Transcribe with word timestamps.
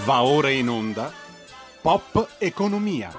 Va 0.00 0.24
ora 0.24 0.50
in 0.50 0.68
onda 0.68 1.12
Pop 1.80 2.36
Economia. 2.38 3.12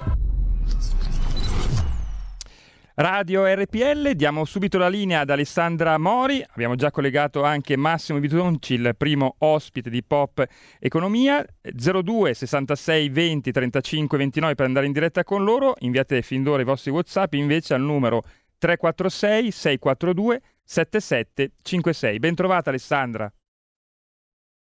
Radio 2.96 3.46
RPL, 3.46 4.12
diamo 4.12 4.44
subito 4.44 4.78
la 4.78 4.90
linea 4.90 5.22
ad 5.22 5.30
Alessandra 5.30 5.98
Mori, 5.98 6.44
abbiamo 6.46 6.76
già 6.76 6.92
collegato 6.92 7.44
anche 7.44 7.78
Massimo 7.78 8.20
Vitonci, 8.20 8.74
il 8.74 8.96
primo 8.98 9.36
ospite 9.38 9.90
di 9.90 10.04
Pop 10.04 10.46
Economia, 10.80 11.46
02 11.62 12.34
66 12.34 13.10
20 13.10 13.52
35 13.52 14.18
29 14.18 14.56
per 14.56 14.66
andare 14.66 14.86
in 14.86 14.92
diretta 14.92 15.24
con 15.24 15.46
loro, 15.46 15.76
inviate 15.80 16.22
fin 16.22 16.44
d'ora 16.44 16.64
i 16.64 16.66
vostri 16.66 16.92
Whatsapp 16.92 17.34
invece 17.36 17.76
al 17.76 17.82
numero 17.82 18.24
346 18.58 19.52
642 19.52 20.42
7756. 20.66 22.20
Bentrovata 22.20 22.72
Alessandra. 22.72 23.32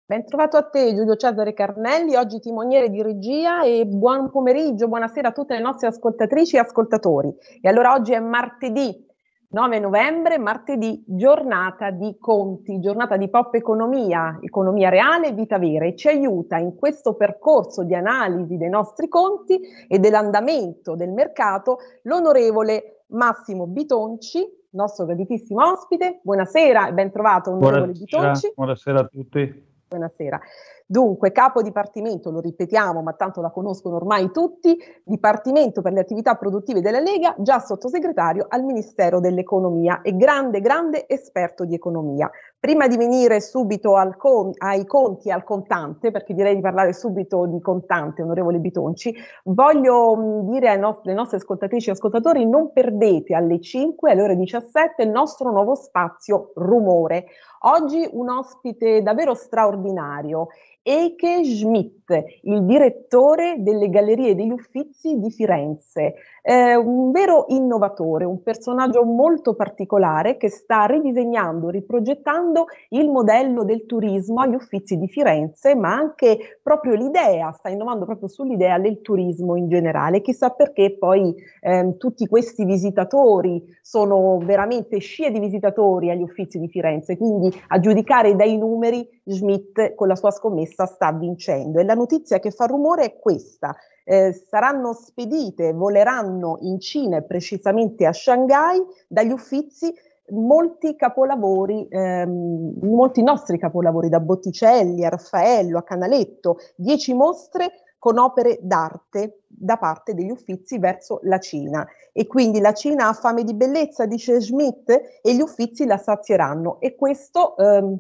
Ben 0.10 0.26
trovato 0.26 0.58
a 0.58 0.64
te 0.64 0.96
Giulio 0.96 1.16
Cesare 1.16 1.54
Carnelli, 1.54 2.16
oggi 2.16 2.40
timoniere 2.40 2.90
di 2.90 3.04
regia 3.04 3.62
e 3.62 3.86
buon 3.86 4.32
pomeriggio, 4.32 4.88
buonasera 4.88 5.28
a 5.28 5.32
tutte 5.32 5.54
le 5.54 5.62
nostre 5.62 5.86
ascoltatrici 5.86 6.56
e 6.56 6.60
ascoltatori. 6.62 7.32
E 7.62 7.70
allora 7.70 7.94
oggi 7.94 8.14
è 8.14 8.20
martedì 8.20 9.06
9 9.50 9.78
novembre, 9.78 10.40
martedì, 10.40 11.04
giornata 11.06 11.92
di 11.92 12.18
conti, 12.20 12.80
giornata 12.80 13.18
di 13.18 13.30
pop 13.30 13.54
economia, 13.54 14.40
economia 14.42 14.90
reale 14.90 15.28
e 15.28 15.34
vita 15.34 15.60
vera 15.60 15.86
e 15.86 15.96
ci 15.96 16.08
aiuta 16.08 16.58
in 16.58 16.76
questo 16.76 17.14
percorso 17.14 17.84
di 17.84 17.94
analisi 17.94 18.58
dei 18.58 18.70
nostri 18.70 19.08
conti 19.10 19.60
e 19.88 20.00
dell'andamento 20.00 20.96
del 20.96 21.12
mercato 21.12 21.78
l'onorevole 22.02 23.04
Massimo 23.10 23.68
Bitonci, 23.68 24.44
nostro 24.72 25.06
graditissimo 25.06 25.64
ospite. 25.64 26.20
Buonasera 26.24 26.88
e 26.88 26.94
ben 26.94 27.12
trovato 27.12 27.52
onorevole 27.52 27.92
buonasera, 27.92 28.06
Bitonci. 28.06 28.54
Buonasera 28.56 29.00
a 29.02 29.04
tutti. 29.04 29.69
Buonasera. 29.90 30.40
Dunque, 30.86 31.32
capo 31.32 31.64
dipartimento, 31.64 32.30
lo 32.30 32.40
ripetiamo, 32.42 33.02
ma 33.02 33.14
tanto 33.14 33.42
la 33.42 33.50
conoscono 33.50 33.96
ormai 33.96 34.30
tutti, 34.32 34.78
Dipartimento 35.04 35.82
per 35.82 35.94
le 35.94 36.02
attività 36.02 36.36
produttive 36.36 36.80
della 36.80 37.00
Lega, 37.00 37.34
già 37.40 37.58
sottosegretario 37.58 38.46
al 38.48 38.64
Ministero 38.64 39.20
dell'Economia 39.20 40.02
e 40.04 40.16
grande, 40.16 40.62
grande 40.62 41.08
esperto 41.08 41.66
di 41.66 41.74
economia. 41.74 42.30
Prima 42.62 42.88
di 42.88 42.98
venire 42.98 43.40
subito 43.40 43.94
con, 44.18 44.52
ai 44.58 44.86
conti 44.86 45.32
al 45.32 45.46
contante, 45.46 46.12
perché 46.12 46.34
direi 46.34 46.56
di 46.56 46.62
parlare 46.62 46.92
subito 46.92 47.46
di 47.46 47.62
contante, 47.62 48.22
onorevole 48.22 48.58
Bitonci, 48.58 49.16
voglio 49.46 50.18
mh, 50.18 50.50
dire 50.52 50.68
alle 50.68 51.14
nostre 51.14 51.38
ascoltatrici 51.38 51.88
e 51.88 51.94
ascoltatori 51.94 52.46
non 52.46 52.74
perdete 52.74 53.34
alle 53.34 53.62
5, 53.62 54.12
alle 54.12 54.24
ore 54.24 54.36
17, 54.36 55.04
il 55.04 55.10
nostro 55.10 55.52
nuovo 55.52 55.74
spazio 55.76 56.52
Rumore. 56.56 57.28
Oggi 57.62 58.06
un 58.12 58.30
ospite 58.30 59.02
davvero 59.04 59.36
straordinario 59.36 60.48
Eike 60.82 61.44
Schmidt, 61.44 62.12
il 62.44 62.66
direttore 62.66 63.58
delle 63.60 63.90
Gallerie 63.90 64.34
degli 64.34 64.50
Uffizi 64.50 65.20
di 65.20 65.30
Firenze, 65.30 66.16
eh, 66.42 66.76
un 66.76 67.12
vero 67.12 67.46
innovatore, 67.50 68.26
un 68.26 68.42
personaggio 68.42 69.04
molto 69.04 69.54
particolare 69.54 70.38
che 70.38 70.50
sta 70.50 70.86
ridisegnando, 70.86 71.70
riprogettando 71.70 72.49
il 72.90 73.10
modello 73.10 73.64
del 73.64 73.86
turismo 73.86 74.42
agli 74.42 74.56
Uffizi 74.56 74.98
di 74.98 75.08
Firenze, 75.08 75.76
ma 75.76 75.94
anche 75.94 76.60
proprio 76.62 76.96
l'idea, 76.96 77.52
sta 77.52 77.70
innovando 77.70 78.06
proprio 78.06 78.28
sull'idea 78.28 78.80
del 78.80 79.02
turismo 79.02 79.56
in 79.56 79.68
generale. 79.68 80.22
Chissà 80.22 80.50
perché 80.50 80.98
poi 80.98 81.36
eh, 81.62 81.96
tutti 81.98 82.26
questi 82.28 82.66
visitatori 82.66 83.64
sono 83.82 84.38
veramente 84.40 84.98
scie 85.00 85.32
di 85.32 85.40
visitatori 85.40 86.12
agli 86.12 86.22
Uffizi 86.22 86.60
di 86.60 86.68
Firenze, 86.68 87.18
quindi 87.18 87.52
a 87.68 87.80
giudicare 87.80 88.36
dai 88.36 88.58
numeri 88.58 89.08
Schmidt 89.26 89.96
con 89.96 90.08
la 90.08 90.16
sua 90.16 90.32
scommessa 90.32 90.86
sta 90.86 91.12
vincendo. 91.12 91.80
E 91.80 91.84
la 91.84 91.94
notizia 91.94 92.40
che 92.40 92.52
fa 92.52 92.66
rumore 92.66 93.04
è 93.06 93.20
questa. 93.20 93.76
Eh, 94.04 94.34
saranno 94.34 94.94
spedite, 94.94 95.72
voleranno 95.72 96.58
in 96.62 96.80
Cina 96.80 97.18
e 97.18 97.24
precisamente 97.24 98.08
a 98.08 98.14
Shanghai 98.14 98.82
dagli 99.08 99.32
uffizi 99.32 99.94
molti 100.32 100.96
capolavori, 100.96 101.88
ehm, 101.90 102.74
molti 102.82 103.24
nostri 103.24 103.58
capolavori, 103.58 104.10
da 104.10 104.20
Botticelli 104.20 105.06
a 105.06 105.10
Raffaello 105.10 105.78
a 105.78 105.84
Canaletto, 105.84 106.58
dieci 106.76 107.14
mostre 107.14 107.72
con 108.00 108.18
opere 108.18 108.60
d'arte 108.62 109.42
da 109.46 109.78
parte 109.78 110.14
degli 110.14 110.32
uffizi 110.32 110.80
verso 110.80 111.20
la 111.24 111.38
Cina. 111.38 111.86
E 112.14 112.28
quindi 112.28 112.60
la 112.60 112.74
Cina 112.74 113.10
ha 113.10 113.14
fame 113.14 113.44
di 113.44 113.54
bellezza, 113.54 114.06
dice 114.06 114.40
Schmidt, 114.40 114.90
e 115.22 115.36
gli 115.36 115.42
uffizi 115.42 115.86
la 115.86 115.98
sazieranno. 115.98 116.80
E 116.80 116.96
questo 116.96 117.58
ehm, 117.58 117.98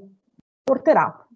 porterà 0.63 1.27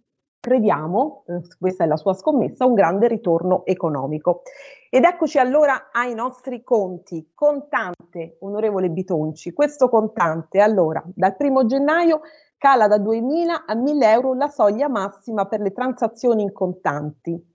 crediamo, 0.44 1.24
eh, 1.28 1.42
questa 1.58 1.86
è 1.86 1.88
la 1.88 1.96
sua 1.96 2.14
scommessa, 2.14 2.66
un 2.66 2.74
grande 2.74 3.08
ritorno 3.08 3.66
economico. 3.66 4.42
Ed 4.90 5.06
eccoci 5.06 5.40
allora 5.40 5.90
ai 5.90 6.14
nostri 6.14 6.64
conti. 6.64 7.32
Contante, 7.34 8.36
onorevole 8.42 8.90
Bitonci, 8.90 9.54
questo 9.54 9.88
contante 9.88 10.60
allora 10.60 11.02
dal 11.16 11.38
primo 11.38 11.66
gennaio 11.66 12.22
cala 12.58 12.88
da 12.88 12.98
2.000 12.98 13.64
a 13.66 13.74
1.000 13.74 14.04
euro 14.04 14.34
la 14.34 14.50
soglia 14.50 14.90
massima 14.90 15.46
per 15.46 15.62
le 15.62 15.72
transazioni 15.72 16.44
in 16.44 16.52
contanti. 16.52 17.53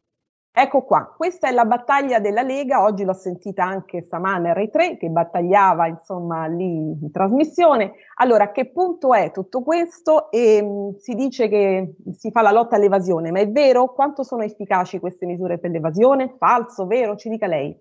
Ecco 0.60 0.82
qua, 0.82 1.14
questa 1.16 1.48
è 1.48 1.52
la 1.52 1.64
battaglia 1.64 2.19
della 2.19 2.42
Lega, 2.42 2.82
oggi 2.82 3.04
l'ho 3.04 3.12
sentita 3.12 3.62
anche 3.62 4.02
stamane 4.02 4.52
Rai 4.52 4.69
3 4.69 4.96
che 4.96 5.08
battagliava 5.08 5.86
insomma 5.86 6.46
lì 6.46 6.96
in 7.00 7.12
trasmissione. 7.12 7.92
Allora, 8.16 8.44
a 8.44 8.50
che 8.50 8.68
punto 8.72 9.14
è 9.14 9.30
tutto 9.30 9.62
questo? 9.62 10.32
E, 10.32 10.60
mh, 10.60 10.97
si 10.97 11.14
dice 11.14 11.47
che 11.47 11.94
si 12.10 12.32
fa 12.32 12.42
la 12.42 12.50
lotta 12.50 12.74
all'evasione, 12.74 13.30
ma 13.30 13.38
è 13.38 13.48
vero? 13.48 13.92
Quanto 13.92 14.24
sono 14.24 14.42
efficaci 14.42 14.98
queste 14.98 15.26
misure 15.26 15.58
per 15.58 15.70
l'evasione? 15.70 16.34
Falso, 16.38 16.88
vero? 16.88 17.14
Ci 17.14 17.28
dica 17.28 17.47
lei. 17.47 17.80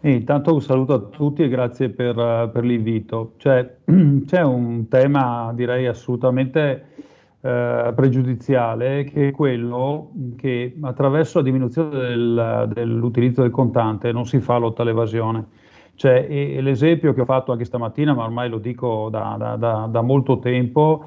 E 0.00 0.10
intanto 0.10 0.54
un 0.54 0.60
saluto 0.60 0.92
a 0.92 0.98
tutti 1.02 1.44
e 1.44 1.48
grazie 1.48 1.88
per, 1.90 2.50
per 2.52 2.64
l'invito. 2.64 3.34
Cioè, 3.36 3.76
c'è 4.26 4.42
un 4.42 4.88
tema 4.88 5.52
direi 5.54 5.86
assolutamente 5.86 6.94
eh, 7.46 7.92
pregiudiziale 7.94 9.04
che 9.04 9.28
è 9.28 9.30
quello 9.30 10.10
che 10.36 10.76
attraverso 10.80 11.38
la 11.38 11.44
diminuzione 11.44 11.90
del, 11.90 12.70
dell'utilizzo 12.74 13.42
del 13.42 13.52
contante 13.52 14.10
non 14.10 14.26
si 14.26 14.40
fa 14.40 14.56
lotta 14.56 14.82
all'evasione. 14.82 15.46
Cioè, 15.94 16.26
e, 16.28 16.56
e 16.56 16.60
l'esempio 16.60 17.14
che 17.14 17.20
ho 17.20 17.24
fatto 17.24 17.52
anche 17.52 17.64
stamattina, 17.64 18.14
ma 18.14 18.24
ormai 18.24 18.48
lo 18.48 18.58
dico 18.58 19.08
da, 19.10 19.36
da, 19.38 19.54
da, 19.54 19.88
da 19.88 20.00
molto 20.02 20.40
tempo, 20.40 21.04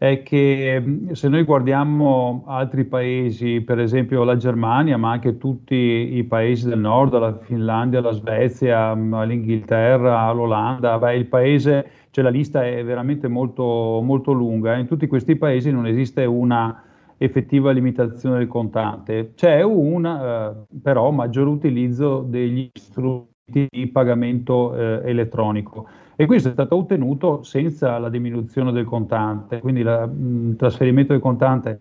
è 0.00 0.22
che 0.22 0.82
se 1.12 1.28
noi 1.28 1.42
guardiamo 1.42 2.44
altri 2.46 2.86
paesi, 2.86 3.60
per 3.60 3.78
esempio 3.78 4.24
la 4.24 4.38
Germania, 4.38 4.96
ma 4.96 5.10
anche 5.10 5.36
tutti 5.36 5.74
i 5.74 6.24
paesi 6.24 6.66
del 6.66 6.78
nord, 6.78 7.18
la 7.18 7.36
Finlandia, 7.36 8.00
la 8.00 8.12
Svezia, 8.12 8.94
l'Inghilterra, 8.94 10.32
l'Olanda, 10.32 10.98
beh, 10.98 11.16
il 11.16 11.26
paese 11.26 11.90
cioè 12.12 12.24
la 12.24 12.30
lista 12.30 12.64
è 12.64 12.82
veramente 12.82 13.28
molto, 13.28 14.00
molto 14.02 14.32
lunga. 14.32 14.74
In 14.78 14.86
tutti 14.86 15.06
questi 15.06 15.36
paesi 15.36 15.70
non 15.70 15.86
esiste 15.86 16.24
una 16.24 16.82
effettiva 17.18 17.70
limitazione 17.70 18.38
del 18.38 18.48
contante, 18.48 19.32
c'è 19.34 19.60
un 19.60 20.06
eh, 20.06 20.78
però 20.80 21.10
maggior 21.10 21.46
utilizzo 21.46 22.24
degli 22.26 22.70
strumenti 22.72 23.66
di 23.68 23.86
pagamento 23.88 24.74
eh, 24.74 25.02
elettronico 25.10 25.86
e 26.20 26.26
questo 26.26 26.50
è 26.50 26.52
stato 26.52 26.76
ottenuto 26.76 27.42
senza 27.44 27.96
la 27.96 28.10
diminuzione 28.10 28.72
del 28.72 28.84
contante, 28.84 29.58
quindi 29.60 29.80
il 29.80 30.54
trasferimento 30.58 31.14
del 31.14 31.22
contante 31.22 31.80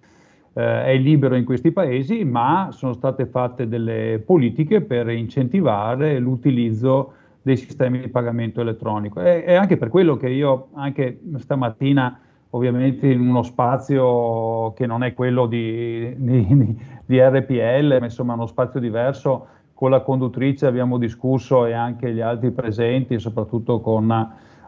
eh, 0.54 0.86
è 0.86 0.96
libero 0.96 1.36
in 1.36 1.44
questi 1.44 1.74
paesi, 1.74 2.24
ma 2.24 2.70
sono 2.72 2.94
state 2.94 3.26
fatte 3.26 3.68
delle 3.68 4.24
politiche 4.26 4.80
per 4.80 5.10
incentivare 5.10 6.20
l'utilizzo 6.20 7.12
dei 7.42 7.58
sistemi 7.58 8.00
di 8.00 8.08
pagamento 8.08 8.62
elettronico. 8.62 9.20
E, 9.20 9.44
è 9.44 9.56
anche 9.56 9.76
per 9.76 9.90
quello 9.90 10.16
che 10.16 10.30
io 10.30 10.70
anche 10.76 11.20
stamattina, 11.36 12.18
ovviamente 12.52 13.08
in 13.08 13.20
uno 13.20 13.44
spazio 13.44 14.72
che 14.72 14.86
non 14.86 15.04
è 15.04 15.14
quello 15.14 15.48
di, 15.48 16.16
di, 16.16 16.78
di 17.06 17.20
RPL, 17.20 17.98
ma 18.00 18.06
insomma 18.06 18.36
uno 18.36 18.48
spazio 18.48 18.80
diverso, 18.80 19.48
con 19.80 19.92
la 19.92 20.02
conduttrice 20.02 20.66
abbiamo 20.66 20.98
discusso 20.98 21.66
e 21.66 21.72
anche 21.72 22.12
gli 22.12 22.20
altri 22.20 22.52
presenti, 22.52 23.18
soprattutto 23.18 23.80
con, 23.80 24.10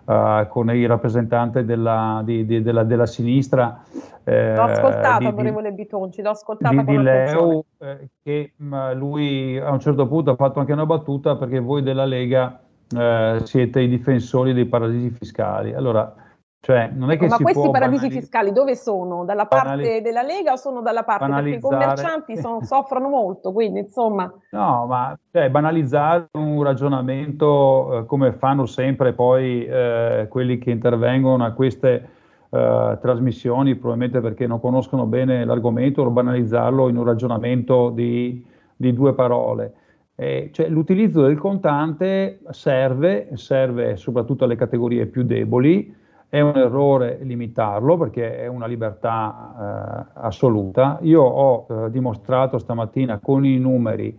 uh, 0.05 0.47
con 0.47 0.73
il 0.73 0.87
rappresentante 0.87 1.65
della, 1.65 2.21
di, 2.23 2.45
di, 2.45 2.61
della, 2.61 2.85
della 2.85 3.05
sinistra. 3.05 3.83
Eh, 4.23 4.55
l'ho 4.55 4.61
ascoltato, 4.61 5.27
onorevole 5.27 5.73
Bitonci, 5.73 6.21
l'ho 6.21 6.29
ascoltato 6.29 6.75
di, 6.75 6.85
di 6.85 6.97
Leo, 6.97 7.65
eh, 7.79 8.07
che 8.23 8.53
mh, 8.55 8.93
lui 8.93 9.59
a 9.59 9.71
un 9.71 9.81
certo 9.81 10.07
punto 10.07 10.31
ha 10.31 10.35
fatto 10.35 10.61
anche 10.61 10.71
una 10.71 10.85
battuta 10.85 11.35
perché 11.35 11.59
voi 11.59 11.83
della 11.83 12.05
Lega 12.05 12.61
eh, 12.97 13.41
siete 13.43 13.81
i 13.81 13.89
difensori 13.89 14.53
dei 14.53 14.65
paradisi 14.65 15.09
fiscali. 15.09 15.73
Allora, 15.73 16.15
cioè, 16.63 16.91
non 16.93 17.09
è 17.09 17.17
che 17.17 17.25
Ma 17.27 17.37
si 17.37 17.43
questi 17.43 17.71
paradisi 17.71 18.05
banali- 18.05 18.19
fiscali 18.21 18.51
dove 18.51 18.75
sono? 18.75 19.25
Dalla 19.25 19.47
parte 19.47 19.77
banali- 19.77 20.01
della 20.01 20.21
Lega 20.21 20.51
o 20.51 20.57
sono 20.57 20.81
dalla 20.81 21.01
parte? 21.01 21.25
Perché 21.25 21.49
i 21.49 21.59
commercianti 21.59 22.37
sono- 22.37 22.61
soffrono 22.63 23.09
molto, 23.09 23.51
quindi 23.51 23.79
insomma... 23.79 24.31
No, 24.51 24.85
ma 24.85 25.17
cioè, 25.31 25.49
banalizzare 25.49 26.27
un 26.33 26.61
ragionamento 26.61 27.97
eh, 27.97 28.05
come 28.05 28.33
fanno 28.33 28.67
sempre 28.67 29.13
poi 29.13 29.65
eh, 29.65 30.27
quelli 30.29 30.59
che 30.59 30.69
intervengono 30.69 31.43
a 31.43 31.51
queste 31.53 32.09
eh, 32.51 32.97
trasmissioni, 33.01 33.73
probabilmente 33.73 34.21
perché 34.21 34.45
non 34.45 34.59
conoscono 34.59 35.07
bene 35.07 35.43
l'argomento, 35.43 36.03
o 36.03 36.09
banalizzarlo 36.11 36.89
in 36.89 36.97
un 36.97 37.05
ragionamento 37.05 37.89
di, 37.89 38.45
di 38.75 38.93
due 38.93 39.15
parole. 39.15 39.73
Cioè, 40.21 40.67
l'utilizzo 40.69 41.23
del 41.23 41.39
contante 41.39 42.41
serve, 42.51 43.29
serve 43.33 43.97
soprattutto 43.97 44.43
alle 44.43 44.55
categorie 44.55 45.07
più 45.07 45.23
deboli, 45.23 45.91
è 46.31 46.39
un 46.39 46.55
errore 46.55 47.19
limitarlo 47.23 47.97
perché 47.97 48.39
è 48.39 48.47
una 48.47 48.65
libertà 48.65 50.07
eh, 50.15 50.19
assoluta. 50.21 50.97
Io 51.01 51.21
ho 51.21 51.65
eh, 51.67 51.91
dimostrato 51.91 52.57
stamattina 52.57 53.19
con 53.21 53.45
i 53.45 53.57
numeri 53.57 54.17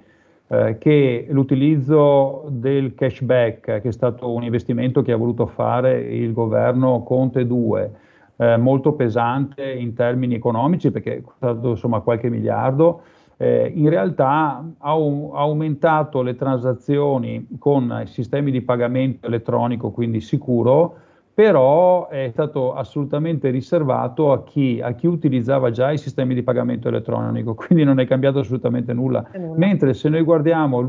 eh, 0.49 0.77
che 0.77 1.27
l'utilizzo 1.31 2.45
del 2.51 2.95
cashback, 2.95 3.81
che 3.81 3.89
è 3.89 3.93
stato 3.93 4.31
un 4.31 4.43
investimento 4.43 5.01
che 5.01 5.13
ha 5.13 5.17
voluto 5.17 5.47
fare 5.47 6.03
il 6.03 6.35
governo 6.35 7.03
Conte 7.03 7.47
2, 7.47 7.91
eh, 8.37 8.57
molto 8.59 8.93
pesante 8.93 9.73
in 9.73 9.95
termini 9.95 10.35
economici 10.35 10.91
perché 10.91 11.17
è 11.17 11.23
costato 11.23 11.71
insomma 11.71 12.01
qualche 12.01 12.29
miliardo, 12.29 13.01
eh, 13.39 13.73
in 13.75 13.89
realtà 13.89 14.63
ha, 14.77 14.95
un, 14.95 15.31
ha, 15.33 15.39
aumentato 15.39 16.21
le 16.21 16.37
transazioni 16.37 17.47
con 17.59 18.03
sistemi 18.05 18.51
di 18.51 18.61
pagamento 18.61 19.27
elettronico, 19.29 19.91
quindi 19.93 20.21
sicuro, 20.21 20.97
però 21.35 22.09
è 22.09 22.29
stato 22.31 22.75
assolutamente 22.75 23.49
riservato 23.51 24.33
a 24.33 24.45
chi, 24.45 24.81
a 24.83 24.93
chi, 24.93 25.07
utilizzava 25.07 25.71
già 25.71 25.91
i 25.91 25.99
sistemi 25.99 26.35
di 26.35 26.43
pagamento 26.43 26.89
elettronico, 26.89 27.55
quindi 27.55 27.85
non 27.85 28.01
è 28.01 28.07
cambiato 28.07 28.41
assolutamente 28.41 28.93
nulla. 28.93 29.27
nulla. 29.35 29.57
Mentre 29.57 29.95
se 29.95 30.09
noi 30.09 30.23
guardiamo 30.23 30.81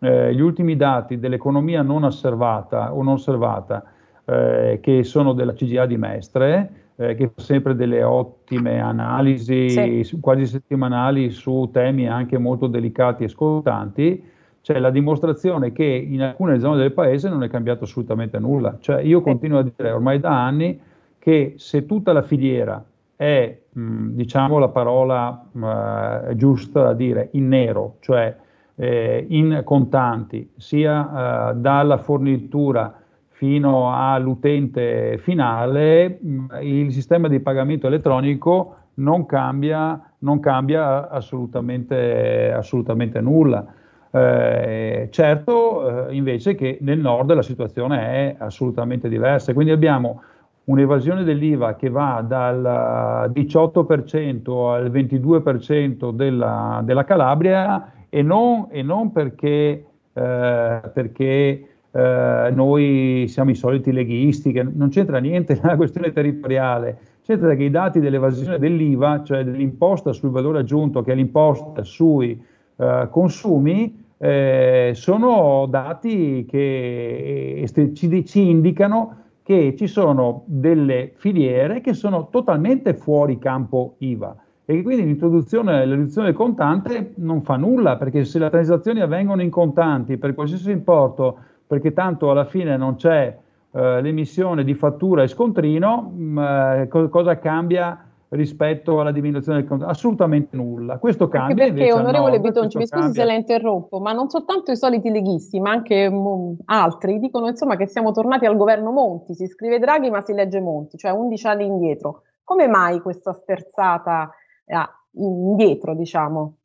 eh, 0.00 0.34
gli 0.34 0.40
ultimi 0.40 0.76
dati 0.76 1.18
dell'economia 1.18 1.82
non 1.82 2.04
osservata 2.04 2.94
o 2.94 3.02
non 3.02 3.14
osservata, 3.14 3.84
eh, 4.24 4.78
che 4.80 5.04
sono 5.04 5.32
della 5.32 5.52
CGA 5.52 5.86
di 5.86 5.96
Mestre, 5.96 6.70
eh, 6.96 7.14
che 7.14 7.30
fa 7.34 7.40
sempre 7.40 7.74
delle 7.74 8.02
ottime 8.02 8.80
analisi 8.80 10.04
sì. 10.04 10.18
quasi 10.20 10.46
settimanali 10.46 11.30
su 11.30 11.68
temi 11.72 12.08
anche 12.08 12.38
molto 12.38 12.66
delicati 12.66 13.24
e 13.24 13.28
scottanti, 13.28 14.22
c'è 14.68 14.78
la 14.78 14.90
dimostrazione 14.90 15.72
che 15.72 15.82
in 15.84 16.20
alcune 16.20 16.58
zone 16.60 16.76
del 16.76 16.92
paese 16.92 17.30
non 17.30 17.42
è 17.42 17.48
cambiato 17.48 17.84
assolutamente 17.84 18.38
nulla. 18.38 18.76
Cioè 18.78 19.00
io 19.00 19.22
continuo 19.22 19.60
a 19.60 19.62
dire 19.62 19.90
ormai 19.90 20.20
da 20.20 20.44
anni 20.44 20.78
che 21.18 21.54
se 21.56 21.86
tutta 21.86 22.12
la 22.12 22.20
filiera 22.20 22.84
è, 23.16 23.58
mh, 23.72 24.08
diciamo 24.08 24.58
la 24.58 24.68
parola 24.68 25.42
mh, 25.50 26.34
giusta 26.34 26.82
da 26.82 26.92
dire, 26.92 27.30
in 27.32 27.48
nero, 27.48 27.96
cioè 28.00 28.36
eh, 28.74 29.24
in 29.30 29.62
contanti, 29.64 30.50
sia 30.58 31.52
eh, 31.52 31.54
dalla 31.54 31.96
fornitura 31.96 32.94
fino 33.28 33.90
all'utente 33.90 35.16
finale, 35.16 36.18
il 36.60 36.92
sistema 36.92 37.28
di 37.28 37.40
pagamento 37.40 37.86
elettronico 37.86 38.74
non 38.96 39.24
cambia, 39.24 40.12
non 40.18 40.40
cambia 40.40 41.08
assolutamente, 41.08 42.52
assolutamente 42.52 43.22
nulla. 43.22 43.76
Eh, 44.10 45.08
certo, 45.10 46.08
eh, 46.08 46.14
invece 46.14 46.54
che 46.54 46.78
nel 46.80 46.98
nord 46.98 47.32
la 47.34 47.42
situazione 47.42 48.00
è 48.00 48.36
assolutamente 48.38 49.08
diversa, 49.08 49.52
quindi 49.52 49.72
abbiamo 49.72 50.22
un'evasione 50.64 51.24
dell'IVA 51.24 51.76
che 51.76 51.88
va 51.90 52.24
dal 52.26 53.30
18% 53.32 54.72
al 54.72 54.90
22% 54.90 56.10
della, 56.12 56.80
della 56.84 57.04
Calabria 57.04 57.92
e 58.08 58.22
non, 58.22 58.66
e 58.70 58.82
non 58.82 59.12
perché, 59.12 59.84
eh, 60.12 60.80
perché 60.92 61.68
eh, 61.90 62.50
noi 62.54 63.26
siamo 63.28 63.50
i 63.50 63.54
soliti 63.54 63.92
leghisti, 63.92 64.52
che 64.52 64.62
non 64.62 64.88
c'entra 64.90 65.18
niente 65.18 65.58
la 65.62 65.76
questione 65.76 66.12
territoriale, 66.12 66.98
c'entra 67.22 67.54
che 67.54 67.64
i 67.64 67.70
dati 67.70 68.00
dell'evasione 68.00 68.58
dell'IVA, 68.58 69.22
cioè 69.22 69.44
dell'imposta 69.44 70.12
sul 70.12 70.30
valore 70.30 70.60
aggiunto, 70.60 71.02
che 71.02 71.12
è 71.12 71.14
l'imposta 71.14 71.82
sui 71.82 72.40
eh, 72.78 73.08
consumi, 73.10 74.06
eh, 74.16 74.92
sono 74.94 75.66
dati 75.68 76.46
che 76.48 77.62
eh, 77.62 77.94
ci, 77.94 78.24
ci 78.24 78.48
indicano 78.48 79.16
che 79.42 79.74
ci 79.76 79.86
sono 79.86 80.42
delle 80.46 81.12
filiere 81.16 81.80
che 81.80 81.94
sono 81.94 82.28
totalmente 82.30 82.94
fuori 82.94 83.38
campo 83.38 83.94
IVA 83.98 84.36
e 84.64 84.74
che 84.74 84.82
quindi 84.82 85.04
l'introduzione 85.04 85.82
e 85.82 85.84
riduzione 85.86 86.26
del 86.26 86.36
contante 86.36 87.12
non 87.16 87.42
fa 87.42 87.56
nulla 87.56 87.96
perché 87.96 88.24
se 88.24 88.38
le 88.38 88.50
transazioni 88.50 89.00
avvengono 89.00 89.40
in 89.40 89.50
contanti 89.50 90.18
per 90.18 90.34
qualsiasi 90.34 90.70
importo 90.70 91.38
perché 91.66 91.92
tanto 91.92 92.30
alla 92.30 92.44
fine 92.44 92.76
non 92.76 92.96
c'è 92.96 93.34
eh, 93.70 94.02
l'emissione 94.02 94.64
di 94.64 94.74
fattura 94.74 95.22
e 95.22 95.28
scontrino, 95.28 96.12
mh, 96.14 96.22
mm, 96.22 96.38
eh, 96.38 96.88
co- 96.88 97.08
cosa 97.08 97.38
cambia 97.38 98.07
rispetto 98.30 99.00
alla 99.00 99.12
diminuzione 99.12 99.60
del 99.60 99.68
conto? 99.68 99.86
Assolutamente 99.86 100.56
nulla. 100.56 100.98
Questo 100.98 101.28
cambia. 101.28 101.64
Anche 101.64 101.74
perché, 101.74 101.92
onorevole 101.92 102.40
Bitonci, 102.40 102.78
mi 102.78 102.86
scusi 102.86 103.12
se 103.12 103.24
la 103.24 103.32
interrompo, 103.32 104.00
ma 104.00 104.12
non 104.12 104.28
soltanto 104.28 104.70
i 104.70 104.76
soliti 104.76 105.10
leghisti, 105.10 105.60
ma 105.60 105.70
anche 105.70 106.08
m- 106.10 106.56
altri 106.66 107.18
dicono 107.18 107.48
insomma 107.48 107.76
che 107.76 107.86
siamo 107.86 108.12
tornati 108.12 108.46
al 108.46 108.56
governo 108.56 108.90
Monti. 108.90 109.34
Si 109.34 109.46
scrive 109.46 109.78
Draghi, 109.78 110.10
ma 110.10 110.22
si 110.22 110.32
legge 110.32 110.60
Monti, 110.60 110.98
cioè 110.98 111.12
11 111.12 111.46
anni 111.46 111.66
indietro. 111.66 112.22
Come 112.44 112.66
mai 112.66 113.00
questa 113.00 113.32
sterzata 113.32 114.30
eh, 114.64 114.76
indietro, 115.12 115.94
diciamo? 115.94 116.56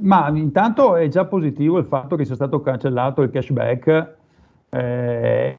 Ma 0.00 0.28
intanto 0.28 0.96
è 0.96 1.08
già 1.08 1.26
positivo 1.26 1.78
il 1.78 1.84
fatto 1.84 2.16
che 2.16 2.24
sia 2.24 2.34
stato 2.34 2.60
cancellato 2.60 3.22
il 3.22 3.30
cashback, 3.30 4.16
eh, 4.70 5.56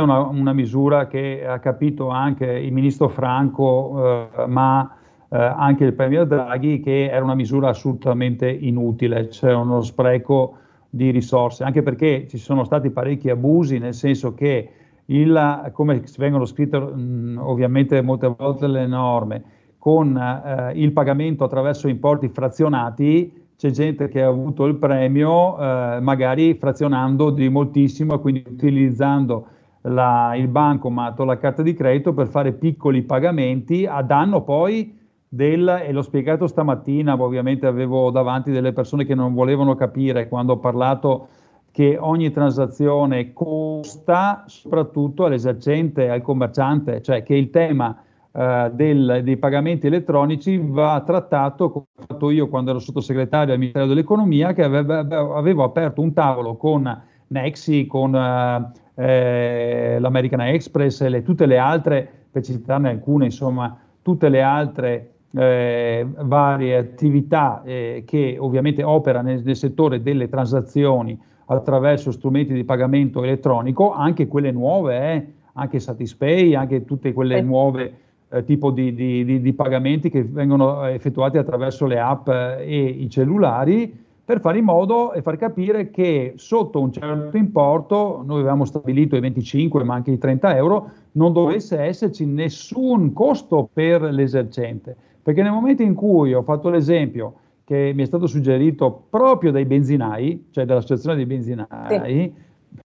è 0.00 0.02
una, 0.02 0.20
una, 0.20 0.52
misura 0.52 1.06
che 1.06 1.46
ha 1.46 1.60
capito 1.60 2.08
anche 2.08 2.46
il 2.46 2.72
ministro 2.72 3.08
Franco, 3.08 4.28
eh, 4.36 4.46
ma 4.46 4.96
eh, 5.28 5.36
anche 5.36 5.84
il 5.84 5.92
premier 5.92 6.26
Draghi, 6.26 6.80
che 6.80 7.08
era 7.10 7.22
una 7.22 7.36
misura 7.36 7.68
assolutamente 7.68 8.50
inutile, 8.50 9.30
cioè 9.30 9.54
uno 9.54 9.82
spreco 9.82 10.56
di 10.90 11.10
risorse, 11.10 11.62
anche 11.62 11.82
perché 11.82 12.26
ci 12.28 12.38
sono 12.38 12.64
stati 12.64 12.90
parecchi 12.90 13.30
abusi, 13.30 13.78
nel 13.78 13.94
senso 13.94 14.34
che 14.34 14.68
il, 15.06 15.70
come 15.72 16.02
vengono 16.18 16.44
scritte 16.44 16.78
mh, 16.78 17.40
ovviamente 17.40 18.00
molte 18.00 18.34
volte 18.36 18.66
le 18.66 18.86
norme, 18.86 19.44
con 19.78 20.16
eh, 20.16 20.72
il 20.74 20.92
pagamento 20.92 21.44
attraverso 21.44 21.86
importi 21.86 22.28
frazionati, 22.28 23.42
c'è 23.56 23.70
gente 23.70 24.08
che 24.08 24.22
ha 24.22 24.28
avuto 24.28 24.64
il 24.64 24.74
premio 24.74 25.56
eh, 25.58 26.00
magari 26.00 26.54
frazionando 26.54 27.30
di 27.30 27.48
moltissimo, 27.48 28.18
quindi 28.18 28.44
utilizzando 28.48 29.46
la, 29.86 30.34
il 30.36 30.48
bancomat 30.48 31.18
o 31.20 31.24
la 31.24 31.38
carta 31.38 31.62
di 31.62 31.74
credito 31.74 32.14
per 32.14 32.28
fare 32.28 32.52
piccoli 32.52 33.02
pagamenti 33.02 33.86
a 33.86 34.02
danno 34.02 34.42
poi 34.42 34.98
del, 35.28 35.82
e 35.84 35.92
l'ho 35.92 36.02
spiegato 36.02 36.46
stamattina, 36.46 37.20
ovviamente 37.20 37.66
avevo 37.66 38.10
davanti 38.10 38.50
delle 38.50 38.72
persone 38.72 39.04
che 39.04 39.14
non 39.14 39.34
volevano 39.34 39.74
capire 39.74 40.28
quando 40.28 40.54
ho 40.54 40.58
parlato 40.58 41.28
che 41.70 41.98
ogni 41.98 42.30
transazione 42.30 43.32
costa 43.32 44.44
soprattutto 44.46 45.24
all'esercente, 45.24 46.08
al 46.08 46.22
commerciante, 46.22 47.02
cioè 47.02 47.24
che 47.24 47.34
il 47.34 47.50
tema 47.50 48.00
eh, 48.30 48.70
del, 48.72 49.22
dei 49.24 49.36
pagamenti 49.36 49.88
elettronici 49.88 50.56
va 50.62 51.02
trattato, 51.04 51.70
come 51.70 51.86
ho 51.96 52.04
fatto 52.06 52.30
io 52.30 52.48
quando 52.48 52.70
ero 52.70 52.78
sottosegretario 52.78 53.52
al 53.52 53.58
Ministero 53.58 53.86
dell'Economia, 53.86 54.52
che 54.52 54.62
avevo, 54.62 55.34
avevo 55.34 55.64
aperto 55.64 56.00
un 56.00 56.12
tavolo 56.12 56.56
con 56.56 57.02
Nexi, 57.26 57.88
con 57.88 58.14
eh, 58.14 58.82
eh, 58.94 59.96
l'American 59.98 60.40
Express 60.40 61.00
e 61.02 61.08
le, 61.08 61.22
tutte 61.22 61.46
le 61.46 61.58
altre, 61.58 62.08
per 62.30 62.42
citarne 62.42 62.90
alcune, 62.90 63.26
insomma, 63.26 63.76
tutte 64.02 64.28
le 64.28 64.42
altre 64.42 65.10
eh, 65.32 66.06
varie 66.20 66.76
attività 66.76 67.62
eh, 67.64 68.04
che 68.06 68.36
ovviamente 68.38 68.82
operano 68.82 69.28
nel, 69.28 69.42
nel, 69.42 69.56
settore 69.56 70.02
delle 70.02 70.28
transazioni 70.28 71.18
attraverso 71.46 72.10
strumenti 72.10 72.54
di 72.54 72.64
pagamento 72.64 73.22
elettronico, 73.22 73.92
anche 73.92 74.28
quelle 74.28 74.50
nuove, 74.50 75.12
eh, 75.12 75.26
anche 75.54 75.80
Satispay, 75.80 76.54
anche 76.54 76.84
tutte 76.84 77.12
quelle 77.12 77.40
nuove 77.42 77.94
eh, 78.30 78.44
tipo 78.44 78.70
di, 78.70 78.94
di, 78.94 79.40
di, 79.40 79.52
pagamenti 79.52 80.08
che 80.08 80.24
vengono 80.24 80.84
effettuati 80.86 81.36
attraverso 81.36 81.86
le 81.86 81.98
app 81.98 82.28
e 82.28 82.84
i 82.84 83.08
cellulari 83.10 84.03
per 84.24 84.40
fare 84.40 84.58
in 84.58 84.64
modo 84.64 85.12
e 85.12 85.20
far 85.20 85.36
capire 85.36 85.90
che 85.90 86.32
sotto 86.36 86.80
un 86.80 86.90
certo 86.90 87.36
importo, 87.36 88.22
noi 88.24 88.40
avevamo 88.40 88.64
stabilito 88.64 89.16
i 89.16 89.20
25 89.20 89.84
ma 89.84 89.94
anche 89.94 90.12
i 90.12 90.18
30 90.18 90.56
euro, 90.56 90.90
non 91.12 91.32
dovesse 91.32 91.78
esserci 91.78 92.24
nessun 92.24 93.12
costo 93.12 93.68
per 93.70 94.02
l'esercente. 94.02 94.96
Perché 95.22 95.42
nel 95.42 95.52
momento 95.52 95.82
in 95.82 95.94
cui 95.94 96.32
ho 96.32 96.42
fatto 96.42 96.70
l'esempio 96.70 97.34
che 97.64 97.92
mi 97.94 98.02
è 98.02 98.06
stato 98.06 98.26
suggerito 98.26 99.04
proprio 99.10 99.50
dai 99.50 99.64
benzinai, 99.64 100.46
cioè 100.50 100.64
dall'associazione 100.64 101.16
dei 101.16 101.26
benzinai, 101.26 102.02
sì 102.04 102.42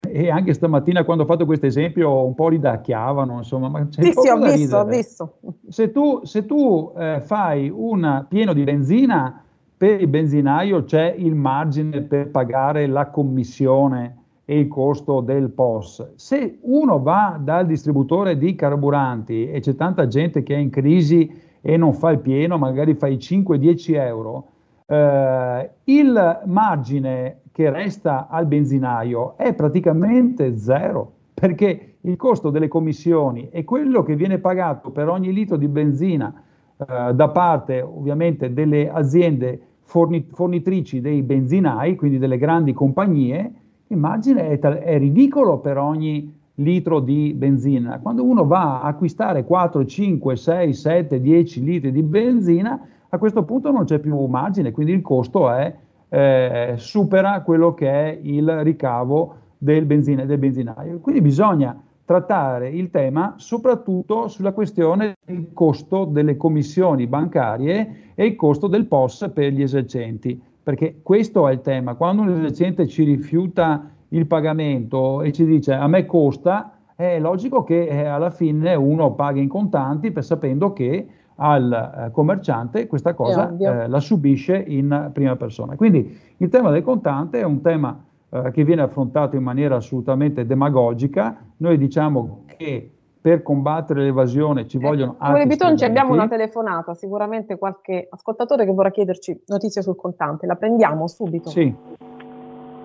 e 0.08 0.29
anche 0.29 0.53
stamattina 0.53 1.03
quando 1.03 1.24
ho 1.24 1.25
fatto 1.25 1.46
questo 1.46 1.65
esempio 1.65 2.24
un 2.24 2.36
po' 2.36 2.50
ridacchiavano, 2.50 3.38
insomma. 3.38 3.69
Ma 3.69 3.88
sì, 3.89 4.12
sì, 4.15 4.27
ho 4.29 4.38
visto, 4.38 4.77
ho 4.77 4.86
visto. 4.86 5.34
Se 5.67 5.91
tu, 5.91 6.22
se 6.24 6.46
tu 6.46 6.93
eh, 6.98 7.22
fai 7.22 7.72
un 7.74 8.25
pieno 8.27 8.53
di 8.53 8.63
benzina, 8.63 9.43
per 9.80 10.02
il 10.02 10.08
benzinaio 10.08 10.84
c'è 10.84 11.16
il 11.18 11.36
margine 11.36 12.02
per 12.02 12.32
pagare 12.32 12.86
la 12.86 13.08
commissione 13.08 14.18
e 14.44 14.60
il 14.60 14.68
costo 14.68 15.22
del 15.22 15.52
POS. 15.52 16.16
Se 16.16 16.58
uno 16.64 17.02
va 17.02 17.40
dal 17.42 17.66
distributore 17.66 18.38
di 18.38 18.56
carburanti 18.56 19.50
e 19.50 19.62
c'è 19.62 19.78
tanta 19.78 20.06
gente 20.08 20.44
che 20.44 20.54
è 20.54 20.58
in 20.58 20.70
crisi 20.70 21.32
e 21.62 21.78
non 21.78 21.94
fa 21.94 22.10
il 22.10 22.20
pieno, 22.20 22.58
magari 22.58 22.94
fa 22.96 23.08
i 23.08 23.16
5-10 23.16 23.96
euro, 23.96 24.48
eh, 24.86 25.70
il 25.86 26.42
margine 26.48 27.40
che 27.54 27.70
resta 27.70 28.28
al 28.28 28.48
benzinaio 28.48 29.38
è 29.38 29.54
praticamente 29.54 30.58
zero, 30.58 31.10
perché 31.34 32.00
il 32.02 32.18
costo 32.18 32.50
delle 32.50 32.68
commissioni 32.68 33.48
e 33.50 33.64
quello 33.64 34.04
che 34.04 34.18
viene 34.18 34.40
pagato 34.40 34.92
per 34.92 35.08
ogni 35.08 35.32
litro 35.32 35.56
di 35.56 35.70
benzina 35.70 36.34
eh, 36.76 37.14
da 37.14 37.30
parte 37.30 37.82
ovviamente 37.82 38.52
delle 38.52 38.90
aziende 38.90 39.68
fornitrici 39.89 41.01
dei 41.01 41.22
benzinai, 41.24 41.96
quindi 41.96 42.17
delle 42.17 42.38
grandi 42.38 42.74
compagnie, 42.74 43.53
Immagine 43.91 44.50
è, 44.50 44.60
è 44.60 44.98
ridicolo 45.00 45.58
per 45.60 45.77
ogni 45.77 46.31
litro 46.55 47.00
di 47.00 47.34
benzina. 47.36 48.00
Quando 48.00 48.24
uno 48.24 48.46
va 48.46 48.81
a 48.81 48.88
acquistare 48.88 49.43
4, 49.43 49.86
5, 49.86 50.36
6, 50.36 50.74
7, 50.74 51.19
10 51.22 51.63
litri 51.63 51.91
di 51.91 52.03
benzina, 52.03 52.79
a 53.10 53.17
questo 53.17 53.43
punto 53.43 53.72
non 53.72 53.86
c'è 53.86 53.98
più 53.98 54.25
margine, 54.25 54.72
quindi 54.72 54.91
il 54.93 55.01
costo 55.01 55.50
è, 55.50 55.74
eh, 56.10 56.74
supera 56.77 57.41
quello 57.41 57.74
che 57.74 57.89
è 57.89 58.19
il 58.22 58.48
ricavo 58.62 59.36
del, 59.58 59.86
benzina, 59.86 60.24
del 60.25 60.38
benzinaio. 60.38 61.00
Quindi 61.00 61.22
bisogna 61.22 61.75
trattare 62.10 62.70
il 62.70 62.89
tema 62.89 63.36
soprattutto 63.38 64.28
sulla 64.30 64.51
questione 64.51 65.13
del 65.24 65.51
costo 65.54 66.06
delle 66.06 66.38
commissioni 66.38 67.06
bancarie 67.06 68.13
e 68.16 68.25
il 68.25 68.36
costo 68.36 68.66
del 68.66 68.88
POS 68.88 69.30
per 69.32 69.54
gli 69.54 69.62
esercenti 69.62 70.42
perché 70.63 71.01
questo 71.04 71.48
è 71.48 71.51
il 71.51 71.62
tema. 71.62 71.94
Quando 71.94 72.24
un 72.24 72.32
esercente 72.32 72.88
ci 72.88 73.04
rifiuta 73.04 73.92
il 74.10 74.25
pagamento 74.25 75.22
e 75.22 75.32
ci 75.32 75.46
dice 75.46 75.74
a 75.74 75.86
me 75.86 76.08
costa, 76.08 76.80
è 76.96 77.20
logico 77.20 77.63
che 77.63 77.86
eh, 77.86 78.06
alla 78.06 78.32
fine 78.32 78.74
uno 78.74 79.13
paghi 79.13 79.42
in 79.42 79.48
contanti 79.48 80.10
per 80.10 80.24
sapendo 80.24 80.74
che 80.74 81.08
al 81.36 81.72
eh, 82.08 82.12
commerciante 82.12 82.88
questa 82.88 83.13
cosa 83.13 83.56
eh, 83.56 83.88
la 83.88 84.00
subisce 84.00 84.58
in 84.58 85.12
prima 85.13 85.36
persona. 85.36 85.75
Quindi 85.75 86.18
il 86.38 86.50
tema 86.50 86.72
del 86.72 86.82
contante 86.82 87.39
è 87.39 87.44
un 87.44 87.62
tema 87.62 88.04
eh, 88.32 88.52
che 88.52 88.64
viene 88.64 88.82
affrontato 88.82 89.36
in 89.36 89.44
maniera 89.44 89.76
assolutamente 89.78 90.46
demagogica. 90.46 91.44
Noi 91.58 91.78
diciamo 91.78 92.44
che 92.46 92.92
per 93.22 93.42
combattere 93.42 94.04
l'evasione 94.04 94.68
ci 94.68 94.78
eh, 94.78 94.80
vogliono 94.80 95.16
altri 95.20 95.48
Bitonci 95.48 95.84
abbiamo 95.84 96.14
una 96.14 96.28
telefonata, 96.28 96.94
sicuramente 96.94 97.58
qualche 97.58 98.08
ascoltatore 98.10 98.66
che 98.66 98.72
vorrà 98.72 98.92
chiederci 98.92 99.44
notizie 99.48 99.82
sul 99.82 99.96
contante. 99.96 100.46
La 100.46 100.56
prendiamo 100.56 101.08
subito. 101.08 101.50
Sì. 101.50 101.74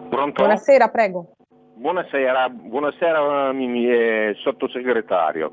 Pronto? 0.09 0.43
Buonasera, 0.43 0.89
prego. 0.89 1.35
Buonasera, 1.75 2.49
buonasera 2.49 3.51
eh, 3.51 4.35
sottosegretario. 4.39 5.53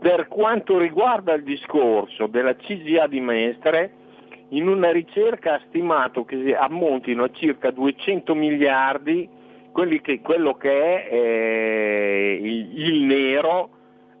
Per 0.00 0.28
quanto 0.28 0.78
riguarda 0.78 1.34
il 1.34 1.42
discorso 1.42 2.26
della 2.26 2.54
CGA 2.54 3.06
di 3.06 3.20
Mestre, 3.20 3.92
in 4.50 4.68
una 4.68 4.90
ricerca 4.90 5.54
ha 5.54 5.60
stimato 5.68 6.24
che 6.24 6.54
ammontino 6.54 7.24
a 7.24 7.30
circa 7.32 7.70
200 7.70 8.34
miliardi 8.34 9.28
che, 10.02 10.20
quello 10.20 10.54
che 10.54 10.70
è 10.70 11.14
eh, 11.14 12.38
il, 12.42 12.80
il 12.80 13.02
nero 13.02 13.70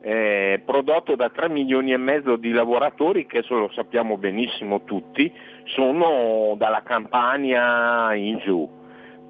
eh, 0.00 0.62
prodotto 0.64 1.16
da 1.16 1.30
3 1.30 1.48
milioni 1.48 1.92
e 1.92 1.96
mezzo 1.96 2.36
di 2.36 2.52
lavoratori 2.52 3.26
che, 3.26 3.44
lo 3.48 3.70
sappiamo 3.74 4.16
benissimo 4.16 4.84
tutti, 4.84 5.32
sono 5.64 6.54
dalla 6.56 6.82
Campania 6.82 8.14
in 8.14 8.38
giù. 8.38 8.68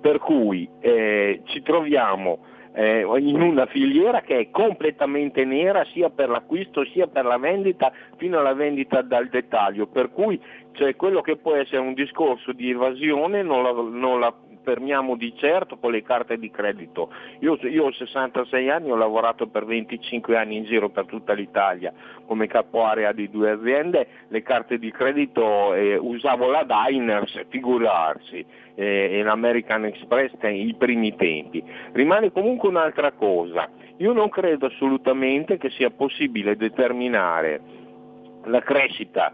Per 0.01 0.19
cui 0.19 0.69
eh, 0.81 1.41
ci 1.47 1.63
troviamo 1.63 2.39
eh, 2.79 3.05
in 3.19 3.43
una 3.43 3.67
filiera 3.67 4.21
che 4.21 4.39
è 4.39 4.51
completamente 4.53 5.45
nera 5.45 5.85
sia 5.87 6.11
per 6.11 6.29
l'acquisto 6.29 6.85
sia 6.85 7.09
per 7.09 7.25
la 7.25 7.37
vendita 7.37 7.91
fino 8.19 8.39
alla 8.39 8.55
vendita 8.55 9.03
dal 9.03 9.29
dettaglio, 9.29 9.89
per 9.89 10.13
cui 10.13 10.41
cioè, 10.73 10.95
quello 10.95 11.21
che 11.21 11.37
può 11.37 11.57
essere 11.57 11.79
un 11.79 11.93
discorso 11.93 12.53
di 12.53 12.71
evasione 12.71 13.43
non 13.43 13.65
la, 13.65 13.73
non 13.73 14.21
la 14.21 14.33
fermiamo 14.69 15.17
di 15.17 15.33
certo 15.35 15.79
con 15.79 15.93
le 15.93 16.03
carte 16.03 16.37
di 16.37 16.51
credito. 16.51 17.11
Io, 17.41 17.59
io, 17.63 17.87
ho 17.87 17.91
66 17.91 18.69
anni, 18.69 18.91
ho 18.91 18.97
lavorato 18.97 19.47
per 19.47 19.65
25 19.65 20.37
anni 20.37 20.57
in 20.57 20.65
giro 20.65 20.91
per 20.91 21.07
tutta 21.07 21.33
l'Italia 21.33 21.91
come 22.27 22.47
capo 22.47 22.85
area 22.85 23.13
di 23.13 23.31
due 23.31 23.53
aziende, 23.53 24.07
le 24.29 24.43
carte 24.43 24.79
di 24.79 24.91
credito 24.91 25.73
eh, 25.73 25.97
usavo 25.97 26.51
la 26.51 26.67
Diners, 26.67 27.47
figurarsi, 27.49 28.45
eh, 28.75 29.23
l'American 29.25 29.87
Express 29.87 30.33
i 30.43 30.75
primi 30.77 31.17
tempi. 31.17 31.65
Rimane 31.93 32.31
comunque 32.31 32.69
un'altra 32.69 33.13
cosa, 33.13 33.71
io 33.97 34.13
non 34.13 34.29
credo 34.29 34.67
assolutamente 34.67 35.57
che 35.57 35.71
sia 35.71 35.89
possibile 35.89 36.57
determinare 36.57 37.61
la 38.45 38.61
crescita 38.61 39.33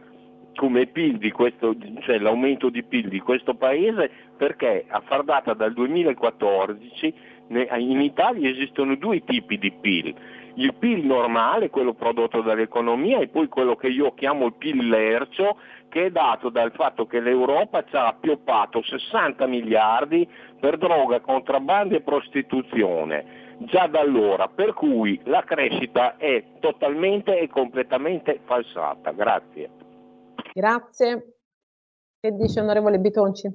come 0.54 0.86
PIL 0.86 1.18
di 1.18 1.30
questo, 1.30 1.74
cioè 2.00 2.18
l'aumento 2.18 2.70
di 2.70 2.82
PIL 2.82 3.08
di 3.08 3.20
questo 3.20 3.54
paese 3.54 4.10
perché 4.36 4.84
a 4.88 5.00
far 5.04 5.24
data 5.24 5.54
dal 5.54 5.72
2014 5.72 7.14
in 7.48 8.00
Italia 8.00 8.48
esistono 8.48 8.96
due 8.96 9.22
tipi 9.24 9.58
di 9.58 9.70
PIL, 9.70 10.14
il 10.54 10.74
PIL 10.74 11.04
normale, 11.04 11.68
quello 11.68 11.92
prodotto 11.92 12.40
dall'economia 12.40 13.18
e 13.18 13.28
poi 13.28 13.48
quello 13.48 13.76
che 13.76 13.88
io 13.88 14.14
chiamo 14.14 14.46
il 14.46 14.54
PIL 14.54 14.88
lercio 14.88 15.58
che 15.88 16.06
è 16.06 16.10
dato 16.10 16.48
dal 16.48 16.72
fatto 16.72 17.06
che 17.06 17.20
l'Europa 17.20 17.84
ci 17.84 17.96
ha 17.96 18.08
appioppato 18.08 18.82
60 18.82 19.46
miliardi 19.46 20.26
per 20.58 20.78
droga, 20.78 21.20
contrabbando 21.20 21.94
e 21.94 22.00
prostituzione 22.00 23.42
già 23.58 23.86
da 23.86 24.00
allora, 24.00 24.48
per 24.48 24.72
cui 24.72 25.20
la 25.24 25.42
crescita 25.42 26.16
è 26.16 26.42
totalmente 26.60 27.38
e 27.38 27.48
completamente 27.48 28.40
falsata. 28.44 29.12
Grazie. 29.12 29.83
Grazie. 30.54 31.36
Che 32.20 32.30
dice 32.30 32.60
onorevole 32.60 33.00
Bitonci? 33.00 33.48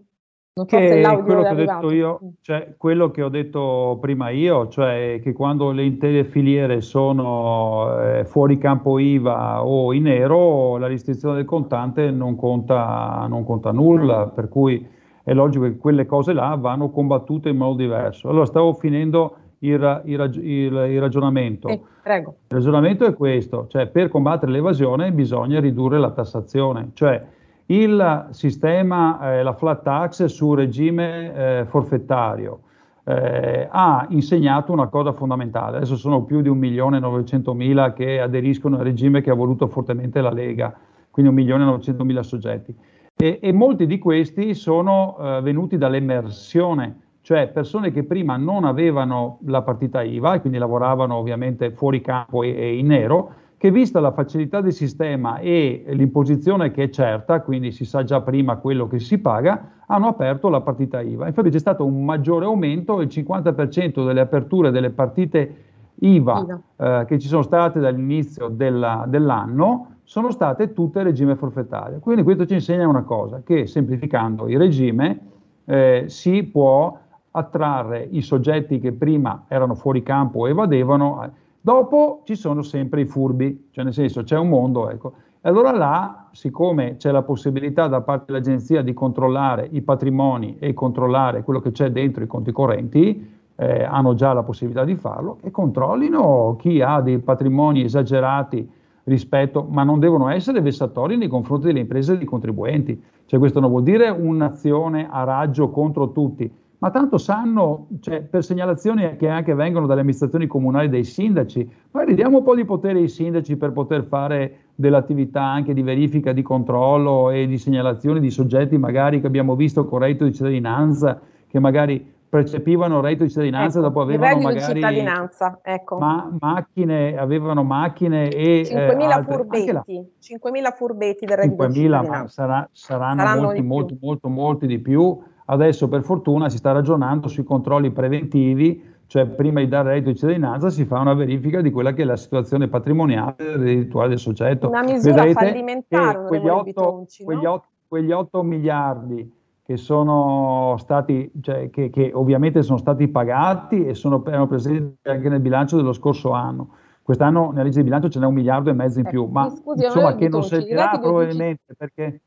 Non 0.53 0.67
so 0.67 0.75
che 0.75 0.89
se 0.89 1.21
quello 1.23 1.41
che 1.41 1.47
ho 1.47 1.53
detto 1.53 1.91
io, 1.91 2.19
cioè 2.41 2.75
quello 2.77 3.11
che 3.11 3.21
ho 3.23 3.29
detto 3.29 3.97
prima 4.01 4.29
io, 4.29 4.67
cioè 4.67 5.21
che 5.23 5.31
quando 5.31 5.71
le 5.71 5.85
intere 5.85 6.25
filiere 6.25 6.81
sono 6.81 7.97
eh, 8.01 8.25
fuori 8.25 8.57
campo 8.57 8.99
IVA 8.99 9.65
o 9.65 9.93
in 9.93 10.03
nero, 10.03 10.75
la 10.75 10.87
restrizione 10.87 11.35
del 11.35 11.45
contante 11.45 12.11
non 12.11 12.35
conta, 12.35 13.25
non 13.29 13.45
conta 13.45 13.71
nulla, 13.71 14.27
per 14.27 14.49
cui 14.49 14.85
è 15.23 15.33
logico 15.33 15.63
che 15.63 15.77
quelle 15.77 16.05
cose 16.05 16.33
là 16.33 16.57
vanno 16.59 16.89
combattute 16.89 17.47
in 17.47 17.55
modo 17.55 17.77
diverso. 17.77 18.27
Allora 18.27 18.45
stavo 18.45 18.73
finendo 18.73 19.35
il, 19.59 20.01
il, 20.05 20.31
il, 20.43 20.73
il 20.91 20.99
ragionamento. 20.99 21.67
Eh, 21.67 21.81
il 22.03 22.33
ragionamento 22.47 23.05
è 23.05 23.13
questo, 23.13 23.67
cioè 23.67 23.87
per 23.87 24.09
combattere 24.09 24.51
l'evasione 24.51 25.11
bisogna 25.11 25.59
ridurre 25.59 25.99
la 25.99 26.11
tassazione, 26.11 26.91
cioè 26.93 27.23
il 27.67 28.27
sistema, 28.31 29.33
eh, 29.33 29.43
la 29.43 29.53
flat 29.53 29.83
tax 29.83 30.25
sul 30.25 30.57
regime 30.57 31.33
eh, 31.59 31.65
forfettario 31.65 32.61
eh, 33.03 33.67
ha 33.69 34.05
insegnato 34.09 34.71
una 34.71 34.87
cosa 34.87 35.13
fondamentale, 35.13 35.77
adesso 35.77 35.95
sono 35.95 36.23
più 36.23 36.41
di 36.41 36.49
1.900.000 36.49 37.93
che 37.93 38.19
aderiscono 38.19 38.77
al 38.77 38.83
regime 38.83 39.21
che 39.21 39.29
ha 39.29 39.35
voluto 39.35 39.67
fortemente 39.67 40.21
la 40.21 40.31
Lega, 40.31 40.75
quindi 41.11 41.43
1.900.000 41.43 42.19
soggetti. 42.21 42.75
E, 43.15 43.39
e 43.41 43.51
molti 43.51 43.85
di 43.85 43.99
questi 43.99 44.53
sono 44.53 45.17
eh, 45.19 45.41
venuti 45.41 45.77
dall'emersione 45.77 47.01
cioè 47.29 47.47
persone 47.49 47.91
che 47.91 48.05
prima 48.05 48.37
non 48.37 48.63
avevano 48.63 49.37
la 49.45 49.61
partita 49.61 50.01
IVA 50.01 50.33
e 50.33 50.39
quindi 50.41 50.57
lavoravano 50.57 51.13
ovviamente 51.13 51.69
fuori 51.69 52.01
campo 52.01 52.41
e, 52.41 52.49
e 52.49 52.75
in 52.75 52.87
nero, 52.87 53.33
che 53.55 53.69
vista 53.69 53.99
la 53.99 54.11
facilità 54.11 54.61
del 54.61 54.73
sistema 54.73 55.37
e 55.37 55.83
l'imposizione 55.89 56.71
che 56.71 56.85
è 56.85 56.89
certa, 56.89 57.41
quindi 57.41 57.71
si 57.71 57.85
sa 57.85 58.03
già 58.03 58.21
prima 58.21 58.55
quello 58.55 58.87
che 58.87 58.97
si 58.97 59.19
paga, 59.19 59.83
hanno 59.85 60.07
aperto 60.07 60.49
la 60.49 60.61
partita 60.61 61.01
IVA. 61.01 61.27
Infatti 61.27 61.51
c'è 61.51 61.59
stato 61.59 61.85
un 61.85 62.03
maggiore 62.03 62.45
aumento, 62.45 62.99
il 62.99 63.09
50% 63.09 64.07
delle 64.07 64.21
aperture 64.21 64.71
delle 64.71 64.89
partite 64.89 65.55
IVA. 65.99 66.59
Eh, 66.77 67.03
che 67.05 67.19
ci 67.19 67.27
sono 67.27 67.43
state 67.43 67.79
dall'inizio 67.79 68.47
della, 68.47 69.05
dell'anno 69.07 69.97
sono 70.01 70.31
state 70.31 70.73
tutte 70.73 71.03
regime 71.03 71.35
forfettario. 71.35 71.99
Quindi 71.99 72.23
questo 72.23 72.47
ci 72.47 72.55
insegna 72.55 72.87
una 72.87 73.03
cosa, 73.03 73.43
che 73.45 73.67
semplificando 73.67 74.47
il 74.47 74.57
regime 74.57 75.19
eh, 75.65 76.05
si 76.07 76.41
può 76.45 76.97
attrarre 77.31 78.07
i 78.11 78.21
soggetti 78.21 78.79
che 78.79 78.91
prima 78.91 79.45
erano 79.47 79.75
fuori 79.75 80.03
campo 80.03 80.47
e 80.47 80.51
evadevano. 80.51 81.31
Dopo 81.61 82.21
ci 82.23 82.35
sono 82.35 82.61
sempre 82.61 83.01
i 83.01 83.05
furbi, 83.05 83.67
cioè 83.71 83.83
nel 83.83 83.93
senso 83.93 84.23
c'è 84.23 84.37
un 84.37 84.49
mondo, 84.49 84.89
ecco. 84.89 85.13
E 85.41 85.47
allora 85.47 85.71
là, 85.71 86.27
siccome 86.31 86.97
c'è 86.97 87.11
la 87.11 87.21
possibilità 87.21 87.87
da 87.87 88.01
parte 88.01 88.25
dell'agenzia 88.27 88.81
di 88.81 88.93
controllare 88.93 89.67
i 89.71 89.81
patrimoni 89.81 90.57
e 90.59 90.73
controllare 90.73 91.43
quello 91.43 91.61
che 91.61 91.71
c'è 91.71 91.91
dentro 91.91 92.23
i 92.23 92.27
conti 92.27 92.51
correnti, 92.51 93.37
eh, 93.55 93.83
hanno 93.83 94.15
già 94.15 94.33
la 94.33 94.43
possibilità 94.43 94.83
di 94.83 94.95
farlo, 94.95 95.37
e 95.41 95.51
controllino 95.51 96.55
chi 96.57 96.81
ha 96.81 97.01
dei 97.01 97.19
patrimoni 97.19 97.83
esagerati 97.83 98.69
rispetto, 99.03 99.65
ma 99.69 99.83
non 99.83 99.99
devono 99.99 100.29
essere 100.29 100.61
vessatori 100.61 101.17
nei 101.17 101.27
confronti 101.27 101.67
delle 101.67 101.79
imprese 101.79 102.13
e 102.13 102.17
dei 102.17 102.25
contribuenti. 102.25 103.01
Cioè 103.25 103.39
questo 103.39 103.59
non 103.59 103.69
vuol 103.69 103.83
dire 103.83 104.09
un'azione 104.09 105.07
a 105.09 105.23
raggio 105.23 105.69
contro 105.69 106.11
tutti, 106.11 106.51
ma 106.79 106.91
tanto 106.91 107.17
sanno, 107.17 107.87
cioè, 107.99 108.21
per 108.21 108.43
segnalazioni 108.43 109.17
che 109.17 109.27
anche 109.27 109.53
vengono 109.53 109.85
dalle 109.85 109.99
amministrazioni 109.99 110.47
comunali 110.47 110.87
dei 110.87 111.03
sindaci, 111.03 111.69
magari 111.91 112.15
diamo 112.15 112.37
un 112.37 112.43
po' 112.43 112.55
di 112.55 112.63
potere 112.63 112.99
ai 112.99 113.09
sindaci 113.09 113.57
per 113.57 113.71
poter 113.73 114.05
fare 114.05 114.57
dell'attività 114.75 115.43
anche 115.43 115.73
di 115.73 115.81
verifica, 115.81 116.31
di 116.31 116.41
controllo 116.41 117.31
e 117.31 117.47
di 117.47 117.57
segnalazione 117.57 118.21
di 118.21 118.29
soggetti 118.29 118.77
magari 118.77 119.19
che 119.19 119.27
abbiamo 119.27 119.55
visto 119.55 119.85
con 119.85 119.99
reddito 119.99 120.23
di 120.23 120.33
cittadinanza, 120.33 121.19
che 121.47 121.59
magari 121.59 122.17
percepivano 122.29 123.01
reddito 123.01 123.23
di 123.23 123.29
cittadinanza 123.29 123.79
ecco, 123.79 123.87
dopo 123.87 124.01
avevano 124.01 124.39
magari 124.39 124.61
cittadinanza, 124.61 125.59
ecco. 125.61 125.97
ma, 125.97 126.31
macchine, 126.39 127.17
avevano 127.17 127.63
macchine 127.63 128.29
e 128.29 128.61
5.000 128.61 129.19
eh, 129.19 129.23
furbetti, 129.23 129.71
la... 129.71 129.83
5.000 129.85 130.75
furbetti 130.77 131.25
del 131.25 131.37
reddito 131.37 131.63
5.000, 131.63 131.67
di 131.67 131.73
cittadinanza. 131.73 132.21
Ma 132.21 132.27
sarà, 132.27 132.69
saranno, 132.71 133.19
saranno 133.19 133.41
molti, 133.41 133.61
molti, 133.63 133.97
molto, 133.99 134.29
molti 134.29 134.67
di 134.67 134.79
più. 134.79 135.19
Adesso 135.51 135.87
per 135.87 136.03
fortuna 136.03 136.47
si 136.47 136.57
sta 136.57 136.71
ragionando 136.71 137.27
sui 137.27 137.43
controlli 137.43 137.89
preventivi, 137.89 138.83
cioè 139.07 139.25
prima 139.25 139.61
di 139.61 139.67
dare 139.67 139.89
reddito 139.89 140.11
di 140.11 140.15
cittadinanza 140.15 140.69
si 140.69 140.85
fa 140.85 140.99
una 140.99 141.15
verifica 141.15 141.61
di 141.61 141.71
quella 141.71 141.93
che 141.93 142.03
è 142.03 142.05
la 142.05 142.17
situazione 142.17 142.67
patrimoniale 142.67 143.57
reddituale 143.57 144.09
del 144.09 144.19
soggetto. 144.19 144.69
Una 144.69 144.83
misura 144.83 145.23
Vedrete 145.23 145.47
fallimentare, 145.47 146.27
quegli 146.27 146.47
8, 146.47 146.63
Bitonci, 146.63 147.23
quegli, 147.23 147.45
8, 147.45 147.67
quegli 147.87 148.11
8 148.11 148.43
miliardi 148.43 149.37
che 149.63 149.77
sono 149.77 150.75
stati, 150.77 151.31
cioè, 151.41 151.71
che, 151.71 151.89
che, 151.89 152.11
ovviamente 152.13 152.61
sono 152.61 152.77
stati 152.77 153.07
pagati 153.07 153.85
e 153.85 153.95
sono, 153.95 154.23
erano 154.27 154.47
presenti 154.47 155.09
anche 155.09 155.29
nel 155.29 155.39
bilancio 155.39 155.77
dello 155.77 155.93
scorso 155.93 156.29
anno. 156.31 156.69
Quest'anno 157.01 157.49
nella 157.49 157.63
legge 157.63 157.77
di 157.77 157.85
bilancio 157.85 158.09
ce 158.09 158.19
n'è 158.19 158.25
un 158.27 158.35
miliardo 158.35 158.69
e 158.69 158.73
mezzo 158.73 158.99
in 158.99 159.05
più, 159.05 159.23
eh, 159.23 159.31
ma 159.31 159.49
scusi, 159.49 159.85
insomma 159.85 160.13
che 160.13 160.29
non 160.29 160.43
servirà 160.43 160.99
probabilmente 160.99 161.73
perché 161.75 162.21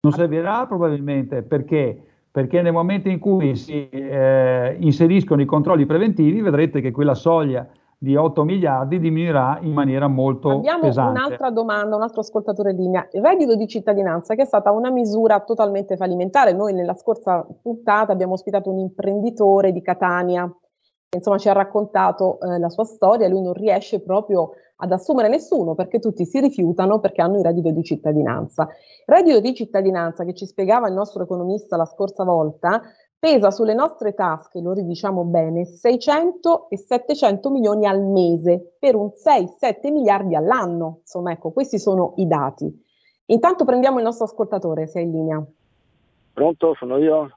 non 0.00 0.12
servirà 0.12 0.66
probabilmente 0.66 1.42
perché 1.42 2.04
perché 2.38 2.62
nel 2.62 2.72
momento 2.72 3.08
in 3.08 3.18
cui 3.18 3.56
si 3.56 3.88
eh, 3.88 4.76
inseriscono 4.78 5.42
i 5.42 5.44
controlli 5.44 5.86
preventivi 5.86 6.40
vedrete 6.40 6.80
che 6.80 6.92
quella 6.92 7.16
soglia 7.16 7.66
di 7.98 8.14
8 8.14 8.44
miliardi 8.44 9.00
diminuirà 9.00 9.58
in 9.62 9.72
maniera 9.72 10.06
molto 10.06 10.50
Abbiamo 10.50 10.82
pesante. 10.82 11.18
un'altra 11.18 11.50
domanda, 11.50 11.96
un 11.96 12.02
altro 12.02 12.20
ascoltatore 12.20 12.70
in 12.70 12.76
linea. 12.76 13.08
Il 13.10 13.22
reddito 13.22 13.56
di 13.56 13.66
cittadinanza 13.66 14.36
che 14.36 14.42
è 14.42 14.44
stata 14.44 14.70
una 14.70 14.92
misura 14.92 15.40
totalmente 15.40 15.96
fallimentare. 15.96 16.52
Noi 16.52 16.74
nella 16.74 16.94
scorsa 16.94 17.44
puntata 17.60 18.12
abbiamo 18.12 18.34
ospitato 18.34 18.70
un 18.70 18.78
imprenditore 18.78 19.72
di 19.72 19.82
Catania 19.82 20.46
che 21.08 21.16
insomma 21.16 21.38
ci 21.38 21.48
ha 21.48 21.54
raccontato 21.54 22.38
eh, 22.38 22.60
la 22.60 22.68
sua 22.68 22.84
storia, 22.84 23.26
lui 23.26 23.42
non 23.42 23.54
riesce 23.54 24.00
proprio 24.00 24.50
ad 24.80 24.92
assumere 24.92 25.28
nessuno 25.28 25.74
perché 25.74 25.98
tutti 25.98 26.24
si 26.24 26.40
rifiutano 26.40 27.00
perché 27.00 27.22
hanno 27.22 27.38
il 27.38 27.44
reddito 27.44 27.70
di 27.70 27.82
cittadinanza. 27.82 28.68
Reddito 29.06 29.40
di 29.40 29.54
cittadinanza 29.54 30.24
che 30.24 30.34
ci 30.34 30.46
spiegava 30.46 30.88
il 30.88 30.94
nostro 30.94 31.22
economista 31.22 31.76
la 31.76 31.84
scorsa 31.84 32.24
volta 32.24 32.82
pesa 33.18 33.50
sulle 33.50 33.74
nostre 33.74 34.14
tasche, 34.14 34.60
lo 34.60 34.72
ridiciamo 34.72 35.24
bene, 35.24 35.64
600 35.64 36.68
e 36.70 36.76
700 36.76 37.50
milioni 37.50 37.86
al 37.86 38.00
mese 38.00 38.76
per 38.78 38.94
un 38.94 39.08
6-7 39.08 39.90
miliardi 39.90 40.36
all'anno. 40.36 40.98
Insomma, 41.00 41.32
ecco, 41.32 41.50
questi 41.50 41.80
sono 41.80 42.12
i 42.16 42.28
dati. 42.28 42.86
Intanto 43.26 43.64
prendiamo 43.64 43.98
il 43.98 44.04
nostro 44.04 44.24
ascoltatore, 44.24 44.86
se 44.86 45.00
è 45.00 45.02
in 45.02 45.10
linea. 45.10 45.44
Pronto, 46.32 46.74
sono 46.74 46.98
io. 46.98 47.36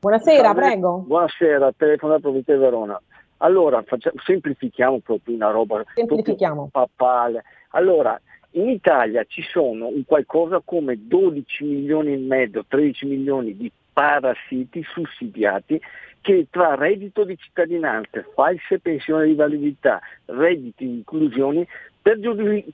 Buonasera, 0.00 0.46
Salve. 0.46 0.60
prego. 0.60 1.04
Buonasera, 1.06 1.72
Provincia 1.72 2.52
di 2.52 2.58
Verona. 2.58 3.00
Allora, 3.38 3.82
facciamo, 3.82 4.16
semplifichiamo 4.24 4.98
proprio 5.00 5.34
una 5.34 5.50
roba 5.50 5.84
semplifichiamo. 5.94 6.68
papale. 6.70 7.44
Allora, 7.70 8.20
in 8.52 8.68
Italia 8.68 9.24
ci 9.28 9.42
sono 9.42 9.88
un 9.88 10.04
qualcosa 10.04 10.60
come 10.64 10.96
12 11.06 11.64
milioni 11.64 12.14
e 12.14 12.18
mezzo, 12.18 12.64
13 12.66 13.06
milioni 13.06 13.56
di 13.56 13.70
parassiti 13.92 14.82
sussidiati 14.82 15.80
che 16.20 16.46
tra 16.50 16.74
reddito 16.74 17.24
di 17.24 17.36
cittadinanza, 17.36 18.24
false 18.34 18.80
pensioni 18.80 19.28
di 19.28 19.34
validità, 19.34 20.00
redditi 20.26 20.84
di 20.84 20.94
inclusioni, 20.96 21.66
per, 22.02 22.18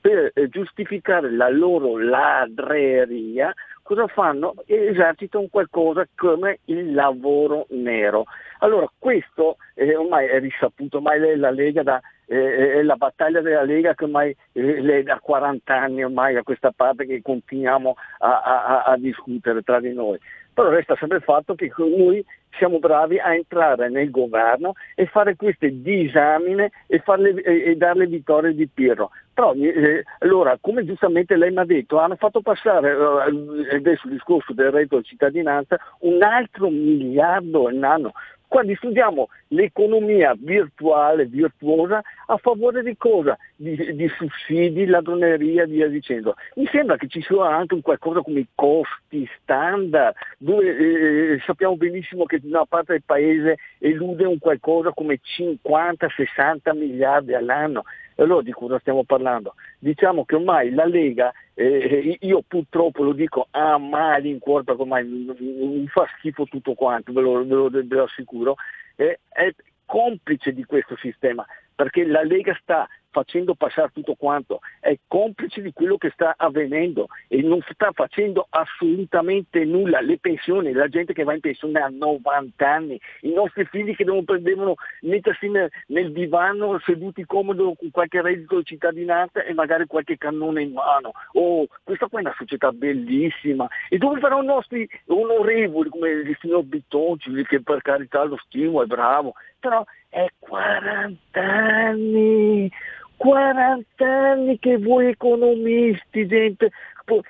per 0.01 0.31
eh, 0.33 0.47
giustificare 0.49 1.31
la 1.31 1.49
loro 1.49 1.97
ladreria, 1.97 3.53
cosa 3.81 4.07
fanno? 4.07 4.55
Esercitano 4.65 5.47
qualcosa 5.49 6.07
come 6.15 6.59
il 6.65 6.93
lavoro 6.93 7.67
nero. 7.69 8.25
Allora 8.59 8.89
questo 8.97 9.57
eh, 9.73 9.95
ormai 9.95 10.27
è 10.27 10.39
risaputo, 10.39 10.97
ormai 10.97 11.37
la 11.37 11.51
Lega 11.51 11.83
da, 11.83 12.01
eh, 12.25 12.79
è 12.79 12.81
la 12.81 12.95
battaglia 12.95 13.41
della 13.41 13.63
Lega 13.63 13.93
che 13.93 14.05
ormai 14.05 14.35
eh, 14.53 15.03
da 15.03 15.19
40 15.19 15.75
anni 15.75 16.03
ormai 16.03 16.35
a 16.35 16.43
questa 16.43 16.71
parte 16.71 17.05
che 17.05 17.21
continuiamo 17.21 17.95
a, 18.19 18.41
a, 18.41 18.83
a 18.83 18.97
discutere 18.97 19.61
tra 19.61 19.79
di 19.79 19.93
noi 19.93 20.17
però 20.55 20.69
resta 20.69 20.95
sempre 20.95 21.17
il 21.17 21.23
fatto 21.23 21.53
che 21.53 21.69
noi 21.77 22.25
siamo 22.57 22.79
bravi 22.79 23.19
a 23.19 23.35
entrare 23.35 23.89
nel 23.89 24.09
governo 24.09 24.73
e 24.95 25.05
fare 25.05 25.35
queste 25.35 25.81
disamine 25.81 26.71
e, 26.87 26.99
farle, 26.99 27.41
e, 27.41 27.71
e 27.71 27.75
darle 27.75 28.07
vittorie 28.07 28.55
di 28.55 28.65
Pirro. 28.73 29.11
Però 29.33 29.53
eh, 29.53 30.05
allora, 30.19 30.57
come 30.61 30.85
giustamente 30.85 31.35
lei 31.35 31.51
mi 31.51 31.57
ha 31.57 31.65
detto, 31.65 31.97
hanno 31.99 32.15
fatto 32.15 32.39
passare, 32.39 32.91
eh, 32.91 33.75
adesso 33.75 34.07
il 34.07 34.13
discorso 34.13 34.53
del 34.53 34.71
reddito 34.71 34.99
di 34.99 35.03
cittadinanza, 35.03 35.77
un 35.99 36.23
altro 36.23 36.69
miliardo 36.69 37.67
all'anno 37.67 38.13
quando 38.55 38.73
studiamo 38.75 39.27
l'economia 39.49 40.33
virtuale, 40.37 41.25
virtuosa, 41.25 42.01
a 42.27 42.37
favore 42.37 42.83
di 42.83 42.95
cosa? 42.95 43.37
Di, 43.53 43.75
di 43.95 44.09
sussidi, 44.15 44.85
ladroneria 44.85 45.63
e 45.63 45.67
via 45.67 45.89
dicendo. 45.89 46.35
Mi 46.55 46.65
sembra 46.71 46.95
che 46.95 47.09
ci 47.09 47.21
sia 47.21 47.53
anche 47.53 47.73
un 47.73 47.81
qualcosa 47.81 48.21
come 48.21 48.39
i 48.39 48.47
costi 48.55 49.29
standard, 49.41 50.15
dove 50.37 51.33
eh, 51.33 51.41
sappiamo 51.45 51.75
benissimo 51.75 52.23
che 52.23 52.39
una 52.43 52.65
parte 52.65 52.93
del 52.93 53.03
paese 53.05 53.57
elude 53.79 54.23
un 54.23 54.39
qualcosa 54.39 54.93
come 54.93 55.19
50-60 55.21 56.77
miliardi 56.77 57.33
all'anno. 57.33 57.83
Allora 58.15 58.41
di 58.41 58.51
cosa 58.51 58.79
stiamo 58.79 59.03
parlando? 59.03 59.55
Diciamo 59.79 60.25
che 60.25 60.35
ormai 60.35 60.73
la 60.73 60.85
Lega, 60.85 61.33
eh, 61.53 62.17
io 62.21 62.43
purtroppo 62.47 63.03
lo 63.03 63.13
dico 63.13 63.47
a 63.51 63.77
malincuore 63.77 64.63
perché 64.63 64.81
ormai 64.81 65.03
mi, 65.05 65.87
fa 65.87 66.05
schifo 66.17 66.45
tutto 66.45 66.73
quanto, 66.73 67.11
ve 67.11 67.21
lo, 67.21 67.45
ve 67.45 67.53
lo, 67.53 67.69
ve 67.69 67.83
lo 67.83 68.03
assicuro, 68.03 68.55
eh, 68.95 69.19
è 69.29 69.53
complice 69.85 70.53
di 70.53 70.63
questo 70.63 70.95
sistema 70.97 71.45
perché 71.75 72.05
la 72.05 72.23
Lega 72.23 72.57
sta 72.61 72.87
facendo 73.15 73.55
passare 73.55 73.91
tutto 73.93 74.15
quanto, 74.15 74.59
è 74.81 74.97
complice 75.07 75.61
di 75.61 75.71
quello 75.71 75.95
che 75.95 76.09
sta 76.09 76.33
avvenendo 76.35 77.07
e 77.29 77.41
non 77.41 77.61
sta 77.71 77.91
facendo 77.93 78.45
assolutamente 78.49 79.63
nulla. 79.63 80.01
Le 80.01 80.17
pensioni, 80.17 80.73
la 80.73 80.89
gente 80.89 81.13
che 81.13 81.23
va 81.23 81.33
in 81.33 81.39
pensione 81.39 81.79
a 81.79 81.87
90 81.87 82.69
anni, 82.69 82.99
i 83.21 83.31
nostri 83.31 83.63
figli 83.71 83.95
che 83.95 84.03
devono, 84.03 84.23
devono 84.39 84.73
mettersi 85.01 85.47
nel, 85.47 85.71
nel, 85.87 86.11
divano 86.11 86.77
seduti 86.79 87.23
comodo 87.25 87.75
con 87.75 87.89
qualche 87.89 88.21
reddito 88.21 88.57
di 88.57 88.65
cittadinanza 88.65 89.43
e 89.43 89.53
magari 89.53 89.85
qualche 89.85 90.17
cannone 90.17 90.63
in 90.63 90.73
mano. 90.73 91.11
Oh, 91.33 91.67
questa 91.83 92.07
qua 92.07 92.19
è 92.19 92.23
una 92.23 92.35
società 92.37 92.73
bellissima. 92.73 93.65
E 93.87 93.97
dove 93.97 94.19
saranno 94.19 94.43
i 94.43 94.47
nostri 94.47 94.89
onorevoli 95.05 95.87
come 95.89 96.09
il 96.09 96.37
signor 96.41 96.63
Bitonci, 96.63 97.31
che 97.45 97.61
per 97.61 97.81
carità 97.81 98.23
lo 98.23 98.37
stimo, 98.43 98.83
è 98.83 98.85
bravo, 98.85 99.35
però 99.57 99.85
è 100.09 100.27
40 100.39 101.41
anni 101.41 102.71
40 103.17 104.05
anni 104.05 104.59
che 104.59 104.77
voi 104.77 105.07
economisti, 105.07 106.27
gente 106.27 106.71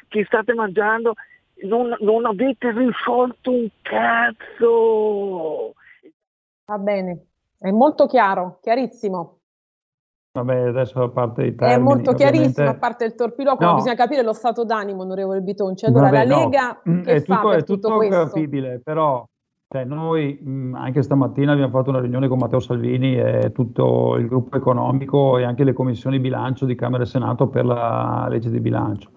che 0.07 0.25
state 0.25 0.53
mangiando, 0.53 1.13
non, 1.63 1.95
non 1.99 2.25
avete 2.25 2.71
risolto 2.71 3.51
un 3.51 3.67
cazzo. 3.81 5.73
Va 6.65 6.77
bene, 6.77 7.25
è 7.59 7.71
molto 7.71 8.07
chiaro, 8.07 8.59
chiarissimo. 8.61 9.39
Vabbè, 10.35 10.67
adesso 10.67 11.01
a 11.01 11.09
parte 11.09 11.45
i 11.45 11.55
termini, 11.55 11.79
È 11.79 11.81
molto 11.81 12.13
chiarissimo, 12.13 12.49
ovviamente... 12.49 12.75
a 12.75 12.79
parte 12.79 13.05
il 13.05 13.15
torpiloquio, 13.15 13.69
no. 13.69 13.75
bisogna 13.75 13.95
capire 13.95 14.21
lo 14.21 14.33
stato 14.33 14.65
d'animo, 14.65 15.03
onorevole 15.03 15.39
Bitonci. 15.39 15.85
Allora, 15.85 16.09
Vabbè, 16.09 16.25
la 16.25 16.35
Lega 16.35 16.81
no. 16.83 17.01
che 17.01 17.13
è 17.13 17.21
fa 17.21 17.35
tutto, 17.35 17.47
per 17.47 17.59
è 17.59 17.63
tutto, 17.63 17.87
tutto 17.87 18.07
capibile, 18.09 18.81
però 18.83 19.25
cioè, 19.67 19.83
noi 19.83 20.37
mh, 20.41 20.75
anche 20.75 21.01
stamattina 21.01 21.51
abbiamo 21.51 21.71
fatto 21.71 21.89
una 21.89 21.99
riunione 21.99 22.27
con 22.27 22.37
Matteo 22.37 22.59
Salvini 22.59 23.17
e 23.17 23.51
tutto 23.51 24.15
il 24.15 24.27
gruppo 24.27 24.57
economico 24.57 25.37
e 25.37 25.43
anche 25.43 25.63
le 25.63 25.73
commissioni 25.73 26.19
bilancio 26.19 26.65
di 26.65 26.75
Camera 26.75 27.03
e 27.03 27.07
Senato 27.07 27.47
per 27.47 27.65
la 27.65 28.27
legge 28.29 28.51
di 28.51 28.59
bilancio. 28.59 29.09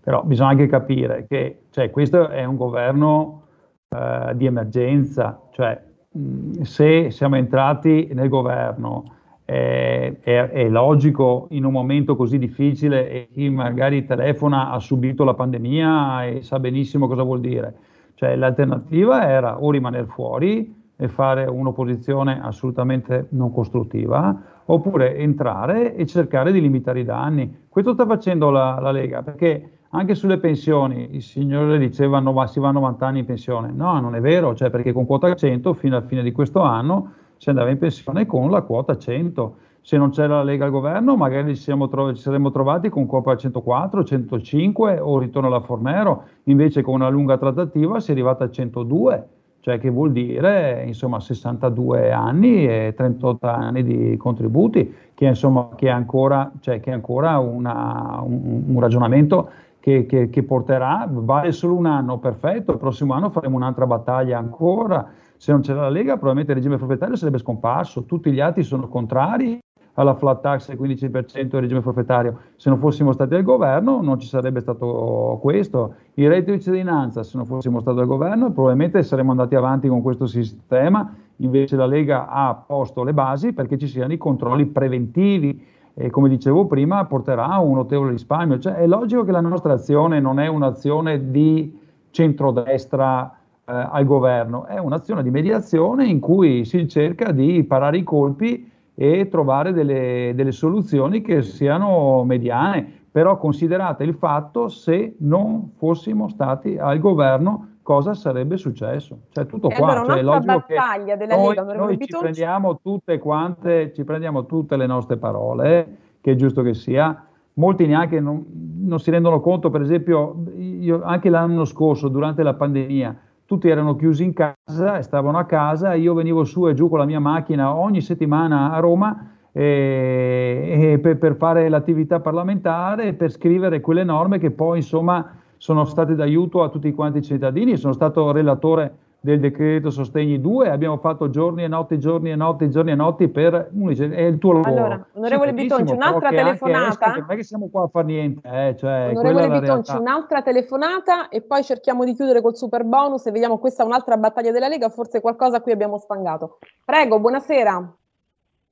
Però 0.00 0.22
bisogna 0.22 0.50
anche 0.50 0.68
capire 0.68 1.26
che 1.28 1.62
cioè, 1.70 1.90
questo 1.90 2.28
è 2.28 2.44
un 2.44 2.56
governo 2.56 3.42
eh, 3.88 4.32
di 4.36 4.46
emergenza, 4.46 5.42
cioè 5.50 5.82
mh, 6.12 6.60
se 6.62 7.10
siamo 7.10 7.36
entrati 7.36 8.08
nel 8.12 8.28
governo 8.28 9.16
è, 9.44 10.14
è, 10.20 10.48
è, 10.50 10.68
logico 10.68 11.48
in 11.50 11.64
un 11.64 11.72
momento 11.72 12.14
così 12.14 12.38
difficile 12.38 13.10
e 13.10 13.28
chi 13.32 13.48
magari 13.50 14.04
telefona 14.04 14.70
ha 14.70 14.78
subito 14.78 15.24
la 15.24 15.34
pandemia 15.34 16.26
e 16.26 16.42
sa 16.42 16.60
benissimo 16.60 17.08
cosa 17.08 17.22
vuol 17.22 17.40
dire 17.40 17.74
cioè 18.18 18.34
l'alternativa 18.34 19.28
era 19.28 19.62
o 19.62 19.70
rimanere 19.70 20.06
fuori 20.06 20.74
e 20.96 21.06
fare 21.06 21.44
un'opposizione 21.44 22.40
assolutamente 22.42 23.28
non 23.30 23.52
costruttiva, 23.52 24.36
oppure 24.64 25.16
entrare 25.16 25.94
e 25.94 26.04
cercare 26.04 26.50
di 26.50 26.60
limitare 26.60 26.98
i 26.98 27.04
danni. 27.04 27.66
Questo 27.68 27.92
sta 27.92 28.06
facendo 28.06 28.50
la, 28.50 28.80
la 28.80 28.90
Lega, 28.90 29.22
perché 29.22 29.70
anche 29.90 30.16
sulle 30.16 30.38
pensioni, 30.38 31.10
il 31.12 31.22
signore 31.22 31.78
diceva 31.78 32.18
no, 32.18 32.44
si 32.48 32.58
va 32.58 32.70
a 32.70 32.72
90 32.72 33.06
anni 33.06 33.20
in 33.20 33.24
pensione. 33.24 33.70
No, 33.70 34.00
non 34.00 34.16
è 34.16 34.20
vero, 34.20 34.52
cioè 34.56 34.68
perché 34.68 34.92
con 34.92 35.06
quota 35.06 35.32
100 35.32 35.72
fino 35.74 35.96
alla 35.96 36.04
fine 36.04 36.24
di 36.24 36.32
questo 36.32 36.60
anno 36.60 37.12
si 37.36 37.50
andava 37.50 37.70
in 37.70 37.78
pensione 37.78 38.26
con 38.26 38.50
la 38.50 38.62
quota 38.62 38.98
100. 38.98 39.56
Se 39.88 39.96
non 39.96 40.10
c'era 40.10 40.34
la 40.34 40.42
Lega 40.42 40.66
al 40.66 40.70
governo, 40.70 41.16
magari 41.16 41.56
ci, 41.56 41.74
tro- 41.88 42.14
ci 42.14 42.20
saremmo 42.20 42.50
trovati 42.50 42.90
con 42.90 43.06
quota 43.06 43.34
104, 43.34 44.04
105 44.04 44.98
o 45.00 45.18
ritorno 45.18 45.48
alla 45.48 45.60
Fornero. 45.60 46.24
Invece 46.44 46.82
con 46.82 46.96
una 46.96 47.08
lunga 47.08 47.38
trattativa 47.38 47.98
si 47.98 48.10
è 48.10 48.12
arrivata 48.12 48.44
a 48.44 48.50
102 48.50 49.28
cioè 49.60 49.78
che 49.78 49.88
vuol 49.88 50.12
dire 50.12 50.84
insomma 50.86 51.20
62 51.20 52.12
anni 52.12 52.66
e 52.66 52.92
38 52.94 53.46
anni 53.46 53.82
di 53.82 54.16
contributi, 54.18 54.94
che, 55.14 55.24
insomma, 55.24 55.70
che 55.74 55.86
è 55.86 55.90
ancora, 55.90 56.52
cioè, 56.60 56.80
che 56.80 56.90
è 56.90 56.92
ancora 56.92 57.38
una, 57.38 58.20
un, 58.22 58.64
un, 58.66 58.80
ragionamento 58.80 59.48
che, 59.80 60.04
che, 60.04 60.28
che, 60.28 60.42
porterà, 60.42 61.08
vale 61.10 61.50
solo 61.52 61.74
un 61.74 61.86
anno, 61.86 62.18
perfetto, 62.18 62.72
il 62.72 62.78
prossimo 62.78 63.14
anno 63.14 63.30
faremo 63.30 63.56
un'altra 63.56 63.86
battaglia 63.86 64.36
ancora, 64.36 65.08
se 65.38 65.50
non 65.50 65.62
c'era 65.62 65.80
la 65.80 65.88
Lega 65.88 66.12
probabilmente 66.12 66.52
il 66.52 66.58
regime 66.58 66.76
proprietario 66.76 67.16
sarebbe 67.16 67.38
scomparso, 67.38 68.04
tutti 68.04 68.30
gli 68.30 68.40
altri 68.40 68.62
sono 68.62 68.86
contrari 68.86 69.58
alla 69.98 70.14
flat 70.14 70.40
tax 70.40 70.68
del 70.68 70.78
15% 70.78 71.48
del 71.48 71.60
regime 71.60 71.82
forfettario. 71.82 72.38
Se 72.56 72.70
non 72.70 72.78
fossimo 72.78 73.12
stati 73.12 73.34
al 73.34 73.42
governo 73.42 74.00
non 74.00 74.18
ci 74.20 74.28
sarebbe 74.28 74.60
stato 74.60 75.38
questo. 75.42 75.94
Il 76.14 76.28
reddito 76.28 76.52
di 76.52 76.60
cittadinanza, 76.60 77.24
se 77.24 77.36
non 77.36 77.46
fossimo 77.46 77.80
stati 77.80 77.98
al 77.98 78.06
governo, 78.06 78.52
probabilmente 78.52 79.02
saremmo 79.02 79.32
andati 79.32 79.56
avanti 79.56 79.88
con 79.88 80.00
questo 80.00 80.26
sistema. 80.26 81.14
Invece 81.36 81.76
la 81.76 81.86
Lega 81.86 82.28
ha 82.28 82.54
posto 82.54 83.02
le 83.02 83.12
basi 83.12 83.52
perché 83.52 83.76
ci 83.76 83.88
siano 83.88 84.12
i 84.12 84.18
controlli 84.18 84.66
preventivi 84.66 85.66
e 85.94 86.10
come 86.10 86.28
dicevo 86.28 86.66
prima 86.66 87.04
porterà 87.06 87.46
a 87.46 87.60
un 87.60 87.74
notevole 87.74 88.12
risparmio. 88.12 88.60
Cioè, 88.60 88.74
è 88.74 88.86
logico 88.86 89.24
che 89.24 89.32
la 89.32 89.40
nostra 89.40 89.72
azione 89.72 90.20
non 90.20 90.38
è 90.38 90.46
un'azione 90.46 91.32
di 91.32 91.76
centrodestra 92.10 93.32
eh, 93.64 93.72
al 93.72 94.04
governo, 94.04 94.64
è 94.66 94.78
un'azione 94.78 95.24
di 95.24 95.30
mediazione 95.30 96.06
in 96.06 96.20
cui 96.20 96.64
si 96.64 96.86
cerca 96.88 97.32
di 97.32 97.64
parare 97.64 97.98
i 97.98 98.04
colpi 98.04 98.76
e 99.00 99.28
trovare 99.28 99.72
delle, 99.72 100.32
delle 100.34 100.50
soluzioni 100.50 101.20
che 101.20 101.42
siano 101.42 102.24
mediane, 102.24 102.84
però 103.12 103.36
considerate 103.36 104.02
il 104.02 104.14
fatto 104.14 104.66
se 104.66 105.14
non 105.18 105.70
fossimo 105.76 106.28
stati 106.28 106.76
al 106.76 106.98
governo 106.98 107.76
cosa 107.82 108.14
sarebbe 108.14 108.56
successo. 108.56 109.20
Cioè 109.30 109.46
tutto 109.46 109.70
e 109.70 109.76
qua, 109.76 109.92
allora, 109.92 110.04
cioè, 110.04 110.18
è 110.18 110.22
logico 110.22 110.64
che 110.66 111.16
della 111.16 111.36
noi, 111.36 111.54
Lega, 111.54 111.74
noi 111.74 111.98
ci 112.00 112.16
prendiamo 112.18 112.80
tutte 112.82 113.18
quante, 113.20 113.92
ci 113.94 114.02
prendiamo 114.02 114.46
tutte 114.46 114.76
le 114.76 114.86
nostre 114.86 115.16
parole, 115.16 115.96
che 116.20 116.32
è 116.32 116.34
giusto 116.34 116.62
che 116.62 116.74
sia, 116.74 117.24
molti 117.54 117.86
neanche 117.86 118.18
non, 118.18 118.44
non 118.80 118.98
si 118.98 119.12
rendono 119.12 119.40
conto, 119.40 119.70
per 119.70 119.80
esempio, 119.80 120.42
io, 120.56 121.02
anche 121.04 121.30
l'anno 121.30 121.64
scorso, 121.64 122.08
durante 122.08 122.42
la 122.42 122.54
pandemia, 122.54 123.16
tutti 123.48 123.66
erano 123.70 123.96
chiusi 123.96 124.24
in 124.24 124.34
casa 124.34 124.98
e 124.98 125.02
stavano 125.02 125.38
a 125.38 125.46
casa, 125.46 125.94
io 125.94 126.12
venivo 126.12 126.44
su 126.44 126.68
e 126.68 126.74
giù 126.74 126.90
con 126.90 126.98
la 126.98 127.06
mia 127.06 127.18
macchina 127.18 127.74
ogni 127.74 128.02
settimana 128.02 128.72
a 128.72 128.78
Roma 128.78 129.36
e, 129.52 130.90
e 130.92 130.98
per, 130.98 131.16
per, 131.16 131.34
fare 131.36 131.66
l'attività 131.70 132.20
parlamentare, 132.20 133.14
per 133.14 133.30
scrivere 133.30 133.80
quelle 133.80 134.04
norme 134.04 134.38
che 134.38 134.50
poi 134.50 134.76
insomma 134.80 135.34
sono 135.56 135.86
state 135.86 136.14
d'aiuto 136.14 136.62
a 136.62 136.68
tutti 136.68 136.92
quanti 136.92 137.18
i 137.18 137.22
cittadini, 137.22 137.78
sono 137.78 137.94
stato 137.94 138.32
relatore 138.32 138.96
del 139.20 139.40
decreto 139.40 139.90
sostegni 139.90 140.40
2, 140.40 140.70
abbiamo 140.70 140.98
fatto 140.98 141.28
giorni 141.28 141.64
e 141.64 141.68
notti, 141.68 141.98
giorni 141.98 142.30
e 142.30 142.36
notti, 142.36 142.70
giorni 142.70 142.92
e 142.92 142.94
notti 142.94 143.28
per 143.28 143.68
dice, 143.70 144.10
è 144.10 144.22
il 144.22 144.38
tuo 144.38 144.52
lavoro. 144.52 144.70
Allora, 144.70 145.06
onorevole 145.14 145.48
sì, 145.50 145.54
Bitonci, 145.54 145.92
un'altra 145.92 146.30
telefonata. 146.30 147.14
Non 147.14 147.26
è 147.28 147.34
che 147.34 147.42
siamo 147.42 147.68
qua 147.68 147.84
a 147.84 147.88
fare 147.88 148.06
niente, 148.06 148.48
eh, 148.48 148.76
cioè, 148.78 149.10
onorevole 149.10 149.60
Bitonci, 149.60 149.96
un'altra 149.96 150.42
telefonata 150.42 151.28
e 151.28 151.42
poi 151.42 151.64
cerchiamo 151.64 152.04
di 152.04 152.14
chiudere 152.14 152.40
col 152.40 152.56
super 152.56 152.84
bonus 152.84 153.26
e 153.26 153.32
vediamo 153.32 153.58
questa 153.58 153.84
un'altra 153.84 154.16
battaglia 154.16 154.52
della 154.52 154.68
Lega, 154.68 154.88
forse 154.88 155.20
qualcosa 155.20 155.60
qui 155.60 155.72
abbiamo 155.72 155.98
spangato. 155.98 156.58
Prego, 156.84 157.18
buonasera. 157.18 157.94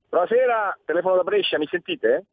Buonasera, 0.08 0.78
telefono 0.84 1.16
da 1.16 1.22
Brescia, 1.24 1.58
mi 1.58 1.66
sentite? 1.66 2.24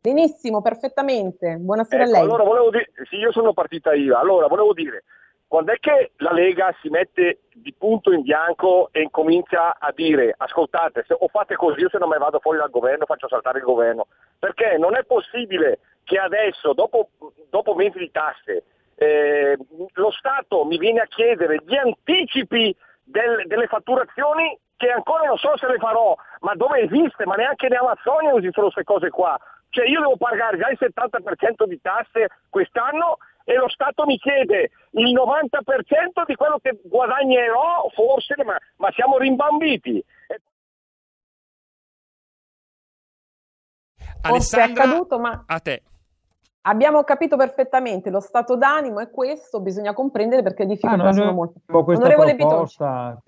Benissimo, 0.00 0.62
perfettamente. 0.62 1.56
Buonasera 1.56 2.04
ecco, 2.04 2.10
a 2.10 2.14
lei. 2.14 2.22
Allora, 2.22 2.44
volevo 2.44 2.70
dire, 2.70 2.92
sì, 3.10 3.16
io 3.16 3.32
sono 3.32 3.52
partita 3.52 3.92
IVA, 3.92 4.20
allora 4.20 4.46
volevo 4.46 4.72
dire, 4.72 5.02
quando 5.48 5.72
è 5.72 5.78
che 5.78 6.12
la 6.18 6.32
Lega 6.32 6.74
si 6.82 6.90
mette 6.90 7.40
di 7.54 7.74
punto 7.76 8.12
in 8.12 8.20
bianco 8.20 8.90
e 8.92 9.00
incomincia 9.00 9.78
a 9.78 9.90
dire 9.92 10.34
ascoltate 10.36 11.04
se, 11.06 11.16
o 11.18 11.26
fate 11.28 11.56
così 11.56 11.82
o 11.84 11.88
se 11.88 11.96
non 11.96 12.10
me 12.10 12.18
vado 12.18 12.38
fuori 12.38 12.58
dal 12.58 12.70
governo 12.70 13.06
faccio 13.06 13.28
saltare 13.28 13.58
il 13.58 13.64
governo. 13.64 14.08
Perché 14.38 14.76
non 14.76 14.94
è 14.94 15.04
possibile 15.04 15.78
che 16.04 16.18
adesso 16.18 16.74
dopo, 16.74 17.08
dopo 17.48 17.74
mesi 17.74 17.98
di 17.98 18.10
tasse 18.10 18.64
eh, 18.94 19.56
lo 19.94 20.10
Stato 20.10 20.64
mi 20.64 20.76
viene 20.76 21.00
a 21.00 21.06
chiedere 21.06 21.62
gli 21.64 21.76
anticipi 21.76 22.76
del, 23.02 23.46
delle 23.46 23.68
fatturazioni 23.68 24.58
che 24.76 24.90
ancora 24.90 25.26
non 25.26 25.38
so 25.38 25.56
se 25.56 25.66
le 25.66 25.78
farò 25.78 26.14
ma 26.40 26.54
dove 26.54 26.80
esiste 26.80 27.24
ma 27.24 27.36
neanche 27.36 27.66
in 27.66 27.74
Amazzonia 27.74 28.34
esistono 28.34 28.70
queste 28.70 28.84
cose 28.84 29.10
qua 29.10 29.38
cioè 29.70 29.86
io 29.88 30.00
devo 30.00 30.16
pagare 30.16 30.58
già 30.58 30.68
il 30.68 30.78
70% 30.80 31.64
di 31.66 31.80
tasse 31.80 32.28
quest'anno 32.48 33.18
e 33.44 33.54
lo 33.54 33.68
Stato 33.68 34.04
mi 34.04 34.18
chiede 34.18 34.70
il 34.90 35.14
90% 35.14 36.24
di 36.26 36.34
quello 36.34 36.58
che 36.60 36.78
guadagnerò, 36.84 37.88
forse, 37.94 38.34
ma, 38.44 38.56
ma 38.76 38.90
siamo 38.92 39.16
rimbambiti. 39.16 40.04
Alessandra, 44.20 44.82
è 44.82 44.86
accaduto, 44.86 45.18
ma 45.18 45.44
a 45.46 45.60
te. 45.60 45.82
Abbiamo 46.62 47.02
capito 47.04 47.36
perfettamente, 47.36 48.10
lo 48.10 48.20
stato 48.20 48.54
d'animo 48.54 49.00
è 49.00 49.08
questo, 49.08 49.60
bisogna 49.60 49.94
comprendere 49.94 50.42
perché 50.42 50.64
le 50.64 50.74
difficoltà 50.74 51.08
ah, 51.08 51.12
sono 51.12 51.32
molte. 51.32 51.60
Onorevole 51.70 52.36
proposta, 52.36 53.18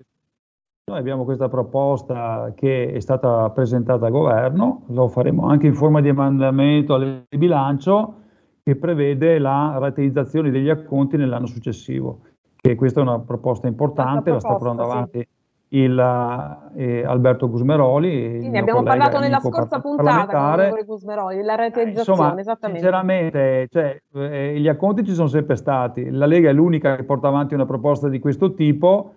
noi 0.91 0.99
abbiamo 0.99 1.23
questa 1.23 1.47
proposta 1.47 2.51
che 2.53 2.91
è 2.91 2.99
stata 2.99 3.49
presentata 3.51 4.05
al 4.05 4.11
governo, 4.11 4.83
lo 4.87 5.07
faremo 5.07 5.47
anche 5.47 5.65
in 5.67 5.73
forma 5.73 6.01
di 6.01 6.09
emendamento 6.09 6.93
al 6.93 7.23
bilancio 7.29 8.15
che 8.61 8.75
prevede 8.75 9.39
la 9.39 9.77
rateizzazione 9.79 10.51
degli 10.51 10.69
acconti 10.69 11.17
nell'anno 11.17 11.47
successivo. 11.47 12.19
Che 12.55 12.75
questa 12.75 12.99
è 12.99 13.03
una 13.03 13.19
proposta 13.19 13.67
importante, 13.67 14.31
proposta, 14.31 14.33
la 14.33 14.39
sta 14.39 14.65
portando 14.65 14.83
sì. 14.83 14.89
avanti 14.89 15.27
il, 15.69 16.71
eh, 16.75 17.05
Alberto 17.05 17.49
Gusmeroli. 17.49 18.41
Sì, 18.41 18.49
ne 18.49 18.59
abbiamo 18.59 18.83
collega, 18.83 18.97
parlato 18.97 19.19
nella 19.19 19.39
scorsa 19.39 19.79
puntata 19.79 20.69
con 20.69 20.79
Gusmeroli, 20.85 21.41
la 21.41 21.55
rateizzazione, 21.55 22.19
Insomma, 22.21 22.39
esattamente. 22.39 22.81
Sinceramente, 22.81 23.67
cioè, 23.71 24.01
eh, 24.13 24.59
gli 24.59 24.67
acconti 24.67 25.05
ci 25.05 25.13
sono 25.13 25.27
sempre 25.27 25.55
stati, 25.55 26.09
la 26.09 26.25
Lega 26.25 26.49
è 26.49 26.53
l'unica 26.53 26.97
che 26.97 27.03
porta 27.03 27.29
avanti 27.29 27.53
una 27.53 27.65
proposta 27.65 28.09
di 28.09 28.19
questo 28.19 28.53
tipo, 28.53 29.13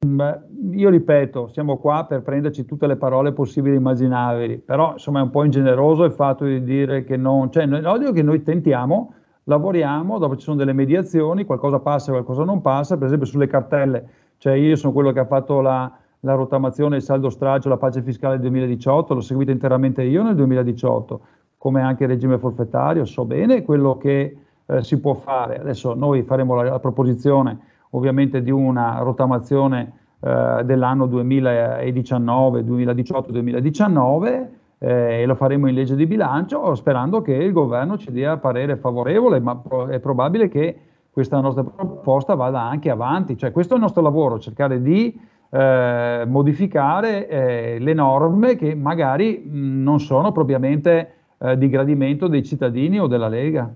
Io 0.00 0.90
ripeto, 0.90 1.48
siamo 1.48 1.78
qua 1.78 2.04
per 2.04 2.22
prenderci 2.22 2.64
tutte 2.64 2.86
le 2.86 2.94
parole 2.94 3.32
possibili 3.32 3.74
e 3.74 3.78
immaginabili, 3.78 4.58
però 4.58 4.92
insomma 4.92 5.18
è 5.18 5.22
un 5.22 5.30
po' 5.30 5.42
ingeneroso 5.42 6.04
il 6.04 6.12
fatto 6.12 6.44
di 6.44 6.62
dire 6.62 7.02
che 7.02 7.16
non, 7.16 7.50
cioè 7.50 7.66
odio 7.84 8.12
che 8.12 8.22
noi 8.22 8.44
tentiamo, 8.44 9.12
lavoriamo, 9.42 10.18
dopo 10.18 10.36
ci 10.36 10.44
sono 10.44 10.56
delle 10.56 10.72
mediazioni, 10.72 11.44
qualcosa 11.44 11.80
passa, 11.80 12.12
qualcosa 12.12 12.44
non 12.44 12.60
passa, 12.60 12.96
per 12.96 13.06
esempio 13.06 13.26
sulle 13.26 13.48
cartelle, 13.48 14.08
cioè 14.36 14.52
io 14.52 14.76
sono 14.76 14.92
quello 14.92 15.10
che 15.10 15.18
ha 15.18 15.26
fatto 15.26 15.60
la, 15.60 15.92
la 16.20 16.34
rottamazione, 16.34 16.94
il 16.94 17.02
saldo 17.02 17.28
straccio, 17.28 17.68
la 17.68 17.76
pace 17.76 18.00
fiscale 18.00 18.34
del 18.34 18.42
2018, 18.42 19.14
l'ho 19.14 19.20
seguita 19.20 19.50
interamente 19.50 20.04
io 20.04 20.22
nel 20.22 20.36
2018, 20.36 21.20
come 21.58 21.82
anche 21.82 22.04
il 22.04 22.10
regime 22.10 22.38
forfettario, 22.38 23.04
so 23.04 23.24
bene 23.24 23.64
quello 23.64 23.96
che 23.96 24.36
eh, 24.64 24.82
si 24.84 25.00
può 25.00 25.14
fare. 25.14 25.58
Adesso 25.58 25.94
noi 25.94 26.22
faremo 26.22 26.54
la, 26.54 26.62
la 26.62 26.78
proposizione 26.78 27.58
ovviamente 27.90 28.42
di 28.42 28.50
una 28.50 28.98
rottamazione 28.98 29.92
eh, 30.20 30.62
dell'anno 30.64 31.06
2019, 31.06 32.62
2018-2019 32.62 34.46
eh, 34.78 35.22
e 35.22 35.26
lo 35.26 35.34
faremo 35.34 35.68
in 35.68 35.74
legge 35.74 35.94
di 35.96 36.06
bilancio 36.06 36.74
sperando 36.74 37.20
che 37.22 37.34
il 37.34 37.52
governo 37.52 37.98
ci 37.98 38.10
dia 38.12 38.36
parere 38.36 38.76
favorevole, 38.76 39.40
ma 39.40 39.56
pro- 39.56 39.86
è 39.88 39.98
probabile 39.98 40.48
che 40.48 40.80
questa 41.10 41.40
nostra 41.40 41.64
proposta 41.64 42.34
vada 42.34 42.62
anche 42.62 42.90
avanti. 42.90 43.36
Cioè, 43.36 43.50
questo 43.50 43.74
è 43.74 43.76
il 43.76 43.82
nostro 43.82 44.02
lavoro, 44.02 44.38
cercare 44.38 44.80
di 44.80 45.18
eh, 45.50 46.24
modificare 46.26 47.28
eh, 47.28 47.78
le 47.80 47.94
norme 47.94 48.56
che 48.56 48.74
magari 48.74 49.42
mh, 49.44 49.82
non 49.82 49.98
sono 50.00 50.30
propriamente 50.30 51.12
eh, 51.38 51.56
di 51.58 51.68
gradimento 51.68 52.28
dei 52.28 52.44
cittadini 52.44 53.00
o 53.00 53.06
della 53.06 53.28
Lega. 53.28 53.72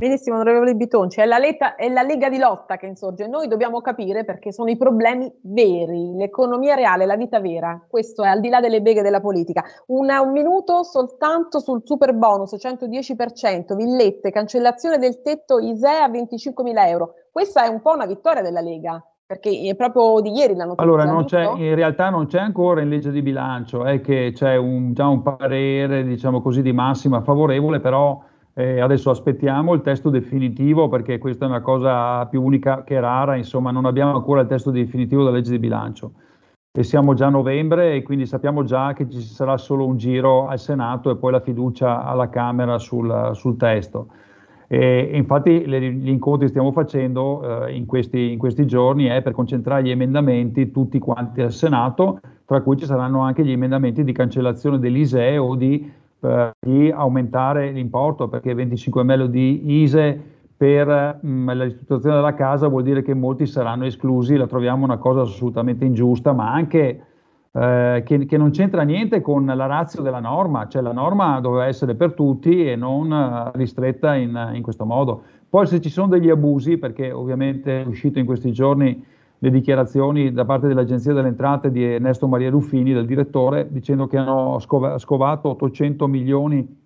Benissimo, 0.00 0.36
onorevole 0.36 0.76
Bitonci, 0.76 1.20
è 1.20 1.26
la, 1.26 1.38
letta, 1.38 1.74
è 1.74 1.88
la, 1.88 2.02
Lega 2.02 2.28
di 2.28 2.38
lotta 2.38 2.76
che 2.76 2.86
insorge. 2.86 3.26
Noi 3.26 3.48
dobbiamo 3.48 3.80
capire 3.80 4.24
perché 4.24 4.52
sono 4.52 4.70
i 4.70 4.76
problemi 4.76 5.28
veri, 5.40 6.14
l'economia 6.14 6.76
reale, 6.76 7.04
la 7.04 7.16
vita 7.16 7.40
vera. 7.40 7.84
Questo 7.88 8.22
è 8.22 8.28
al 8.28 8.38
di 8.38 8.48
là 8.48 8.60
delle 8.60 8.80
beghe 8.80 9.02
della 9.02 9.20
politica. 9.20 9.64
Una, 9.86 10.20
un 10.20 10.30
minuto 10.30 10.84
soltanto 10.84 11.58
sul 11.58 11.82
super 11.84 12.14
bonus 12.14 12.54
110%, 12.54 13.74
villette, 13.74 14.30
cancellazione 14.30 14.98
del 14.98 15.20
tetto 15.20 15.58
ISEE 15.58 15.98
a 15.98 16.08
25.000 16.08 16.86
euro. 16.86 17.14
Questa 17.32 17.64
è 17.64 17.66
un 17.66 17.82
po' 17.82 17.94
una 17.94 18.06
vittoria 18.06 18.42
della 18.42 18.60
Lega. 18.60 19.04
Perché 19.26 19.50
è 19.68 19.74
proprio 19.74 20.20
di 20.20 20.30
ieri 20.30 20.54
l'hanno 20.54 20.74
Allora, 20.76 21.02
in 21.02 21.74
realtà 21.74 22.08
non 22.08 22.26
c'è 22.26 22.38
ancora 22.38 22.82
in 22.82 22.88
legge 22.88 23.10
di 23.10 23.20
bilancio, 23.20 23.84
è 23.84 24.00
che 24.00 24.30
c'è 24.32 24.54
un, 24.54 24.94
già 24.94 25.08
un 25.08 25.22
parere, 25.22 26.04
diciamo 26.04 26.40
così, 26.40 26.62
di 26.62 26.72
massima 26.72 27.20
favorevole, 27.20 27.80
però 27.80 28.22
Eh, 28.58 28.80
adesso 28.80 29.10
aspettiamo 29.10 29.72
il 29.72 29.82
testo 29.82 30.10
definitivo 30.10 30.88
perché 30.88 31.18
questa 31.18 31.44
è 31.44 31.48
una 31.48 31.60
cosa 31.60 32.26
più 32.26 32.42
unica 32.42 32.82
che 32.82 32.98
rara, 32.98 33.36
insomma 33.36 33.70
non 33.70 33.84
abbiamo 33.84 34.16
ancora 34.16 34.40
il 34.40 34.48
testo 34.48 34.72
definitivo 34.72 35.22
della 35.22 35.36
legge 35.36 35.52
di 35.52 35.60
bilancio 35.60 36.10
e 36.72 36.82
siamo 36.82 37.14
già 37.14 37.26
a 37.26 37.30
novembre 37.30 37.94
e 37.94 38.02
quindi 38.02 38.26
sappiamo 38.26 38.64
già 38.64 38.94
che 38.94 39.08
ci 39.08 39.20
sarà 39.20 39.56
solo 39.58 39.86
un 39.86 39.96
giro 39.96 40.48
al 40.48 40.58
Senato 40.58 41.08
e 41.08 41.16
poi 41.16 41.30
la 41.30 41.40
fiducia 41.40 42.04
alla 42.04 42.28
Camera 42.30 42.78
sul, 42.78 43.30
sul 43.34 43.56
testo. 43.56 44.08
E, 44.66 45.10
infatti 45.12 45.64
le, 45.64 45.92
gli 45.92 46.08
incontri 46.08 46.46
che 46.46 46.48
stiamo 46.48 46.72
facendo 46.72 47.64
eh, 47.64 47.76
in, 47.76 47.86
questi, 47.86 48.32
in, 48.32 48.38
questi, 48.38 48.66
giorni 48.66 49.04
è 49.04 49.22
per 49.22 49.34
concentrare 49.34 49.84
gli 49.84 49.90
emendamenti 49.90 50.72
tutti 50.72 50.98
quanti 50.98 51.42
al 51.42 51.52
Senato, 51.52 52.18
tra 52.44 52.60
cui 52.62 52.76
ci 52.76 52.86
saranno 52.86 53.20
anche 53.20 53.44
gli 53.44 53.52
emendamenti 53.52 54.02
di 54.02 54.10
cancellazione 54.10 54.80
dell'ISEE 54.80 55.38
o 55.38 55.54
di, 55.54 55.88
eh, 56.20 56.50
di 56.58 56.90
aumentare 56.90 57.70
l'importo, 57.70 58.28
perché 58.28 58.54
25 58.54 59.02
ml 59.04 59.30
di 59.30 59.82
ISE 59.82 60.20
per 60.56 61.20
mh, 61.22 61.28
mm, 61.28 61.50
la 61.50 61.64
ristrutturazione 61.64 62.16
della 62.16 62.34
casa 62.34 62.66
vuol 62.66 62.82
dire 62.82 63.02
che 63.02 63.14
molti 63.14 63.46
saranno 63.46 63.84
esclusi, 63.84 64.36
la 64.36 64.46
troviamo 64.46 64.84
una 64.84 64.98
cosa 64.98 65.20
assolutamente 65.20 65.84
ingiusta, 65.84 66.32
ma 66.32 66.52
anche 66.52 67.04
eh, 67.52 68.02
che, 68.04 68.26
che, 68.26 68.36
non 68.36 68.50
c'entra 68.50 68.82
niente 68.82 69.20
con 69.20 69.46
la 69.46 69.66
razza 69.66 70.02
della 70.02 70.20
norma, 70.20 70.68
cioè 70.68 70.82
la 70.82 70.92
norma 70.92 71.40
doveva 71.40 71.66
essere 71.66 71.94
per 71.94 72.12
tutti 72.12 72.68
e 72.68 72.76
non 72.76 73.10
uh, 73.10 73.56
ristretta 73.56 74.14
in, 74.16 74.50
in, 74.54 74.62
questo 74.62 74.84
modo. 74.84 75.22
Poi 75.48 75.66
se 75.66 75.80
ci 75.80 75.88
sono 75.88 76.08
degli 76.08 76.28
abusi, 76.28 76.76
perché 76.76 77.10
ovviamente 77.10 77.82
è 77.82 77.86
uscito 77.86 78.18
in 78.18 78.26
questi 78.26 78.52
giorni 78.52 79.02
le 79.40 79.50
dichiarazioni 79.50 80.32
da 80.32 80.44
parte 80.44 80.66
dell'Agenzia 80.66 81.12
delle 81.12 81.28
Entrate 81.28 81.70
di 81.70 81.84
Ernesto 81.84 82.26
Maria 82.26 82.50
Ruffini, 82.50 82.92
del 82.92 83.06
direttore, 83.06 83.68
dicendo 83.70 84.06
che 84.06 84.16
hanno 84.16 84.58
scov- 84.58 84.98
scovato 84.98 85.50
800 85.50 86.06
milioni 86.08 86.76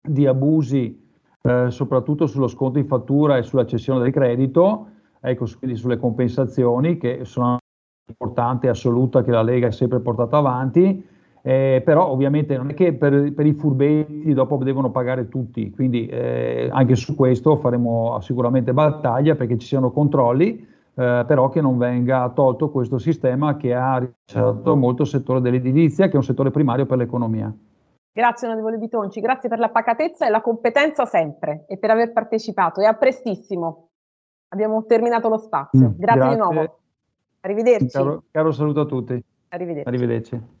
di 0.00 0.26
abusi, 0.26 1.10
eh, 1.42 1.66
soprattutto 1.70 2.26
sullo 2.26 2.46
sconto 2.46 2.78
in 2.78 2.86
fattura 2.86 3.36
e 3.36 3.42
sulla 3.42 3.66
cessione 3.66 4.00
del 4.00 4.12
credito, 4.12 4.88
ecco, 5.20 5.46
quindi 5.58 5.76
sulle 5.76 5.98
compensazioni 5.98 6.98
che 6.98 7.24
sono 7.24 7.58
importante 8.08 8.66
e 8.66 8.70
assoluta 8.70 9.22
che 9.22 9.30
la 9.30 9.42
Lega 9.42 9.68
ha 9.68 9.72
sempre 9.72 10.00
portato 10.00 10.36
avanti, 10.36 11.04
eh, 11.44 11.82
però 11.84 12.06
ovviamente 12.08 12.56
non 12.56 12.70
è 12.70 12.74
che 12.74 12.92
per, 12.92 13.32
per, 13.32 13.46
i 13.46 13.54
furbetti 13.54 14.32
dopo 14.32 14.56
devono 14.58 14.92
pagare 14.92 15.28
tutti, 15.28 15.70
quindi 15.72 16.06
eh, 16.06 16.68
anche 16.70 16.94
su 16.94 17.16
questo 17.16 17.56
faremo 17.56 18.18
sicuramente 18.20 18.72
battaglia 18.72 19.34
perché 19.34 19.58
ci 19.58 19.66
siano 19.66 19.90
controlli, 19.90 20.70
eh, 20.94 21.24
però 21.26 21.48
che 21.48 21.60
non 21.60 21.78
venga 21.78 22.30
tolto 22.30 22.70
questo 22.70 22.98
sistema 22.98 23.56
che 23.56 23.74
ha 23.74 23.98
ricercato 23.98 24.76
molto 24.76 25.02
il 25.02 25.08
settore 25.08 25.40
dell'edilizia, 25.40 26.06
che 26.06 26.12
è 26.12 26.16
un 26.16 26.24
settore 26.24 26.50
primario 26.50 26.86
per 26.86 26.98
l'economia. 26.98 27.52
Grazie 28.14 28.46
onorevole 28.46 28.76
Bitonci, 28.76 29.20
grazie 29.20 29.48
per 29.48 29.58
la 29.58 29.70
pacatezza 29.70 30.26
e 30.26 30.30
la 30.30 30.42
competenza 30.42 31.06
sempre 31.06 31.64
e 31.66 31.78
per 31.78 31.90
aver 31.90 32.12
partecipato 32.12 32.80
e 32.80 32.84
a 32.84 32.92
prestissimo. 32.92 33.88
Abbiamo 34.48 34.84
terminato 34.84 35.30
lo 35.30 35.38
spazio. 35.38 35.88
Mm, 35.88 35.92
grazie, 35.96 36.20
grazie. 36.20 36.28
di 36.28 36.36
nuovo. 36.36 36.78
Arrivederci. 37.40 37.88
Caro, 37.88 38.24
caro 38.30 38.52
saluto 38.52 38.80
a 38.80 38.84
tutti. 38.84 39.24
Arrivederci. 39.48 39.88
Arrivederci. 39.88 40.60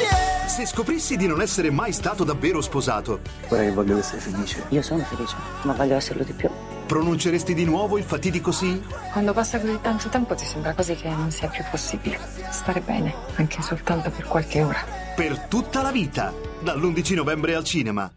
Se 0.51 0.65
scoprissi 0.65 1.15
di 1.15 1.27
non 1.27 1.39
essere 1.41 1.71
mai 1.71 1.93
stato 1.93 2.25
davvero 2.25 2.59
sposato. 2.59 3.21
Ora 3.47 3.61
che 3.61 3.71
voglio 3.71 3.97
essere 3.97 4.19
felice. 4.19 4.65
Io 4.67 4.81
sono 4.81 5.01
felice, 5.01 5.33
ma 5.61 5.71
voglio 5.71 5.95
esserlo 5.95 6.25
di 6.25 6.33
più. 6.33 6.49
Pronunceresti 6.85 7.53
di 7.53 7.63
nuovo 7.63 7.97
il 7.97 8.03
fatidico 8.03 8.51
sì? 8.51 8.83
Quando 9.13 9.31
passa 9.31 9.61
così 9.61 9.79
tanto 9.81 10.09
tempo 10.09 10.35
ti 10.35 10.43
sembra 10.43 10.73
quasi 10.73 10.93
che 10.95 11.07
non 11.07 11.31
sia 11.31 11.47
più 11.47 11.63
possibile. 11.71 12.19
Stare 12.49 12.81
bene, 12.81 13.15
anche 13.35 13.61
soltanto 13.61 14.09
per 14.09 14.25
qualche 14.25 14.61
ora. 14.61 14.83
Per 15.15 15.39
tutta 15.47 15.81
la 15.81 15.91
vita, 15.91 16.33
dall'11 16.59 17.15
novembre 17.15 17.55
al 17.55 17.63
cinema. 17.63 18.11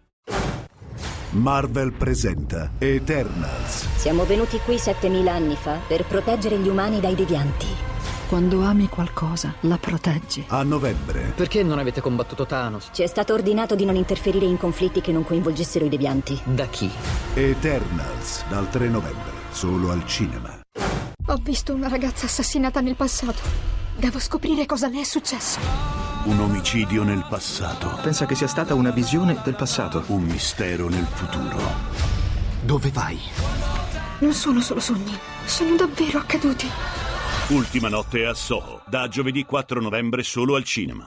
Marvel 1.30 1.92
presenta 1.92 2.72
Eternals. 2.78 3.86
Siamo 3.94 4.24
venuti 4.24 4.58
qui 4.58 4.76
7000 4.76 5.32
anni 5.32 5.54
fa 5.54 5.78
per 5.86 6.04
proteggere 6.04 6.58
gli 6.58 6.66
umani 6.66 6.98
dai 6.98 7.14
devianti. 7.14 7.93
Quando 8.34 8.64
ami 8.64 8.88
qualcosa, 8.88 9.54
la 9.60 9.78
proteggi. 9.78 10.44
A 10.48 10.64
novembre. 10.64 11.32
Perché 11.36 11.62
non 11.62 11.78
avete 11.78 12.00
combattuto 12.00 12.44
Thanos? 12.46 12.88
Ci 12.92 13.04
è 13.04 13.06
stato 13.06 13.32
ordinato 13.32 13.76
di 13.76 13.84
non 13.84 13.94
interferire 13.94 14.44
in 14.44 14.56
conflitti 14.56 15.00
che 15.00 15.12
non 15.12 15.22
coinvolgessero 15.22 15.84
i 15.84 15.88
devianti. 15.88 16.40
Da 16.42 16.66
chi? 16.66 16.90
Eternals, 17.34 18.44
dal 18.48 18.68
3 18.68 18.88
novembre, 18.88 19.30
solo 19.50 19.92
al 19.92 20.04
cinema. 20.04 20.58
Ho 21.26 21.38
visto 21.40 21.74
una 21.74 21.86
ragazza 21.86 22.26
assassinata 22.26 22.80
nel 22.80 22.96
passato. 22.96 23.40
Devo 23.96 24.18
scoprire 24.18 24.66
cosa 24.66 24.88
le 24.88 25.02
è 25.02 25.04
successo. 25.04 25.60
Un 26.24 26.40
omicidio 26.40 27.04
nel 27.04 27.24
passato. 27.30 28.00
Pensa 28.02 28.26
che 28.26 28.34
sia 28.34 28.48
stata 28.48 28.74
una 28.74 28.90
visione 28.90 29.40
del 29.44 29.54
passato. 29.54 30.02
Un 30.08 30.24
mistero 30.24 30.88
nel 30.88 31.06
futuro. 31.06 31.62
Dove 32.62 32.90
vai? 32.90 33.16
Non 34.18 34.32
sono 34.32 34.60
solo 34.60 34.80
sogni, 34.80 35.16
sono 35.44 35.76
davvero 35.76 36.18
accaduti. 36.18 37.03
Ultima 37.48 37.90
notte 37.90 38.24
a 38.24 38.32
Soho, 38.32 38.80
da 38.86 39.06
giovedì 39.06 39.44
4 39.44 39.78
novembre 39.78 40.22
solo 40.22 40.54
al 40.56 40.64
cinema. 40.64 41.06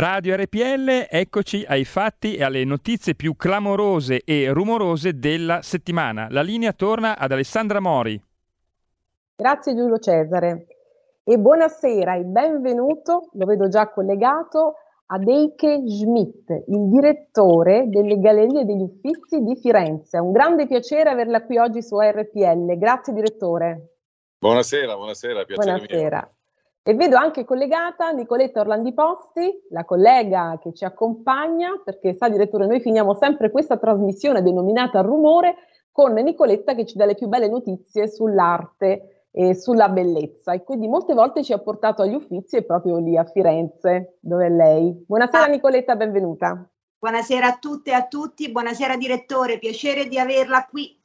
Radio 0.00 0.34
RPL, 0.34 1.08
eccoci 1.10 1.62
ai 1.68 1.84
fatti 1.84 2.34
e 2.34 2.42
alle 2.42 2.64
notizie 2.64 3.14
più 3.14 3.36
clamorose 3.36 4.22
e 4.24 4.50
rumorose 4.50 5.18
della 5.18 5.60
settimana. 5.60 6.26
La 6.30 6.40
linea 6.40 6.72
torna 6.72 7.18
ad 7.18 7.32
Alessandra 7.32 7.80
Mori. 7.80 8.18
Grazie 9.36 9.74
Giulio 9.74 9.98
Cesare 9.98 10.66
e 11.22 11.36
buonasera 11.36 12.14
e 12.14 12.22
benvenuto, 12.22 13.28
lo 13.34 13.44
vedo 13.44 13.68
già 13.68 13.90
collegato, 13.90 14.76
ad 15.04 15.28
Eike 15.28 15.82
Schmidt, 15.86 16.48
il 16.48 16.88
direttore 16.88 17.84
delle 17.90 18.18
Gallerie 18.18 18.64
degli 18.64 18.80
Uffizi 18.80 19.42
di 19.42 19.54
Firenze. 19.56 20.16
È 20.16 20.20
un 20.20 20.32
grande 20.32 20.66
piacere 20.66 21.10
averla 21.10 21.44
qui 21.44 21.58
oggi 21.58 21.82
su 21.82 22.00
RPL. 22.00 22.78
Grazie 22.78 23.12
direttore. 23.12 23.96
Buonasera, 24.38 24.94
buonasera, 24.96 25.44
piacere 25.44 25.76
buonasera. 25.76 26.16
Mio. 26.16 26.38
E 26.90 26.94
vedo 26.94 27.16
anche 27.16 27.44
collegata 27.44 28.10
Nicoletta 28.10 28.58
Orlandi 28.58 28.92
Posti, 28.92 29.62
la 29.70 29.84
collega 29.84 30.58
che 30.60 30.72
ci 30.74 30.84
accompagna, 30.84 31.80
perché 31.84 32.16
sa 32.16 32.28
direttore, 32.28 32.66
noi 32.66 32.80
finiamo 32.80 33.14
sempre 33.14 33.52
questa 33.52 33.76
trasmissione 33.76 34.42
denominata 34.42 35.00
Rumore 35.00 35.54
con 35.92 36.12
Nicoletta 36.14 36.74
che 36.74 36.84
ci 36.86 36.96
dà 36.96 37.04
le 37.04 37.14
più 37.14 37.28
belle 37.28 37.48
notizie 37.48 38.08
sull'arte 38.08 39.28
e 39.30 39.54
sulla 39.54 39.88
bellezza 39.88 40.52
e 40.52 40.64
quindi 40.64 40.88
molte 40.88 41.14
volte 41.14 41.44
ci 41.44 41.52
ha 41.52 41.58
portato 41.58 42.02
agli 42.02 42.14
Uffizi 42.14 42.56
e 42.56 42.64
proprio 42.64 42.98
lì 42.98 43.16
a 43.16 43.22
Firenze, 43.22 44.16
dove 44.18 44.46
è 44.46 44.50
lei. 44.50 45.04
Buonasera 45.06 45.44
ah. 45.44 45.46
Nicoletta, 45.46 45.94
benvenuta. 45.94 46.68
Buonasera 46.98 47.46
a 47.46 47.56
tutte 47.60 47.90
e 47.90 47.94
a 47.94 48.08
tutti, 48.08 48.50
buonasera 48.50 48.96
direttore, 48.96 49.60
piacere 49.60 50.08
di 50.08 50.18
averla 50.18 50.66
qui. 50.68 50.99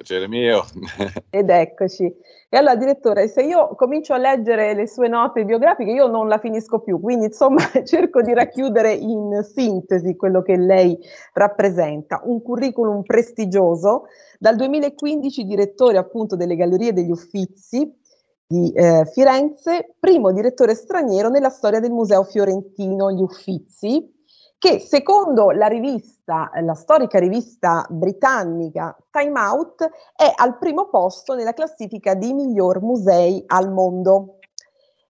Piacere 0.00 0.28
mio. 0.28 0.64
Ed 1.28 1.50
eccoci. 1.50 2.04
E 2.48 2.56
allora, 2.56 2.74
direttore, 2.74 3.28
se 3.28 3.42
io 3.42 3.74
comincio 3.76 4.14
a 4.14 4.16
leggere 4.16 4.72
le 4.72 4.88
sue 4.88 5.08
note 5.08 5.44
biografiche, 5.44 5.90
io 5.90 6.06
non 6.06 6.26
la 6.26 6.38
finisco 6.38 6.78
più, 6.78 6.98
quindi 6.98 7.26
insomma 7.26 7.60
cerco 7.84 8.22
di 8.22 8.32
racchiudere 8.32 8.94
in 8.94 9.42
sintesi 9.42 10.16
quello 10.16 10.40
che 10.40 10.56
lei 10.56 10.98
rappresenta. 11.34 12.22
Un 12.24 12.40
curriculum 12.40 13.02
prestigioso, 13.02 14.04
dal 14.38 14.56
2015 14.56 15.44
direttore 15.44 15.98
appunto 15.98 16.34
delle 16.34 16.56
Gallerie 16.56 16.94
degli 16.94 17.10
Uffizi 17.10 17.94
di 18.46 18.72
eh, 18.72 19.04
Firenze, 19.04 19.96
primo 20.00 20.32
direttore 20.32 20.74
straniero 20.74 21.28
nella 21.28 21.50
storia 21.50 21.78
del 21.78 21.92
Museo 21.92 22.24
Fiorentino 22.24 23.12
Gli 23.12 23.20
Uffizi, 23.20 24.10
che 24.60 24.78
secondo 24.78 25.52
la 25.52 25.68
rivista, 25.68 26.50
la 26.60 26.74
storica 26.74 27.18
rivista 27.18 27.86
britannica 27.88 28.94
Time 29.10 29.40
Out, 29.40 29.88
è 30.14 30.30
al 30.36 30.58
primo 30.58 30.90
posto 30.90 31.34
nella 31.34 31.54
classifica 31.54 32.12
di 32.12 32.34
miglior 32.34 32.82
musei 32.82 33.42
al 33.46 33.72
mondo. 33.72 34.36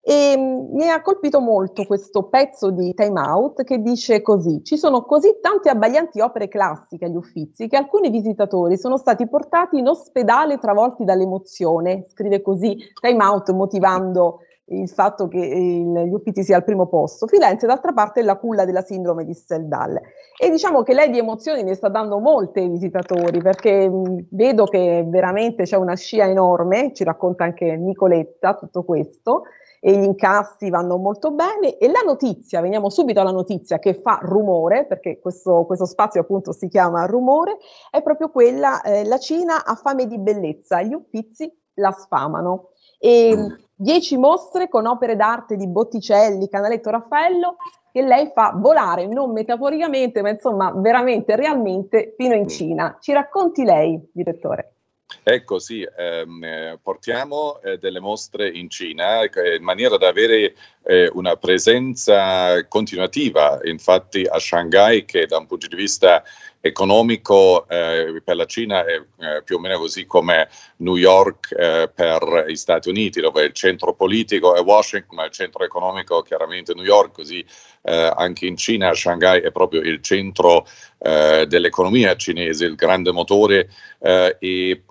E 0.02 0.36
mm, 0.38 0.76
mi 0.76 0.88
ha 0.88 1.02
colpito 1.02 1.40
molto 1.40 1.84
questo 1.84 2.28
pezzo 2.28 2.70
di 2.70 2.94
Time 2.94 3.20
Out 3.20 3.64
che 3.64 3.82
dice 3.82 4.22
così: 4.22 4.62
ci 4.62 4.78
sono 4.78 5.02
così 5.02 5.40
tante 5.40 5.68
abbaglianti 5.68 6.20
opere 6.20 6.46
classiche 6.46 7.06
agli 7.06 7.16
Uffizi 7.16 7.66
che 7.66 7.76
alcuni 7.76 8.08
visitatori 8.08 8.78
sono 8.78 8.98
stati 8.98 9.28
portati 9.28 9.78
in 9.78 9.88
ospedale 9.88 10.58
travolti 10.58 11.02
dall'emozione. 11.02 12.06
Scrive 12.06 12.40
così 12.40 12.76
Time 13.00 13.24
Out 13.24 13.50
motivando 13.50 14.42
il 14.70 14.88
fatto 14.88 15.28
che 15.28 15.38
il, 15.38 15.92
gli 16.06 16.12
Uffizi 16.12 16.42
sia 16.42 16.56
al 16.56 16.64
primo 16.64 16.86
posto. 16.86 17.26
Firenze, 17.26 17.66
d'altra 17.66 17.92
parte, 17.92 18.20
è 18.20 18.22
la 18.22 18.36
culla 18.36 18.64
della 18.64 18.82
sindrome 18.82 19.24
di 19.24 19.34
Stendhal. 19.34 20.00
E 20.38 20.50
diciamo 20.50 20.82
che 20.82 20.94
lei 20.94 21.10
di 21.10 21.18
emozioni 21.18 21.62
ne 21.62 21.74
sta 21.74 21.88
dando 21.88 22.18
molte 22.18 22.60
ai 22.60 22.68
visitatori, 22.68 23.40
perché 23.40 23.88
mh, 23.88 24.26
vedo 24.30 24.64
che 24.64 25.04
veramente 25.06 25.64
c'è 25.64 25.76
una 25.76 25.96
scia 25.96 26.26
enorme, 26.26 26.92
ci 26.92 27.04
racconta 27.04 27.44
anche 27.44 27.76
Nicoletta 27.76 28.54
tutto 28.54 28.84
questo, 28.84 29.42
e 29.80 29.96
gli 29.96 30.04
incassi 30.04 30.70
vanno 30.70 30.98
molto 30.98 31.32
bene. 31.32 31.76
E 31.78 31.88
la 31.88 32.02
notizia, 32.04 32.60
veniamo 32.60 32.90
subito 32.90 33.20
alla 33.20 33.32
notizia 33.32 33.78
che 33.78 33.94
fa 33.94 34.20
rumore, 34.22 34.86
perché 34.86 35.18
questo, 35.18 35.64
questo 35.64 35.86
spazio 35.86 36.20
appunto 36.20 36.52
si 36.52 36.68
chiama 36.68 37.06
rumore, 37.06 37.56
è 37.90 38.02
proprio 38.02 38.30
quella, 38.30 38.82
eh, 38.82 39.04
la 39.04 39.18
Cina 39.18 39.64
ha 39.64 39.74
fame 39.74 40.06
di 40.06 40.18
bellezza, 40.18 40.80
gli 40.82 40.92
Uffizi 40.92 41.52
la 41.74 41.90
sfamano. 41.90 42.68
E, 42.98 43.34
10 43.80 44.18
mostre 44.18 44.68
con 44.68 44.84
opere 44.84 45.16
d'arte 45.16 45.56
di 45.56 45.66
Botticelli, 45.66 46.50
Canaletto 46.50 46.90
Raffaello, 46.90 47.56
che 47.90 48.02
lei 48.02 48.30
fa 48.34 48.52
volare, 48.54 49.06
non 49.06 49.32
metaforicamente, 49.32 50.20
ma 50.20 50.28
insomma 50.28 50.70
veramente, 50.76 51.34
realmente, 51.34 52.14
fino 52.14 52.34
in 52.34 52.46
Cina. 52.46 52.98
Ci 53.00 53.14
racconti 53.14 53.64
lei, 53.64 53.98
direttore? 54.12 54.74
Ecco, 55.22 55.58
sì, 55.58 55.82
ehm, 55.96 56.44
eh, 56.44 56.78
portiamo 56.82 57.58
eh, 57.62 57.78
delle 57.78 58.00
mostre 58.00 58.50
in 58.50 58.68
Cina 58.68 59.22
eh, 59.22 59.56
in 59.56 59.62
maniera 59.62 59.96
da 59.96 60.08
avere 60.08 60.54
eh, 60.84 61.10
una 61.14 61.36
presenza 61.36 62.62
continuativa. 62.68 63.60
Infatti 63.62 64.26
a 64.28 64.38
Shanghai, 64.38 65.06
che 65.06 65.26
da 65.26 65.38
un 65.38 65.46
punto 65.46 65.66
di 65.66 65.76
vista 65.76 66.22
economico 66.60 67.66
eh, 67.68 68.20
per 68.22 68.36
la 68.36 68.44
Cina 68.44 68.84
è 68.84 69.00
eh, 69.18 69.42
più 69.42 69.56
o 69.56 69.58
meno 69.58 69.78
così 69.78 70.04
come 70.04 70.48
New 70.76 70.96
York 70.96 71.52
eh, 71.52 71.90
per 71.92 72.44
gli 72.48 72.54
Stati 72.54 72.88
Uniti, 72.90 73.20
dove 73.20 73.44
il 73.44 73.52
centro 73.52 73.94
politico 73.94 74.54
è 74.54 74.60
Washington, 74.60 75.16
ma 75.16 75.24
il 75.24 75.30
centro 75.30 75.64
economico 75.64 76.20
chiaramente 76.22 76.74
New 76.74 76.84
York, 76.84 77.12
così 77.12 77.44
eh, 77.82 78.12
anche 78.14 78.46
in 78.46 78.56
Cina 78.56 78.92
Shanghai 78.92 79.40
è 79.40 79.50
proprio 79.50 79.80
il 79.80 80.02
centro 80.02 80.66
eh, 80.98 81.46
dell'economia 81.48 82.14
cinese, 82.16 82.66
il 82.66 82.74
grande 82.74 83.10
motore 83.10 83.70
eh, 84.00 84.36
e 84.38 84.82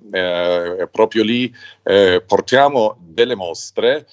proprio 0.91 1.23
lì 1.23 1.53
portiamo 2.25 2.97
delle 2.99 3.35
mostre, 3.35 4.07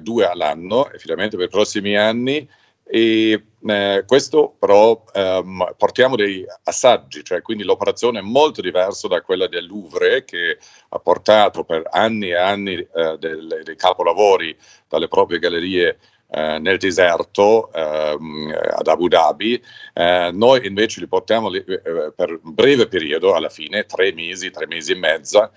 due 0.00 0.26
all'anno, 0.26 0.90
effettivamente 0.92 1.36
per 1.36 1.46
i 1.46 1.50
prossimi 1.50 1.96
anni, 1.96 2.48
e 2.84 3.44
eh, 3.66 4.04
questo 4.06 4.54
però 4.58 5.02
ehm, 5.12 5.74
portiamo 5.78 6.16
dei 6.16 6.44
assaggi, 6.64 7.24
cioè 7.24 7.40
quindi 7.40 7.64
l'operazione 7.64 8.18
è 8.18 8.22
molto 8.22 8.60
diversa 8.60 9.08
da 9.08 9.22
quella 9.22 9.46
del 9.48 9.66
Louvre 9.66 10.24
che 10.24 10.58
ha 10.90 10.98
portato 10.98 11.64
per 11.64 11.88
anni 11.90 12.28
e 12.28 12.36
anni 12.36 12.74
eh, 12.74 13.16
del, 13.18 13.62
dei 13.64 13.76
capolavori 13.76 14.54
dalle 14.86 15.08
proprie 15.08 15.38
gallerie 15.38 15.98
eh, 16.28 16.58
nel 16.58 16.78
deserto 16.78 17.72
ehm, 17.72 18.54
ad 18.76 18.86
Abu 18.88 19.08
Dhabi, 19.08 19.62
eh, 19.94 20.30
noi 20.32 20.66
invece 20.66 21.00
li 21.00 21.06
portiamo 21.06 21.48
li, 21.48 21.58
eh, 21.58 22.12
per 22.14 22.40
un 22.42 22.54
breve 22.54 22.86
periodo, 22.88 23.34
alla 23.34 23.48
fine, 23.48 23.86
tre 23.86 24.12
mesi, 24.12 24.50
tre 24.50 24.66
mesi 24.66 24.92
e 24.92 24.96
mezza, 24.96 25.50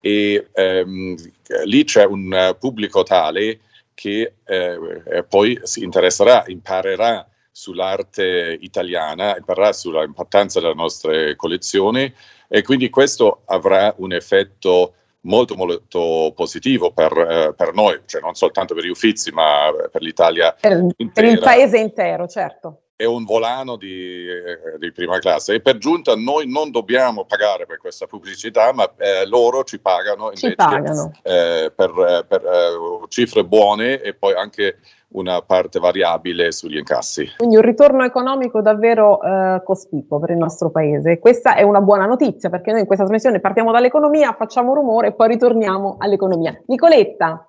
e 0.00 0.48
ehm, 0.52 1.16
lì 1.64 1.84
c'è 1.84 2.04
un 2.04 2.56
pubblico 2.58 3.02
tale 3.02 3.60
che 3.94 4.34
eh, 4.44 5.24
poi 5.28 5.58
si 5.62 5.82
interesserà, 5.82 6.44
imparerà 6.46 7.26
sull'arte 7.50 8.56
italiana, 8.60 9.36
imparerà 9.36 9.72
sull'importanza 9.72 10.60
delle 10.60 10.74
nostre 10.74 11.36
collezioni 11.36 12.12
e 12.48 12.62
quindi 12.62 12.88
questo 12.90 13.42
avrà 13.46 13.94
un 13.98 14.12
effetto 14.12 14.94
molto 15.24 15.54
molto 15.54 16.32
positivo 16.34 16.92
per, 16.92 17.12
eh, 17.12 17.54
per 17.54 17.74
noi, 17.74 18.00
cioè 18.06 18.20
non 18.20 18.34
soltanto 18.34 18.74
per 18.74 18.84
gli 18.84 18.88
Uffizi 18.88 19.30
ma 19.30 19.70
per 19.90 20.02
l'Italia 20.02 20.56
per, 20.58 20.84
per 21.12 21.24
il 21.24 21.38
paese 21.38 21.78
intero, 21.78 22.26
certo 22.26 22.82
è 23.02 23.04
un 23.04 23.24
volano 23.24 23.74
di, 23.74 24.26
eh, 24.28 24.78
di, 24.78 24.92
prima 24.92 25.18
classe 25.18 25.54
e 25.54 25.60
per 25.60 25.78
giunta 25.78 26.14
noi 26.14 26.48
non 26.48 26.70
dobbiamo 26.70 27.24
pagare 27.24 27.66
per 27.66 27.78
questa 27.78 28.06
pubblicità, 28.06 28.72
ma 28.72 28.88
eh, 28.96 29.26
loro 29.26 29.64
ci 29.64 29.80
pagano 29.80 30.26
invece 30.26 30.50
ci 30.50 30.54
pagano. 30.54 31.10
Eh, 31.22 31.72
per, 31.74 31.90
eh, 31.90 32.24
per 32.24 32.44
eh, 32.44 33.06
cifre 33.08 33.44
buone 33.44 34.00
e 34.00 34.14
poi 34.14 34.34
anche 34.34 34.78
una 35.14 35.42
parte 35.42 35.80
variabile 35.80 36.52
sugli 36.52 36.76
incassi. 36.76 37.28
Quindi 37.38 37.56
un 37.56 37.62
ritorno 37.62 38.04
economico 38.04 38.62
davvero 38.62 39.20
eh, 39.20 39.62
cospicuo 39.64 40.20
per 40.20 40.30
il 40.30 40.36
nostro 40.36 40.70
paese. 40.70 41.18
Questa 41.18 41.56
è 41.56 41.62
una 41.62 41.80
buona 41.80 42.06
notizia 42.06 42.50
perché 42.50 42.70
noi 42.70 42.80
in 42.80 42.86
questa 42.86 43.04
trasmissione 43.04 43.40
partiamo 43.40 43.72
dall'economia, 43.72 44.32
facciamo 44.38 44.74
rumore 44.74 45.08
e 45.08 45.12
poi 45.14 45.26
ritorniamo 45.26 45.96
all'economia. 45.98 46.56
Nicoletta. 46.66 47.48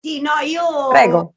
Sì, 0.00 0.20
no, 0.20 0.30
io 0.46 0.90
Prego 0.90 1.35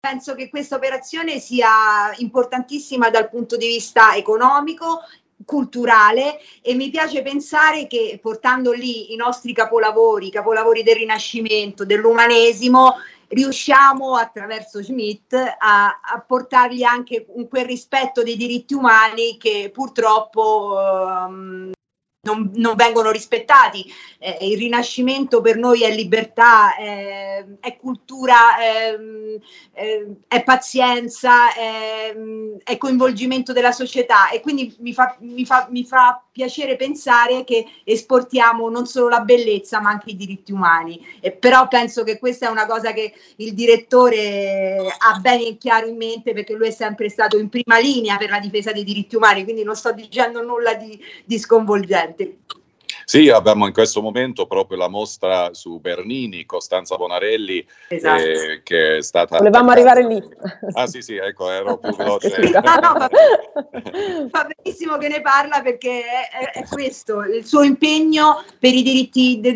penso 0.00 0.34
che 0.34 0.48
questa 0.48 0.76
operazione 0.76 1.38
sia 1.38 2.12
importantissima 2.16 3.10
dal 3.10 3.28
punto 3.28 3.58
di 3.58 3.66
vista 3.66 4.16
economico, 4.16 5.02
culturale 5.44 6.38
e 6.62 6.74
mi 6.74 6.90
piace 6.90 7.22
pensare 7.22 7.86
che 7.86 8.18
portando 8.20 8.72
lì 8.72 9.12
i 9.12 9.16
nostri 9.16 9.52
capolavori, 9.52 10.28
i 10.28 10.30
capolavori 10.30 10.82
del 10.82 10.96
Rinascimento, 10.96 11.84
dell'umanesimo, 11.84 12.96
riusciamo 13.28 14.16
attraverso 14.16 14.82
Schmidt 14.82 15.34
a, 15.34 16.00
a 16.02 16.24
portargli 16.26 16.82
anche 16.82 17.26
quel 17.48 17.64
rispetto 17.64 18.22
dei 18.22 18.36
diritti 18.36 18.74
umani 18.74 19.36
che 19.38 19.70
purtroppo 19.72 20.74
um, 20.76 21.70
non, 22.22 22.50
non, 22.54 22.76
vengono 22.76 23.10
rispettati. 23.10 23.84
Eh, 24.18 24.38
il 24.42 24.58
Rinascimento 24.58 25.40
per 25.40 25.56
noi 25.56 25.82
è 25.82 25.94
libertà, 25.94 26.76
è, 26.76 27.44
è 27.60 27.76
cultura, 27.78 28.58
è, 28.58 28.98
è 30.28 30.42
pazienza, 30.44 31.54
è, 31.54 32.76
coinvolgimento 32.76 33.52
della 33.52 33.72
società 33.72 34.30
e 34.30 34.40
quindi 34.40 34.74
mi 34.80 34.92
fa, 34.92 35.16
mi, 35.20 35.44
fa, 35.44 35.66
mi 35.70 35.84
fa, 35.84 36.22
piacere 36.32 36.76
pensare 36.76 37.44
che 37.44 37.66
esportiamo 37.84 38.70
non 38.70 38.86
solo 38.86 39.08
la 39.08 39.20
bellezza 39.20 39.80
ma 39.80 39.90
anche 39.90 40.10
i 40.10 40.16
diritti 40.16 40.52
umani. 40.52 41.04
Eh, 41.20 41.32
però 41.32 41.68
penso 41.68 42.02
che 42.02 42.18
questa 42.18 42.46
è 42.46 42.50
una 42.50 42.66
cosa 42.66 42.92
che 42.92 43.12
il 43.36 43.54
direttore 43.54 44.78
ha 44.98 45.18
bene 45.18 45.56
chiaro 45.56 45.86
in 45.86 45.96
mente 45.96 46.32
perché 46.32 46.54
lui 46.54 46.68
è 46.68 46.70
sempre 46.70 47.08
stato 47.08 47.38
in 47.38 47.48
prima 47.48 47.78
linea 47.78 48.16
per 48.16 48.30
la 48.30 48.38
difesa 48.38 48.72
dei 48.72 48.84
diritti 48.84 49.16
umani, 49.16 49.44
quindi 49.44 49.64
non 49.64 49.76
sto 49.76 49.92
dicendo 49.92 50.42
nulla 50.42 50.74
di, 50.74 50.98
di 51.24 51.38
sconvolgente 51.38 52.09
presente. 52.14 52.38
Sì, 53.04 53.28
abbiamo 53.28 53.66
in 53.66 53.72
questo 53.72 54.00
momento 54.02 54.46
proprio 54.46 54.78
la 54.78 54.88
mostra 54.88 55.52
su 55.52 55.80
Bernini, 55.80 56.44
Costanza 56.44 56.96
Bonarelli, 56.96 57.66
esatto. 57.88 58.22
eh, 58.22 58.60
che 58.62 58.98
è 58.98 59.02
stata... 59.02 59.38
Volevamo 59.38 59.70
arrivare 59.72 60.06
lì. 60.06 60.22
Ah 60.74 60.86
sì 60.86 61.02
sì, 61.02 61.16
ecco, 61.16 61.50
ero 61.50 61.78
più 61.78 61.94
veloce. 61.96 62.38
no, 62.38 62.60
no, 62.60 62.94
va, 62.98 63.10
fa 64.30 64.48
benissimo 64.54 64.96
che 64.96 65.08
ne 65.08 65.20
parla 65.22 65.60
perché 65.60 66.02
è, 66.02 66.58
è, 66.58 66.64
questo, 66.68 67.22
il 67.24 67.44
suo 67.44 67.62
impegno 67.62 68.44
per 68.60 68.74
i 68.74 68.82
diritti 68.82 69.40
de, 69.40 69.54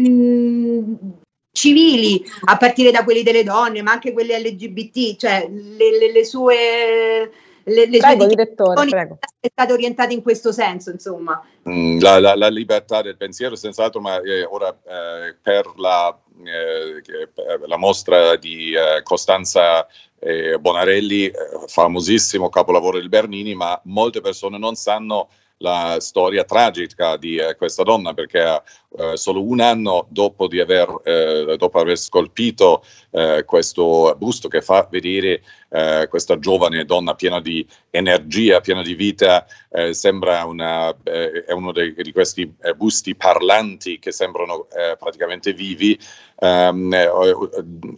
civili, 1.53 2.25
a 2.47 2.57
partire 2.57 2.91
da 2.91 3.05
quelli 3.05 3.23
delle 3.23 3.45
donne, 3.45 3.83
ma 3.83 3.93
anche 3.93 4.13
quelli 4.13 4.33
LGBT, 4.33 5.17
cioè 5.17 5.49
le, 5.49 5.97
le, 5.97 6.13
le 6.13 6.25
sue 6.25 7.31
le, 7.65 7.87
le 7.87 7.99
prego, 7.99 8.27
direttore, 8.27 8.87
prego. 8.89 9.19
è 9.41 9.49
stata 9.51 9.73
orientata 9.73 10.13
in 10.13 10.23
questo 10.23 10.53
senso, 10.53 10.91
insomma. 10.91 11.43
Mm, 11.69 11.99
la, 12.01 12.21
la, 12.21 12.35
la, 12.35 12.49
libertà 12.49 13.03
del 13.03 13.17
pensiero, 13.17 13.57
senz'altro, 13.57 14.01
ma 14.01 14.21
eh, 14.21 14.45
ora 14.45 14.69
eh, 14.69 15.35
per 15.41 15.73
la, 15.77 16.17
eh, 16.45 17.29
la, 17.67 17.77
mostra 17.77 18.37
di 18.37 18.75
eh, 18.75 19.03
Costanza 19.03 19.87
eh, 20.19 20.59
Bonarelli, 20.59 21.27
eh, 21.27 21.35
famosissimo 21.67 22.49
capolavoro 22.49 22.99
del 22.99 23.09
Bernini, 23.09 23.55
ma 23.55 23.81
molte 23.85 24.21
persone 24.21 24.59
non 24.59 24.75
sanno 24.75 25.29
la 25.59 25.97
storia 26.01 26.45
tragica 26.45 27.17
di 27.17 27.37
eh, 27.37 27.55
questa 27.57 27.83
donna 27.83 28.13
perché 28.13 28.63
eh, 28.97 29.17
solo 29.17 29.43
un 29.43 29.61
anno 29.61 30.07
dopo, 30.11 30.47
di 30.49 30.61
aver, 30.61 31.01
eh, 31.05 31.57
dopo 31.57 31.79
aver 31.79 31.97
scolpito 31.97 32.85
eh, 33.15 33.45
questo 33.45 34.13
busto 34.19 34.49
che 34.49 34.61
fa 34.61 34.89
vedere 34.91 35.41
eh, 35.71 36.09
questa 36.11 36.37
giovane 36.41 36.85
donna 36.85 37.15
piena 37.15 37.41
di 37.41 37.65
energia, 37.91 38.61
piena 38.61 38.83
di 38.83 38.95
vita, 38.95 39.47
eh, 39.71 39.95
sembra 39.95 40.45
una, 40.45 40.93
è 41.03 41.53
uno 41.53 41.71
dei, 41.71 41.95
di 41.95 42.11
questi 42.11 42.53
busti 42.77 43.15
parlanti 43.15 44.01
che 44.01 44.11
sembrano 44.11 44.67
praticamente 44.99 45.53
vivi, 45.53 45.99
ehm, 46.41 46.93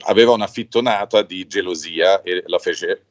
aveva 0.05 0.33
una 0.33 0.47
fittonata 0.47 1.23
di 1.23 1.47
gelosia 1.47 2.21
e 2.21 2.43
la 2.47 2.59
fece 2.59 3.07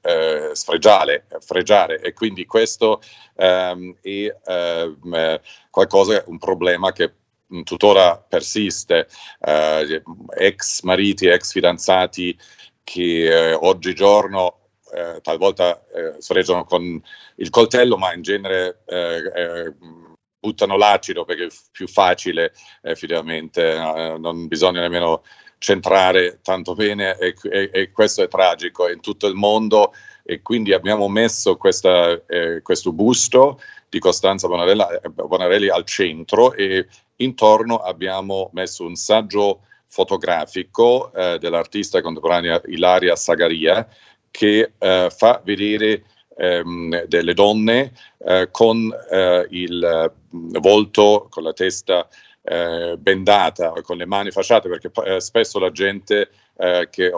sfregiare, 0.53 1.26
fregiare 1.39 1.99
e 2.01 2.14
quindi 2.14 2.45
questo 2.45 3.01
ehm, 3.36 3.95
è 4.01 4.36
ehm, 4.45 5.39
qualcosa, 5.72 6.24
un 6.28 6.38
problema 6.38 6.91
che 6.91 7.12
tuttora 7.64 8.18
persiste, 8.18 9.08
eh, 9.41 10.02
ex 10.38 10.82
mariti, 10.82 11.28
ex 11.28 11.52
fidanzati 11.52 12.38
che 12.84 13.50
eh, 13.50 13.54
oggigiorno 13.54 14.66
eh, 14.93 15.20
talvolta 15.22 15.84
eh, 15.93 16.16
sfregiano 16.20 16.64
con 16.64 17.02
il 17.38 17.50
coltello, 17.50 17.98
ma 17.98 18.14
in 18.14 18.22
genere 18.22 18.84
eh, 18.86 19.32
eh, 19.36 19.74
buttano 20.39 20.78
l'acido 20.78 21.26
perché 21.26 21.46
è 21.46 21.50
più 21.72 21.88
facile 21.88 22.54
effettivamente, 22.84 23.74
non 24.20 24.48
bisogna 24.48 24.82
nemmeno 24.82 25.24
centrare 25.58 26.39
tanto 26.43 26.76
bene 26.76 27.18
e, 27.18 27.34
e, 27.50 27.70
e, 27.74 27.91
questo 27.91 28.22
è 28.22 28.28
tragico 28.28 28.88
in 28.88 29.02
tutto 29.02 29.26
il 29.26 29.34
mondo 29.34 29.93
e 30.24 30.43
quindi 30.43 30.72
abbiamo 30.72 31.08
messo 31.08 31.58
questa, 31.58 32.22
questo 32.62 32.91
busto 32.93 33.60
di 33.89 33.98
Costanza 33.98 34.48
Bonarelli 34.48 35.70
al 35.70 35.86
centro 35.86 36.54
e 36.54 36.88
Intorno 37.18 37.78
abbiamo 37.78 38.49
messo 38.53 38.86
un 38.86 38.95
saggio 38.95 39.61
fotografico 39.88 41.13
eh, 41.13 41.38
dell'artista 41.39 42.01
contemporanea 42.01 42.61
Ilaria 42.66 43.16
Sagaria 43.16 43.88
che 44.30 44.74
eh, 44.78 45.09
fa 45.16 45.41
vedere 45.43 46.03
ehm, 46.38 47.05
delle 47.05 47.34
donne 47.34 47.93
eh, 48.18 48.49
con 48.51 48.93
eh, 49.09 49.47
il 49.51 50.13
volto, 50.30 51.28
con 51.30 51.43
la 51.43 51.53
testa 51.53 52.07
eh, 52.41 52.95
bendata, 52.97 53.72
con 53.82 53.97
le 53.97 54.05
mani 54.05 54.32
fasciate, 54.32 54.70
perché 54.70 54.91
eh, 55.05 55.22
spesso 55.22 55.57
la 55.59 55.72
gente 55.72 56.30
eh, 56.58 56.88
che, 56.89 57.12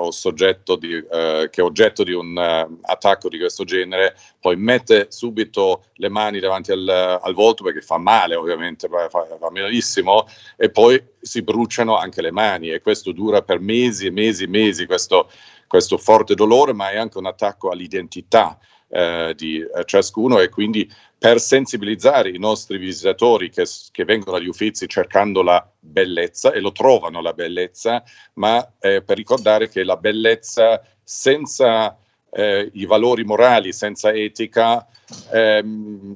di, 0.79 0.93
eh, 0.95 1.49
che, 1.51 1.61
è 1.61 1.63
oggetto 1.63 2.03
di 2.03 2.11
un 2.11 2.35
uh, 2.35 2.79
attacco 2.81 3.29
di 3.29 3.37
questo 3.37 3.65
genere 3.65 4.15
poi 4.39 4.55
mette 4.55 5.07
subito 5.09 5.85
le 5.95 6.09
mani 6.09 6.39
davanti 6.39 6.71
al, 6.71 6.87
al 7.21 7.33
volto 7.33 7.63
perché 7.63 7.81
fa 7.81 7.97
male 7.97 8.35
ovviamente, 8.35 8.87
fa, 8.87 9.09
fa 9.09 9.49
malissimo 9.51 10.27
e 10.55 10.69
poi 10.71 11.01
si 11.21 11.43
bruciano 11.43 11.97
anche 11.97 12.21
le 12.21 12.31
mani 12.31 12.71
e 12.71 12.81
questo 12.81 13.11
dura 13.11 13.43
per 13.43 13.59
mesi 13.59 14.07
e 14.07 14.11
mesi 14.11 14.45
e 14.45 14.47
mesi 14.47 14.85
questo, 14.85 15.29
questo 15.67 15.97
forte 15.97 16.33
dolore 16.33 16.73
ma 16.73 16.89
è 16.89 16.97
anche 16.97 17.17
un 17.19 17.27
attacco 17.27 17.69
all'identità 17.69 18.57
eh, 18.89 19.33
di 19.35 19.59
eh, 19.59 19.83
ciascuno 19.85 20.39
e 20.39 20.49
quindi 20.49 20.89
per 21.17 21.39
sensibilizzare 21.39 22.29
i 22.29 22.37
nostri 22.37 22.77
visitatori 22.77 23.49
che, 23.49 23.65
che, 23.91 24.05
vengono 24.05 24.37
agli 24.37 24.47
uffizi 24.47 24.87
cercando 24.87 25.41
la 25.41 25.67
bellezza 25.79 26.51
e 26.51 26.59
lo 26.59 26.71
trovano 26.71 27.21
la 27.21 27.33
bellezza, 27.33 28.03
ma 28.33 28.73
eh, 28.79 29.01
per 29.01 29.17
ricordare 29.17 29.67
che 29.67 29.83
la 29.83 29.97
bellezza 29.97 30.81
senza 31.03 31.97
eh, 32.29 32.69
i 32.73 32.85
valori 32.85 33.23
morali, 33.23 33.73
senza 33.73 34.11
etica, 34.11 34.85
ehm, 35.31 36.15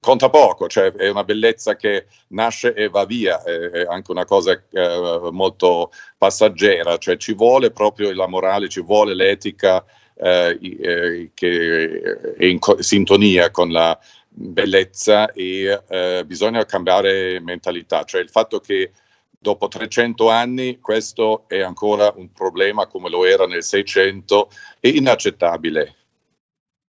conta 0.00 0.28
poco, 0.28 0.68
cioè 0.68 0.92
è 0.92 1.08
una 1.08 1.24
bellezza 1.24 1.76
che 1.76 2.06
nasce 2.28 2.74
e 2.74 2.88
va 2.88 3.06
via, 3.06 3.42
è 3.42 3.86
anche 3.88 4.10
una 4.10 4.26
cosa 4.26 4.52
eh, 4.52 5.28
molto 5.30 5.90
passeggera, 6.18 6.98
cioè 6.98 7.16
ci 7.16 7.32
vuole 7.32 7.70
proprio 7.70 8.12
la 8.12 8.26
morale, 8.26 8.68
ci 8.68 8.82
vuole 8.82 9.14
l'etica 9.14 9.82
eh, 10.16 10.58
eh, 10.60 11.30
che 11.34 12.34
è 12.36 12.44
in 12.44 12.58
co- 12.58 12.80
sintonia 12.82 13.50
con 13.50 13.70
la 13.70 13.98
bellezza 14.28 15.30
e 15.32 15.80
eh, 15.88 16.24
bisogna 16.26 16.64
cambiare 16.64 17.40
mentalità, 17.40 18.04
cioè 18.04 18.20
il 18.20 18.30
fatto 18.30 18.60
che 18.60 18.92
dopo 19.38 19.68
300 19.68 20.30
anni 20.30 20.80
questo 20.80 21.44
è 21.46 21.60
ancora 21.60 22.12
un 22.16 22.32
problema 22.32 22.86
come 22.86 23.10
lo 23.10 23.24
era 23.24 23.46
nel 23.46 23.62
600 23.62 24.48
è 24.80 24.88
inaccettabile. 24.88 25.94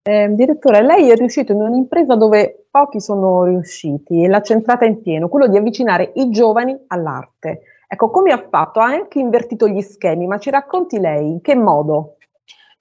Eh, 0.07 0.29
direttore, 0.35 0.83
lei 0.83 1.11
è 1.11 1.17
riuscito 1.17 1.53
in 1.53 1.63
un'impresa 1.63 2.15
dove 2.15 2.67
pochi 2.71 3.01
sono 3.01 3.45
riusciti 3.45 4.23
e 4.23 4.29
l'ha 4.29 4.43
centrata 4.43 4.85
in 4.85 5.01
pieno, 5.01 5.29
quello 5.29 5.49
di 5.49 5.57
avvicinare 5.57 6.13
i 6.17 6.31
giovani 6.31 6.79
all'arte. 6.89 7.63
Ecco, 7.89 8.11
come 8.11 8.33
ha 8.33 8.47
fatto? 8.51 8.81
Ha 8.81 8.87
anche 8.87 9.19
invertito 9.19 9.67
gli 9.67 9.81
schemi, 9.81 10.27
ma 10.27 10.39
ci 10.39 10.51
racconti 10.51 10.99
lei 10.99 11.27
in 11.27 11.41
che 11.41 11.55
modo? 11.55 12.17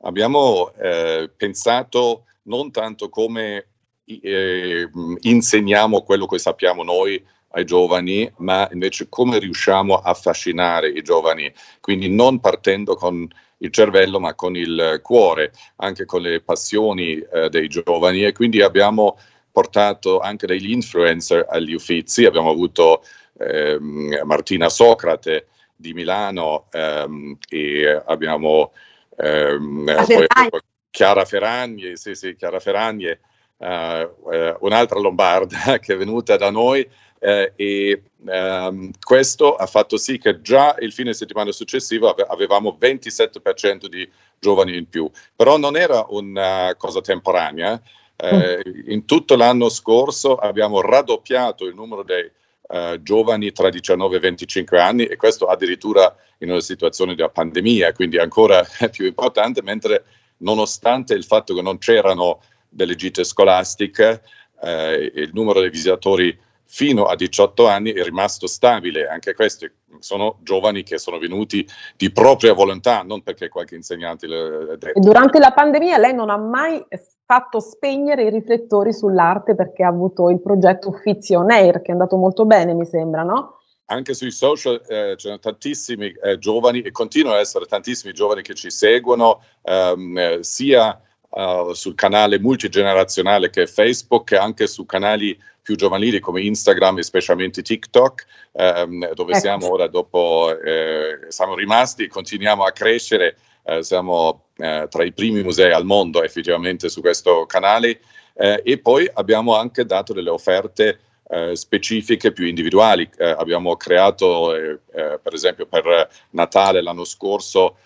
Abbiamo 0.05 0.71
eh, 0.79 1.29
pensato 1.35 2.25
non 2.43 2.71
tanto 2.71 3.09
come 3.09 3.67
eh, 4.05 4.89
insegniamo 5.21 6.01
quello 6.01 6.25
che 6.25 6.39
sappiamo 6.39 6.83
noi 6.83 7.23
ai 7.55 7.65
giovani, 7.65 8.29
ma 8.37 8.67
invece 8.73 9.07
come 9.09 9.39
riusciamo 9.39 9.95
a 9.95 10.09
affascinare 10.09 10.89
i 10.89 11.03
giovani, 11.03 11.51
quindi 11.79 12.09
non 12.09 12.39
partendo 12.39 12.95
con 12.95 13.27
il 13.59 13.71
cervello 13.71 14.19
ma 14.19 14.33
con 14.33 14.57
il 14.57 14.99
cuore, 15.01 15.53
anche 15.77 16.05
con 16.05 16.21
le 16.21 16.41
passioni 16.41 17.19
eh, 17.19 17.49
dei 17.49 17.67
giovani. 17.69 18.25
E 18.25 18.33
quindi 18.33 18.61
abbiamo 18.61 19.17
portato 19.51 20.19
anche 20.19 20.47
degli 20.47 20.71
influencer 20.71 21.45
agli 21.47 21.73
uffizi, 21.73 22.25
abbiamo 22.25 22.49
avuto 22.49 23.03
ehm, 23.37 24.21
Martina 24.25 24.67
Socrate 24.67 25.47
di 25.75 25.93
Milano 25.93 26.65
ehm, 26.71 27.37
e 27.47 28.01
abbiamo 28.05 28.71
ehm, 29.17 29.85
poi, 30.05 30.61
Chiara 30.89 31.25
Ferragni, 31.25 31.97
sì, 31.97 32.15
sì, 32.15 32.35
Chiara 32.35 32.59
Ferragni, 32.59 33.05
eh, 33.05 34.09
eh, 34.31 34.57
un'altra 34.59 34.99
lombarda 34.99 35.77
che 35.79 35.93
è 35.93 35.97
venuta 35.97 36.37
da 36.37 36.51
noi 36.51 36.87
eh, 37.19 37.53
e 37.55 38.03
ehm, 38.27 38.91
questo 38.99 39.55
ha 39.55 39.65
fatto 39.65 39.95
sì 39.95 40.17
che 40.17 40.41
già 40.41 40.75
il 40.79 40.91
fine 40.91 41.13
settimana 41.13 41.53
successivo 41.53 42.09
avevamo 42.09 42.77
27% 42.79 43.85
di 43.87 44.09
giovani 44.39 44.75
in 44.75 44.89
più, 44.89 45.09
però 45.33 45.57
non 45.57 45.77
era 45.77 46.05
una 46.09 46.75
cosa 46.77 46.99
temporanea. 46.99 47.81
Eh, 48.15 48.61
in 48.87 49.05
tutto 49.05 49.35
l'anno 49.35 49.69
scorso 49.69 50.35
abbiamo 50.35 50.81
raddoppiato 50.81 51.65
il 51.65 51.73
numero 51.73 52.03
dei 52.03 52.29
uh, 52.67 53.01
giovani 53.01 53.51
tra 53.51 53.69
19 53.69 54.17
e 54.17 54.19
25 54.19 54.79
anni 54.79 55.05
e 55.05 55.15
questo 55.15 55.45
addirittura 55.45 56.15
in 56.39 56.49
una 56.49 56.61
situazione 56.61 57.15
di 57.15 57.25
pandemia, 57.31 57.93
quindi 57.93 58.17
ancora 58.17 58.65
più 58.91 59.05
importante, 59.05 59.61
mentre 59.61 60.05
nonostante 60.37 61.13
il 61.13 61.23
fatto 61.23 61.53
che 61.53 61.61
non 61.61 61.77
c'erano 61.77 62.41
delle 62.69 62.95
gite 62.95 63.23
scolastiche, 63.23 64.21
eh, 64.61 65.11
il 65.15 65.31
numero 65.33 65.59
dei 65.59 65.69
visitatori 65.69 66.37
fino 66.65 67.05
a 67.05 67.15
18 67.15 67.67
anni 67.67 67.91
è 67.93 68.03
rimasto 68.03 68.47
stabile. 68.47 69.07
Anche 69.07 69.35
questi 69.35 69.71
sono 69.99 70.39
giovani 70.41 70.81
che 70.83 70.97
sono 70.97 71.19
venuti 71.19 71.67
di 71.95 72.11
propria 72.11 72.53
volontà, 72.53 73.03
non 73.03 73.21
perché 73.21 73.47
qualche 73.47 73.75
insegnante 73.75 74.27
le 74.27 74.77
detto. 74.79 74.99
Durante 74.99 75.37
la 75.39 75.51
pandemia 75.51 75.97
lei 75.99 76.13
non 76.13 76.29
ha 76.29 76.37
mai 76.37 76.83
fatto 77.25 77.59
spegnere 77.59 78.23
i 78.23 78.29
riflettori 78.29 78.93
sull'arte 78.93 79.55
perché 79.55 79.83
ha 79.83 79.87
avuto 79.87 80.29
il 80.29 80.41
progetto 80.41 80.89
Uffizi 80.89 81.35
On 81.35 81.51
Air, 81.51 81.81
che 81.81 81.89
è 81.89 81.91
andato 81.91 82.17
molto 82.17 82.45
bene, 82.45 82.73
mi 82.73 82.85
sembra, 82.85 83.23
no? 83.23 83.59
Anche 83.85 84.13
sui 84.13 84.31
social 84.31 84.81
eh, 84.87 85.15
ci 85.17 85.27
sono 85.27 85.39
tantissimi 85.39 86.11
eh, 86.11 86.37
giovani 86.37 86.81
e 86.81 86.91
continuano 86.91 87.35
ad 87.35 87.41
essere 87.41 87.65
tantissimi 87.65 88.13
giovani 88.13 88.41
che 88.41 88.53
ci 88.53 88.71
seguono, 88.71 89.41
ehm, 89.61 90.39
sia 90.39 90.99
uh, 91.29 91.73
sul 91.73 91.95
canale 91.95 92.39
multigenerazionale 92.39 93.49
che 93.49 93.63
è 93.63 93.67
Facebook, 93.67 94.25
che 94.25 94.37
anche 94.37 94.67
su 94.67 94.85
canali 94.85 95.37
più 95.61 95.75
giovanili 95.75 96.19
come 96.19 96.41
Instagram 96.41 96.97
e 96.97 97.03
specialmente 97.03 97.61
TikTok, 97.61 98.25
ehm, 98.51 99.13
dove 99.13 99.31
ecco. 99.31 99.41
siamo 99.41 99.71
ora 99.71 99.87
dopo, 99.87 100.49
eh, 100.59 101.19
siamo 101.29 101.55
rimasti, 101.55 102.07
continuiamo 102.07 102.63
a 102.63 102.71
crescere, 102.71 103.37
eh, 103.63 103.83
siamo 103.83 104.45
eh, 104.57 104.87
tra 104.89 105.03
i 105.03 105.13
primi 105.13 105.41
musei 105.41 105.71
al 105.71 105.85
mondo 105.85 106.23
effettivamente 106.23 106.89
su 106.89 107.01
questo 107.01 107.45
canale 107.45 107.99
eh, 108.35 108.61
e 108.63 108.77
poi 108.79 109.09
abbiamo 109.13 109.55
anche 109.55 109.85
dato 109.85 110.13
delle 110.13 110.29
offerte 110.29 110.99
eh, 111.29 111.55
specifiche 111.55 112.31
più 112.31 112.45
individuali. 112.45 113.09
Eh, 113.17 113.29
abbiamo 113.29 113.75
creato, 113.75 114.51
per 114.91 115.33
esempio, 115.33 115.65
per 115.65 116.07
Natale 116.31 116.81
l'anno 116.81 117.05
scorso 117.05 117.77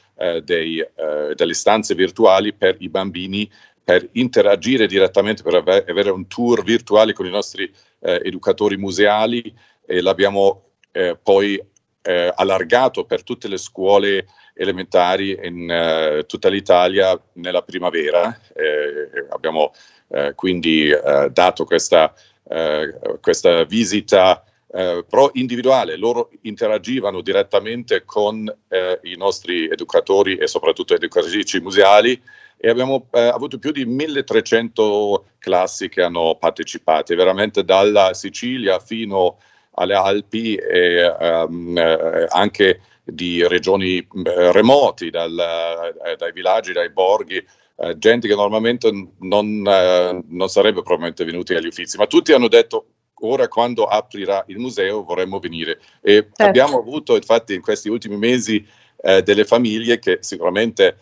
dei, 0.44 0.84
delle 1.36 1.54
stanze 1.54 1.94
virtuali 1.94 2.52
per 2.52 2.76
i 2.80 2.90
bambini 2.90 3.48
per 3.88 4.06
interagire 4.14 4.86
direttamente, 4.86 5.44
per 5.44 5.56
avere 5.56 6.10
un 6.10 6.28
tour 6.28 6.62
virtuale 6.62 7.14
con 7.14 7.26
i 7.26 7.30
nostri 7.30 7.72
eh, 8.02 8.22
educatori 8.22 8.76
museali 8.76 9.42
e 9.86 10.02
l'abbiamo 10.02 10.72
eh, 10.92 11.18
poi 11.22 11.58
eh, 12.02 12.34
allargato 12.36 13.06
per 13.06 13.24
tutte 13.24 13.48
le 13.48 13.56
scuole 13.56 14.28
elementari 14.58 15.38
in 15.42 15.70
uh, 15.70 16.26
tutta 16.26 16.50
l'Italia 16.50 17.20
nella 17.34 17.62
primavera. 17.62 18.38
Eh, 18.54 19.28
abbiamo 19.30 19.72
uh, 20.08 20.34
quindi 20.36 20.90
dato 21.32 21.66
questa, 21.66 22.14
questa 23.22 23.64
visita 23.66 24.42
pro 25.08 25.32
individuale, 25.34 25.98
loro 25.98 26.30
interagivano 26.42 27.22
direttamente 27.22 28.04
con 28.06 28.54
i 29.02 29.16
nostri 29.18 29.68
educatori 29.68 30.38
e 30.38 30.48
soprattutto 30.48 30.94
educatrici 30.94 31.60
museali 31.60 32.22
e 32.58 32.70
abbiamo 32.70 33.08
avuto 33.12 33.60
più 33.60 33.72
di 33.72 33.86
1300 33.86 35.26
classi 35.40 35.90
che 35.90 36.04
hanno 36.04 36.38
partecipato, 36.40 37.16
veramente 37.16 37.64
dalla 37.64 38.14
Sicilia 38.14 38.80
fino 38.80 39.38
alle 39.72 39.96
Alpi 39.96 40.56
e 40.56 41.06
um, 41.20 41.78
anche 42.30 42.82
di 43.08 43.48
regioni 43.48 43.98
eh, 43.98 44.52
remoti, 44.52 45.10
dal, 45.10 45.94
eh, 46.06 46.16
dai 46.18 46.32
villaggi, 46.32 46.74
dai 46.74 46.90
borghi, 46.90 47.44
eh, 47.78 47.98
gente 47.98 48.28
che 48.28 48.36
normalmente 48.36 48.92
non, 49.20 49.64
eh, 49.66 50.24
non 50.28 50.50
sarebbe 50.50 50.82
probabilmente 50.82 51.24
venuti 51.24 51.54
agli 51.54 51.68
uffizi, 51.68 51.98
ma 51.98 52.08
tutti 52.08 52.34
hanno 52.34 52.48
detto 52.48 52.88
ora 53.22 53.48
quando 53.48 53.86
aprirà 53.86 54.44
il 54.48 54.60
museo 54.60 55.04
vorremmo 55.04 55.40
venire 55.40 55.80
e 56.02 56.14
certo. 56.14 56.44
abbiamo 56.44 56.78
avuto 56.78 57.16
infatti 57.16 57.56
in 57.56 57.62
questi 57.62 57.90
ultimi 57.90 58.16
mesi 58.16 58.64
eh, 59.02 59.24
delle 59.24 59.46
famiglie 59.46 59.98
che 60.00 60.20
sicuramente 60.22 60.98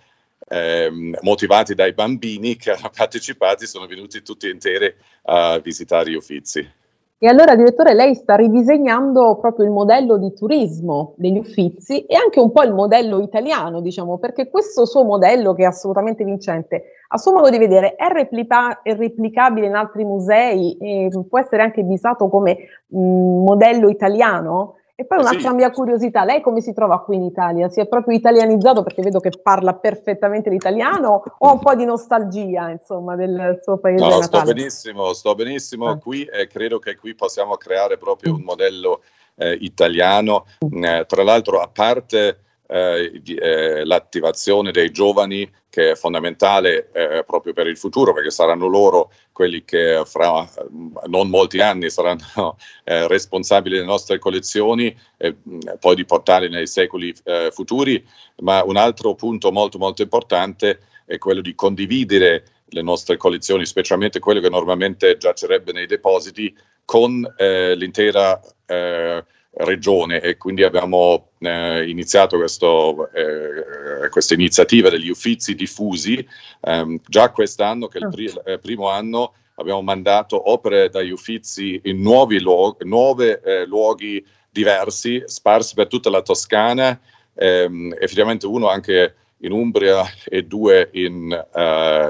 eh, 0.47 0.89
motivati 1.21 1.73
dai 1.73 1.93
bambini 1.93 2.55
che 2.55 2.71
hanno 2.71 2.91
partecipato 2.95 3.65
sono 3.65 3.87
venuti 3.87 4.21
tutti 4.21 4.49
interi 4.49 4.93
a 5.23 5.59
visitare 5.59 6.11
gli 6.11 6.15
uffizi. 6.15 6.83
E 7.17 7.27
allora, 7.29 7.55
direttore, 7.55 7.93
lei 7.93 8.13
sta 8.13 8.35
ridisegnando 8.35 9.37
proprio 9.39 9.65
il 9.65 9.71
modello 9.71 10.17
di 10.17 10.33
turismo 10.33 11.13
degli 11.15 11.37
Uffizi 11.37 12.05
e 12.05 12.15
anche 12.15 12.41
un 12.41 12.51
po' 12.51 12.63
il 12.63 12.73
modello 12.73 13.21
italiano, 13.21 13.79
diciamo, 13.79 14.17
perché 14.17 14.49
questo 14.49 14.85
suo 14.85 15.05
modello, 15.05 15.53
che 15.53 15.63
è 15.63 15.65
assolutamente 15.65 16.25
vincente, 16.25 16.83
a 17.07 17.17
suo 17.17 17.31
modo 17.31 17.49
di 17.49 17.57
vedere, 17.57 17.95
è, 17.95 18.09
replica- 18.11 18.81
è 18.81 18.93
replicabile 18.95 19.67
in 19.67 19.75
altri 19.75 20.03
musei 20.03 20.75
e 20.77 21.09
può 21.29 21.39
essere 21.39 21.61
anche 21.63 21.83
visato 21.83 22.27
come 22.27 22.57
mh, 22.87 22.97
modello 22.99 23.87
italiano? 23.87 24.75
E 24.97 25.05
poi 25.05 25.17
un'altra 25.19 25.49
sì. 25.49 25.55
mia 25.55 25.71
curiosità, 25.71 26.23
lei 26.23 26.39
come 26.39 26.61
si 26.61 26.71
trova 26.71 27.01
qui 27.01 27.17
in 27.17 27.23
Italia? 27.23 27.67
Si 27.67 27.81
è 27.81 27.87
proprio 27.87 28.15
italianizzato 28.15 28.81
perché 28.81 29.01
vedo 29.01 29.19
che 29.19 29.29
parla 29.29 29.73
perfettamente 29.73 30.49
l'italiano 30.49 31.21
o 31.37 31.51
un 31.51 31.59
po' 31.59 31.75
di 31.75 31.83
nostalgia, 31.83 32.69
insomma, 32.69 33.17
del 33.17 33.59
suo 33.61 33.77
paese 33.77 34.01
no, 34.01 34.19
natale? 34.19 34.23
sto 34.23 34.53
benissimo, 34.53 35.13
sto 35.13 35.35
benissimo 35.35 35.87
ah. 35.89 35.97
qui 35.97 36.23
e 36.23 36.47
credo 36.47 36.79
che 36.79 36.95
qui 36.95 37.13
possiamo 37.13 37.57
creare 37.57 37.97
proprio 37.97 38.35
un 38.35 38.43
modello 38.43 39.01
eh, 39.35 39.57
italiano. 39.59 40.45
Eh, 40.59 41.03
tra 41.05 41.23
l'altro, 41.23 41.59
a 41.59 41.67
parte 41.67 42.44
eh, 42.67 43.21
eh, 43.23 43.85
l'attivazione 43.85 44.71
dei 44.71 44.91
giovani 44.91 45.49
che 45.69 45.91
è 45.91 45.95
fondamentale 45.95 46.89
eh, 46.93 47.23
proprio 47.25 47.53
per 47.53 47.67
il 47.67 47.77
futuro 47.77 48.13
perché 48.13 48.31
saranno 48.31 48.67
loro 48.67 49.11
quelli 49.31 49.65
che 49.65 50.01
fra 50.05 50.41
mm, 50.41 50.95
non 51.07 51.29
molti 51.29 51.59
anni 51.59 51.89
saranno 51.89 52.57
eh, 52.83 53.07
responsabili 53.07 53.75
delle 53.75 53.87
nostre 53.87 54.19
collezioni 54.19 54.95
e 55.17 55.35
poi 55.79 55.95
di 55.95 56.05
portarli 56.05 56.49
nei 56.49 56.67
secoli 56.67 57.13
eh, 57.23 57.49
futuri, 57.51 58.03
ma 58.37 58.63
un 58.63 58.77
altro 58.77 59.15
punto 59.15 59.51
molto 59.51 59.77
molto 59.77 60.01
importante 60.01 60.79
è 61.05 61.17
quello 61.17 61.41
di 61.41 61.53
condividere 61.55 62.45
le 62.69 62.81
nostre 62.81 63.17
collezioni, 63.17 63.65
specialmente 63.65 64.19
quelle 64.19 64.41
che 64.41 64.49
normalmente 64.49 65.17
giacerebbe 65.17 65.71
nei 65.71 65.85
depositi, 65.85 66.55
con 66.83 67.25
eh, 67.37 67.75
l'intera 67.75 68.39
eh, 68.65 69.23
regione 69.57 70.21
e 70.21 70.37
quindi 70.37 70.63
abbiamo 70.63 71.29
eh, 71.39 71.89
iniziato 71.89 72.37
questo, 72.37 73.09
eh, 73.13 74.09
questa 74.09 74.33
iniziativa 74.33 74.89
degli 74.89 75.09
uffizi 75.09 75.55
diffusi. 75.55 76.25
Um, 76.61 76.99
già 77.07 77.31
quest'anno, 77.31 77.87
che 77.87 77.99
è 77.99 78.01
il 78.01 78.09
pri- 78.09 78.33
eh, 78.45 78.59
primo 78.59 78.89
anno, 78.89 79.33
abbiamo 79.55 79.81
mandato 79.81 80.51
opere 80.51 80.89
dagli 80.89 81.11
uffizi 81.11 81.79
in 81.83 82.01
nuovi 82.01 82.39
luoghi, 82.41 82.85
nuove 82.85 83.41
eh, 83.41 83.65
luoghi 83.65 84.25
diversi, 84.49 85.23
sparsi 85.25 85.73
per 85.73 85.87
tutta 85.87 86.09
la 86.09 86.21
Toscana, 86.21 86.99
ehm, 87.33 87.95
effettivamente 87.99 88.45
uno 88.45 88.67
anche 88.69 89.15
in 89.39 89.51
Umbria 89.51 90.03
e 90.25 90.43
due 90.43 90.89
in 90.93 91.29
uh, 91.29 91.59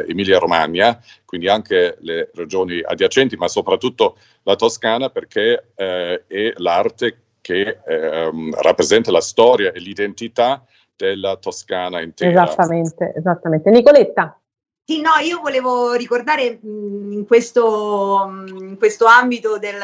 Emilia-Romagna, 0.07 1.01
quindi 1.25 1.47
anche 1.47 1.97
le 2.01 2.29
regioni 2.33 2.81
adiacenti, 2.83 3.35
ma 3.35 3.47
soprattutto 3.47 4.17
la 4.43 4.55
Toscana 4.55 5.09
perché 5.09 5.71
eh, 5.75 6.23
è 6.27 6.53
l'arte 6.57 7.24
che 7.45 7.77
ehm, 7.85 8.59
rappresenta 8.59 9.11
la 9.11 9.21
storia 9.21 9.71
e 9.71 9.79
l'identità 9.79 10.65
della 10.95 11.35
Toscana 11.35 12.01
intera. 12.01 12.31
Esattamente, 12.43 13.13
esattamente. 13.15 13.69
Nicoletta. 13.69 14.41
Sì, 14.83 14.99
no, 14.99 15.11
io 15.23 15.41
volevo 15.41 15.93
ricordare 15.93 16.57
mh, 16.59 17.11
in, 17.11 17.25
questo, 17.27 18.43
in 18.47 18.77
questo 18.79 19.05
ambito 19.05 19.59
del, 19.59 19.77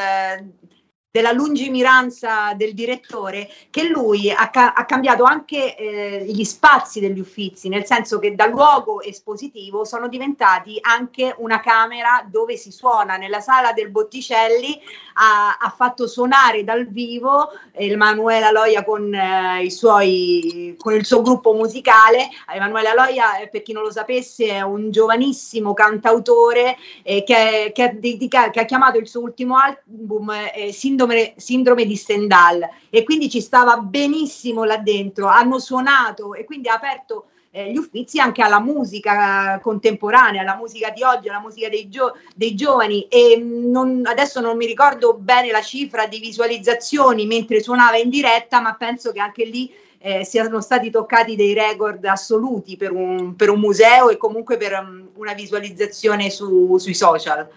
della 1.12 1.32
lungimiranza 1.32 2.54
del 2.56 2.72
direttore 2.72 3.46
che 3.68 3.86
lui 3.86 4.30
ha, 4.30 4.48
ca- 4.48 4.72
ha 4.72 4.86
cambiato 4.86 5.24
anche 5.24 5.76
eh, 5.76 6.24
gli 6.24 6.42
spazi 6.42 7.00
degli 7.00 7.20
uffizi, 7.20 7.68
nel 7.68 7.84
senso 7.84 8.18
che 8.18 8.34
da 8.34 8.46
luogo 8.46 9.02
espositivo 9.02 9.84
sono 9.84 10.08
diventati 10.08 10.78
anche 10.80 11.34
una 11.36 11.60
camera 11.60 12.26
dove 12.26 12.56
si 12.56 12.72
suona. 12.72 13.18
Nella 13.18 13.40
sala 13.40 13.72
del 13.72 13.90
Botticelli 13.90 14.80
ha, 15.14 15.58
ha 15.60 15.68
fatto 15.76 16.06
suonare 16.06 16.64
dal 16.64 16.86
vivo 16.86 17.50
Emanuele 17.72 18.46
Aloia 18.46 18.82
con, 18.82 19.12
eh, 19.12 19.70
suoi, 19.70 20.74
con, 20.78 20.94
il 20.94 21.04
suo 21.04 21.20
gruppo 21.20 21.52
musicale. 21.52 22.28
Emanuele 22.50 22.88
Aloia, 22.88 23.36
eh, 23.36 23.48
per 23.48 23.60
chi 23.60 23.74
non 23.74 23.82
lo 23.82 23.92
sapesse, 23.92 24.46
è 24.46 24.62
un 24.62 24.90
giovanissimo 24.90 25.74
cantautore 25.74 26.78
eh, 27.02 27.22
che, 27.22 27.70
che, 27.74 27.98
dedica- 28.00 28.48
che, 28.48 28.60
ha 28.60 28.64
chiamato 28.64 28.96
il 28.96 29.06
suo 29.06 29.20
ultimo 29.20 29.58
album 29.58 30.30
eh, 30.54 30.72
Sindrome 30.72 31.00
sindrome, 31.06 31.34
sindrome 31.36 31.84
di 31.84 31.96
Stendhal 31.96 32.68
e 32.90 33.04
quindi 33.04 33.28
ci 33.28 33.40
stava 33.40 33.76
benissimo 33.78 34.64
là 34.64 34.76
dentro, 34.78 35.26
hanno 35.26 35.58
suonato 35.58 36.34
e 36.34 36.44
quindi 36.44 36.68
ha 36.68 36.74
aperto 36.74 37.26
eh, 37.50 37.70
gli 37.70 37.76
uffizi 37.76 38.18
anche 38.18 38.42
alla 38.42 38.60
musica 38.60 39.58
contemporanea, 39.60 40.40
alla 40.40 40.56
musica 40.56 40.90
di 40.90 41.02
oggi, 41.02 41.28
alla 41.28 41.40
musica 41.40 41.68
dei, 41.68 41.88
gio- 41.88 42.16
dei 42.34 42.54
giovani 42.54 43.06
e 43.08 43.36
non, 43.36 44.02
adesso 44.04 44.40
non 44.40 44.56
mi 44.56 44.66
ricordo 44.66 45.14
bene 45.14 45.50
la 45.50 45.60
cifra 45.60 46.06
di 46.06 46.18
visualizzazioni 46.18 47.26
mentre 47.26 47.60
suonava 47.60 47.96
in 47.96 48.08
diretta, 48.08 48.60
ma 48.60 48.74
penso 48.74 49.12
che 49.12 49.20
anche 49.20 49.44
lì 49.44 49.70
eh, 49.98 50.24
siano 50.24 50.60
stati 50.60 50.90
toccati 50.90 51.36
dei 51.36 51.52
record 51.52 52.04
assoluti 52.04 52.76
per 52.76 52.90
un, 52.90 53.36
per 53.36 53.50
un 53.50 53.60
museo 53.60 54.08
e 54.08 54.16
comunque 54.16 54.56
per 54.56 54.72
um, 54.72 55.10
una 55.14 55.34
visualizzazione 55.34 56.30
su, 56.30 56.76
sui 56.78 56.94
social. 56.94 57.48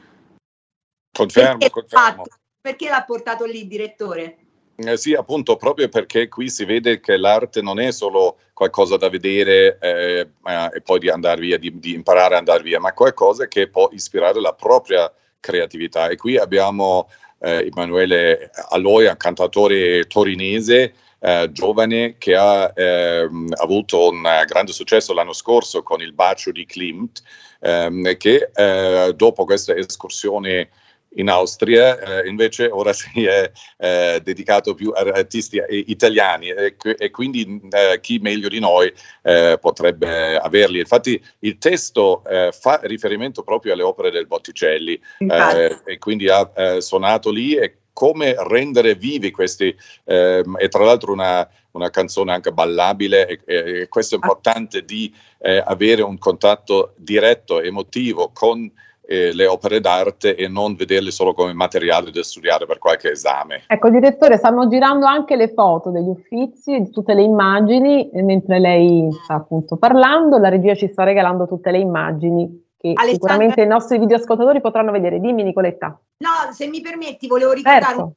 Confermo, 1.12 1.58
Perché 1.58 1.70
confermo. 1.70 2.24
Fatto, 2.24 2.36
perché 2.66 2.90
l'ha 2.90 3.04
portato 3.04 3.46
lì 3.46 3.60
il 3.60 3.68
direttore? 3.68 4.38
Eh 4.78 4.98
sì, 4.98 5.14
appunto, 5.14 5.56
proprio 5.56 5.88
perché 5.88 6.28
qui 6.28 6.50
si 6.50 6.66
vede 6.66 7.00
che 7.00 7.16
l'arte 7.16 7.62
non 7.62 7.80
è 7.80 7.92
solo 7.92 8.38
qualcosa 8.54 8.98
da 8.98 9.08
vedere 9.08 9.78
eh, 9.80 10.28
e 10.74 10.82
poi 10.82 10.98
di 10.98 11.08
andare 11.12 11.42
via, 11.42 11.60
di, 11.60 11.78
di, 11.78 11.94
imparare 11.94 12.34
ad 12.34 12.40
andare 12.40 12.64
via, 12.64 12.80
ma 12.80 12.92
qualcosa 12.92 13.48
che 13.48 13.70
può 13.70 13.90
ispirare 13.92 14.42
la 14.42 14.54
propria 14.54 15.14
creatività. 15.40 16.08
E 16.08 16.16
qui 16.16 16.38
abbiamo 16.38 17.08
eh, 17.38 17.70
Emanuele 17.72 18.50
Aloia, 18.70 19.16
cantatore 19.16 20.08
torinese, 20.08 20.96
eh, 21.20 21.50
giovane 21.52 22.16
che 22.18 22.36
ha 22.36 22.74
eh, 22.76 23.30
avuto 23.62 24.10
un 24.10 24.24
grande 24.48 24.72
successo 24.72 25.14
l'anno 25.14 25.34
scorso 25.34 25.84
con 25.84 26.02
il 26.02 26.14
bacio 26.14 26.52
di 26.52 26.66
Klimt, 26.66 27.22
ehm, 27.60 28.18
che 28.18 28.50
eh, 28.56 29.14
dopo 29.16 29.46
questa 29.46 29.76
escursione 29.76 30.70
in 31.16 31.30
Austria, 31.30 32.00
eh, 32.00 32.28
invece 32.28 32.68
ora 32.68 32.94
si 32.94 33.26
è 33.26 33.52
eh, 33.78 34.22
dedicato 34.24 34.74
più 34.74 34.92
a 34.92 35.02
artisti 35.02 35.62
italiani 35.70 36.50
e, 36.50 36.76
e 36.98 37.12
quindi 37.12 37.62
eh, 37.70 38.00
chi 38.02 38.20
meglio 38.20 38.48
di 38.48 38.60
noi 38.60 38.92
eh, 39.24 39.58
potrebbe 39.60 40.38
averli. 40.38 40.80
Infatti 40.80 41.22
il 41.40 41.58
testo 41.58 42.24
eh, 42.26 42.52
fa 42.52 42.80
riferimento 42.84 43.44
proprio 43.44 43.74
alle 43.74 43.84
opere 43.84 44.12
del 44.12 44.28
Botticelli 44.28 45.00
eh, 45.20 45.80
e 45.86 45.98
quindi 45.98 46.30
ha 46.30 46.80
suonato 46.80 47.32
lì 47.32 47.56
e 47.56 47.78
come 47.94 48.36
rendere 48.38 48.96
vivi 48.96 49.32
questi, 49.32 49.74
ehm, 50.04 50.58
e 50.60 50.68
tra 50.68 50.84
l'altro 50.84 51.14
una, 51.14 51.48
una 51.72 51.90
canzone 51.90 52.34
anche 52.34 52.52
ballabile 52.52 53.26
e, 53.26 53.40
e 53.46 53.88
questo 53.88 54.16
è 54.16 54.18
importante 54.22 54.84
di 54.84 55.14
avere 55.46 56.02
un 56.02 56.18
contatto 56.18 56.94
diretto, 56.98 57.62
emotivo 57.62 58.32
con 58.34 58.70
eh, 59.08 59.34
le 59.34 59.48
opere 59.48 59.80
d'arte 59.80 60.36
e 60.36 60.48
non 60.48 60.76
vederle 60.76 61.12
solo 61.12 61.34
come 61.34 61.54
materiale 61.54 62.12
da 62.12 62.24
studiare 62.24 62.66
per 62.66 62.78
qualche 62.78 63.12
esame. 63.12 63.64
Ecco, 63.68 63.90
direttore, 63.90 64.38
stanno 64.38 64.68
girando 64.68 65.06
anche 65.06 65.36
le 65.36 65.54
foto 65.54 65.90
degli 65.90 66.08
uffizi, 66.08 66.80
di 66.80 66.90
tutte 66.90 67.14
le 67.14 67.24
immagini, 67.24 68.10
mentre 68.14 68.60
lei 68.60 69.10
sta 69.24 69.36
appunto 69.36 69.78
parlando, 69.78 70.38
la 70.38 70.50
regia 70.50 70.76
ci 70.76 70.88
sta 70.88 71.04
regalando 71.04 71.48
tutte 71.48 71.72
le 71.72 71.80
immagini 71.80 72.74
che 72.78 72.90
Alessandra... 72.90 73.12
sicuramente 73.12 73.62
i 73.62 73.68
nostri 73.68 74.00
videoascoltatori 74.00 74.62
potranno 74.62 74.92
vedere. 74.92 75.20
Dimmi 75.20 75.44
Nicoletta. 75.44 76.00
No, 76.18 76.52
se 76.52 76.68
mi 76.68 76.82
permetti, 76.82 77.28
volevo 77.28 77.54
ricordare 77.54 77.86
certo 77.86 78.16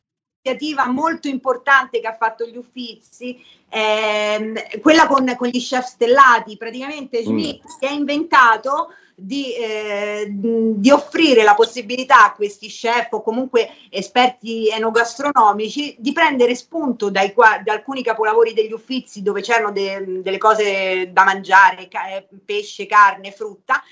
molto 0.91 1.29
importante 1.29 2.01
che 2.01 2.07
ha 2.07 2.17
fatto 2.17 2.47
gli 2.47 2.57
Uffizi, 2.57 3.39
ehm, 3.69 4.55
quella 4.81 5.07
con, 5.07 5.35
con, 5.37 5.49
gli 5.49 5.59
chef 5.59 5.85
stellati, 5.85 6.57
praticamente 6.57 7.23
Schmidt 7.23 7.65
mm. 7.65 7.69
si 7.79 7.87
è 7.87 7.93
inventato 7.93 8.89
di, 9.21 9.53
eh, 9.55 10.29
di, 10.31 10.91
offrire 10.93 11.43
la 11.43 11.55
possibilità 11.55 12.27
a 12.27 12.35
questi 12.35 12.69
chef 12.69 13.13
o 13.13 13.23
comunque 13.23 13.69
esperti 13.91 14.69
enogastronomici 14.69 15.97
di 15.99 16.13
prendere 16.13 16.55
spunto 16.55 17.11
dai, 17.11 17.35
da 17.35 17.73
alcuni 17.73 18.05
capolavori 18.05 18.55
degli 18.55 18.73
Uffizi 18.73 19.23
dove 19.23 19.41
c'erano 19.41 19.73
de, 19.73 20.23
delle 20.23 20.39
cose 20.39 21.11
da 21.13 21.25
mangiare, 21.25 21.89
ca- 21.89 22.25
pesce, 22.45 22.87
carne, 22.87 23.33
frutta 23.33 23.83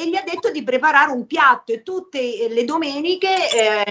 e 0.00 0.08
gli 0.08 0.16
ha 0.16 0.22
detto 0.22 0.50
di 0.50 0.62
preparare 0.62 1.12
un 1.12 1.26
piatto 1.26 1.72
e 1.72 1.82
tutte 1.82 2.48
le 2.48 2.64
domeniche 2.64 3.28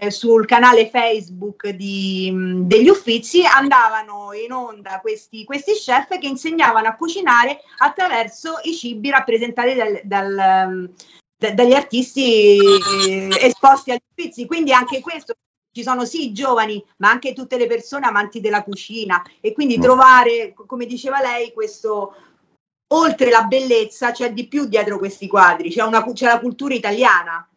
eh, 0.01 0.10
sul 0.10 0.47
canale 0.47 0.89
Facebook 0.89 1.70
di, 1.70 2.32
degli 2.66 2.89
Uffizi 2.89 3.45
andavano 3.45 4.34
in 4.34 4.51
onda 4.51 4.99
questi, 5.01 5.43
questi, 5.43 5.74
chef 5.74 6.18
che 6.18 6.26
insegnavano 6.26 6.88
a 6.88 6.95
cucinare 6.95 7.60
attraverso 7.78 8.55
i 8.64 8.74
cibi 8.74 9.12
rappresentati 9.12 9.76
dal, 9.76 10.01
dal, 10.03 10.89
da, 11.38 11.51
dagli 11.51 11.74
artisti 11.74 12.57
esposti 13.39 13.91
agli 13.91 13.99
Uffizi. 14.10 14.47
Quindi 14.47 14.74
anche 14.74 15.01
questo 15.01 15.36
ci 15.72 15.84
sono 15.84 16.05
sì 16.05 16.30
i 16.30 16.34
giovani, 16.34 16.84
ma 16.97 17.12
anche 17.12 17.34
tutte 17.34 17.55
le 17.55 17.68
persone 17.68 18.07
amanti 18.07 18.39
della 18.39 18.64
cucina 18.64 19.22
e 19.39 19.53
quindi 19.53 19.78
mm. 19.78 19.82
trovare, 19.82 20.53
come 20.53 20.88
diceva 20.88 21.22
lei, 21.22 21.53
questo 21.53 22.16
oltre 22.92 23.30
la 23.30 23.44
bellezza 23.44 24.12
c'è 24.12 24.32
di 24.32 24.48
più 24.48 24.66
dietro 24.66 24.98
questi 24.98 25.28
quadri, 25.28 25.70
c'è, 25.70 25.84
una, 25.84 26.04
c'è 26.14 26.28
la 26.28 26.40
cultura 26.40 26.74
italiana. 26.74 27.48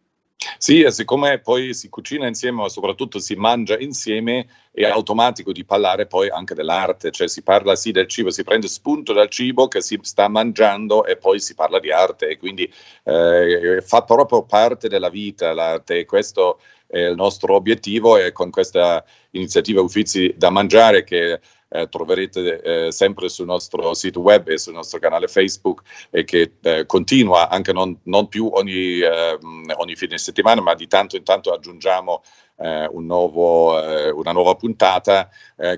Sì, 0.57 0.81
e 0.81 0.91
siccome 0.91 1.39
poi 1.39 1.73
si 1.73 1.89
cucina 1.89 2.27
insieme, 2.27 2.61
ma 2.61 2.69
soprattutto 2.69 3.19
si 3.19 3.35
mangia 3.35 3.77
insieme, 3.79 4.47
è 4.71 4.83
automatico 4.83 5.53
di 5.53 5.63
parlare 5.63 6.05
poi 6.05 6.29
anche 6.29 6.53
dell'arte, 6.53 7.11
cioè 7.11 7.29
si 7.29 7.43
parla 7.43 7.75
sì 7.75 7.91
del 7.91 8.07
cibo, 8.07 8.29
si 8.29 8.43
prende 8.43 8.67
spunto 8.67 9.13
dal 9.13 9.29
cibo 9.29 9.67
che 9.67 9.81
si 9.81 9.97
sta 10.01 10.27
mangiando 10.27 11.05
e 11.05 11.15
poi 11.15 11.39
si 11.39 11.55
parla 11.55 11.79
di 11.79 11.91
arte 11.91 12.27
e 12.27 12.37
quindi 12.37 12.71
eh, 13.03 13.81
fa 13.85 14.03
proprio 14.03 14.43
parte 14.43 14.89
della 14.89 15.09
vita 15.09 15.53
l'arte 15.53 15.99
e 15.99 16.05
questo 16.05 16.59
è 16.87 16.99
il 16.99 17.15
nostro 17.15 17.55
obiettivo 17.55 18.17
e 18.17 18.31
con 18.31 18.49
questa 18.51 19.03
iniziativa 19.31 19.81
Uffizi 19.81 20.33
da 20.37 20.49
Mangiare 20.49 21.03
che 21.03 21.39
eh, 21.73 21.89
troverete 21.89 22.61
eh, 22.61 22.91
sempre 22.91 23.29
sul 23.29 23.47
nostro 23.47 23.93
sito 23.95 24.19
web 24.19 24.47
e 24.47 24.59
sul 24.59 24.73
nostro 24.73 24.99
canale 24.99 25.27
Facebook 25.27 25.81
e 26.11 26.23
che 26.23 26.53
eh, 26.61 26.85
continua 26.85 27.49
anche 27.49 27.73
non, 27.73 27.97
non 28.03 28.27
più 28.27 28.47
ogni, 28.53 28.99
ehm, 28.99 29.73
ogni, 29.77 29.95
fine 29.95 30.17
settimana, 30.19 30.61
ma 30.61 30.75
di 30.75 30.87
tanto 30.87 31.15
in 31.17 31.23
tanto 31.23 31.51
aggiungiamo 31.51 32.21
eh, 32.57 32.87
un 32.91 33.05
nuovo, 33.05 33.81
eh, 33.83 34.11
una 34.11 34.31
nuova 34.31 34.55
puntata, 34.55 35.29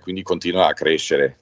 quindi 0.02 0.24
continua 0.24 0.68
a 0.68 0.74
crescere. 0.74 1.38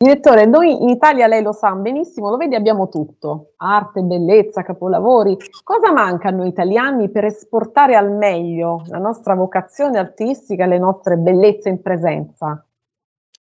Direttore, 0.00 0.46
noi 0.46 0.70
in 0.70 0.88
Italia, 0.88 1.26
lei 1.26 1.42
lo 1.42 1.52
sa 1.52 1.72
benissimo, 1.72 2.30
lo 2.30 2.36
vedi, 2.36 2.54
abbiamo 2.54 2.88
tutto, 2.88 3.52
arte, 3.56 4.00
bellezza, 4.02 4.62
capolavori. 4.62 5.36
Cosa 5.62 5.92
manca 5.92 6.28
a 6.28 6.30
noi 6.30 6.48
italiani 6.48 7.10
per 7.10 7.24
esportare 7.24 7.96
al 7.96 8.12
meglio 8.12 8.84
la 8.86 8.98
nostra 8.98 9.34
vocazione 9.34 9.98
artistica 9.98 10.64
e 10.64 10.68
le 10.68 10.78
nostre 10.78 11.16
bellezze 11.16 11.68
in 11.68 11.82
presenza? 11.82 12.64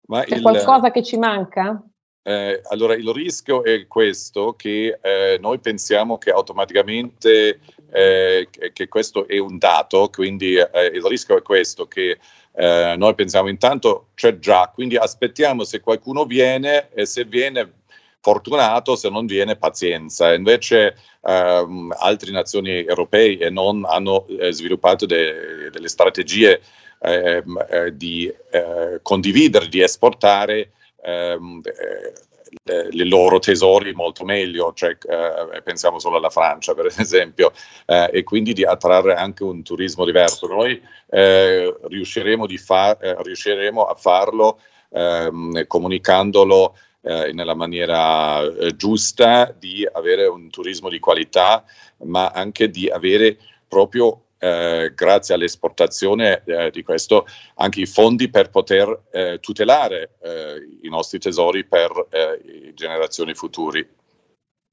Ma 0.09 0.25
C'è 0.25 0.37
il, 0.37 0.43
qualcosa 0.43 0.91
che 0.91 1.03
ci 1.03 1.17
manca? 1.17 1.83
Eh, 2.23 2.61
allora, 2.69 2.95
il 2.95 3.09
rischio 3.11 3.63
è 3.63 3.87
questo, 3.87 4.55
che 4.55 4.99
eh, 5.01 5.39
noi 5.41 5.59
pensiamo 5.61 6.19
che 6.19 6.31
automaticamente 6.31 7.61
eh, 7.91 8.49
che 8.73 8.89
questo 8.89 9.27
è 9.27 9.39
un 9.39 9.59
dato, 9.59 10.11
quindi 10.11 10.57
eh, 10.57 10.91
il 10.93 11.03
rischio 11.05 11.39
è 11.39 11.43
questo, 11.43 11.87
che 11.87 12.19
eh, 12.53 12.95
noi 12.97 13.15
pensiamo 13.15 13.49
intanto 13.49 14.09
c'è 14.15 14.39
già, 14.39 14.71
quindi 14.75 14.97
aspettiamo 14.97 15.65
se 15.65 15.81
qualcuno 15.81 16.25
viene 16.25 16.89
e 16.93 17.07
se 17.07 17.25
viene 17.25 17.73
fortunato, 18.21 18.97
se 18.97 19.09
non 19.11 19.27
viene 19.27 19.57
pazienza. 19.57 20.35
Invece 20.35 20.97
ehm, 21.23 21.95
altre 21.99 22.31
nazioni 22.33 22.85
europee 22.85 23.39
e 23.39 23.51
non 23.51 23.85
hanno 23.87 24.27
eh, 24.27 24.53
sviluppato 24.53 25.07
de- 25.07 25.71
delle 25.71 25.89
strategie 25.89 26.61
ehm, 27.01 27.67
eh, 27.69 27.97
di 27.97 28.33
eh, 28.51 29.01
condividere, 29.03 29.69
di 29.69 29.83
esportare 29.83 30.73
ehm, 31.03 31.61
eh, 31.65 32.89
i 32.91 33.09
loro 33.09 33.39
tesori 33.39 33.93
molto 33.93 34.25
meglio, 34.25 34.73
cioè, 34.75 34.91
eh, 34.91 35.63
pensiamo 35.63 35.99
solo 35.99 36.17
alla 36.17 36.31
Francia 36.31 36.75
per 36.75 36.87
esempio, 36.99 37.53
eh, 37.87 38.11
e 38.13 38.23
quindi 38.23 38.53
di 38.53 38.65
attrarre 38.65 39.15
anche 39.15 39.45
un 39.45 39.63
turismo 39.63 40.05
diverso. 40.05 40.47
Noi 40.47 40.81
eh, 41.11 41.77
riusciremo, 41.83 42.47
fa- 42.57 42.97
riusciremo, 43.01 43.85
a 43.85 43.95
farlo 43.95 44.61
ehm, 44.91 45.67
comunicandolo 45.67 46.77
nella 47.01 47.55
maniera 47.55 48.43
giusta, 48.75 49.55
di 49.57 49.89
avere 49.91 50.27
un 50.27 50.51
turismo 50.51 50.91
di 50.91 50.99
qualità, 50.99 51.65
ma 51.99 52.29
anche 52.29 52.69
di 52.69 52.91
avere 52.91 53.39
proprio 53.67 54.25
eh, 54.39 54.93
grazie 54.95 55.35
all'esportazione 55.35 56.43
eh, 56.45 56.71
di 56.71 56.83
questo, 56.83 57.27
anche 57.57 57.81
i 57.81 57.87
fondi 57.87 58.31
per 58.31 58.51
poter 58.51 59.05
eh, 59.11 59.39
tutelare 59.41 60.17
eh, 60.23 60.79
i 60.83 60.89
nostri 60.89 61.19
tesori 61.19 61.65
per 61.65 62.07
eh, 62.11 62.73
generazioni 62.75 63.35
future. 63.35 63.89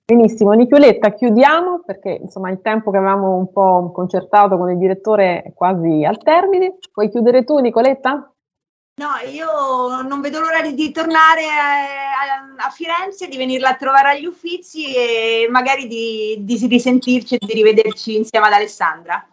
Benissimo, 0.06 0.52
Nicoletta, 0.52 1.14
chiudiamo 1.14 1.82
perché 1.84 2.20
insomma 2.22 2.52
il 2.52 2.62
tempo 2.62 2.92
che 2.92 2.98
avevamo 2.98 3.38
un 3.38 3.52
po' 3.52 3.92
concertato 3.92 4.56
con 4.56 4.70
il 4.70 4.78
direttore 4.78 5.42
è 5.42 5.54
quasi 5.54 6.06
al 6.06 6.22
termine. 6.22 6.78
Puoi 6.92 7.10
chiudere 7.10 7.44
tu, 7.44 7.58
Nicoletta? 7.58 8.32
No, 8.98 9.10
io 9.30 10.04
non 10.04 10.22
vedo 10.22 10.40
l'ora 10.40 10.62
di 10.62 10.92
tornare 10.92 11.44
a, 11.48 12.66
a, 12.66 12.70
Firenze, 12.70 13.28
di 13.28 13.36
venirla 13.36 13.70
a 13.70 13.76
trovare 13.76 14.12
agli 14.12 14.26
Uffizi 14.26 14.96
e 14.96 15.48
magari 15.50 15.88
di, 15.88 16.38
di 16.40 16.68
risentirci 16.68 17.36
e 17.36 17.46
di 17.46 17.54
rivederci 17.54 18.16
insieme 18.16 18.46
ad 18.46 18.54
Alessandra. 18.54 19.28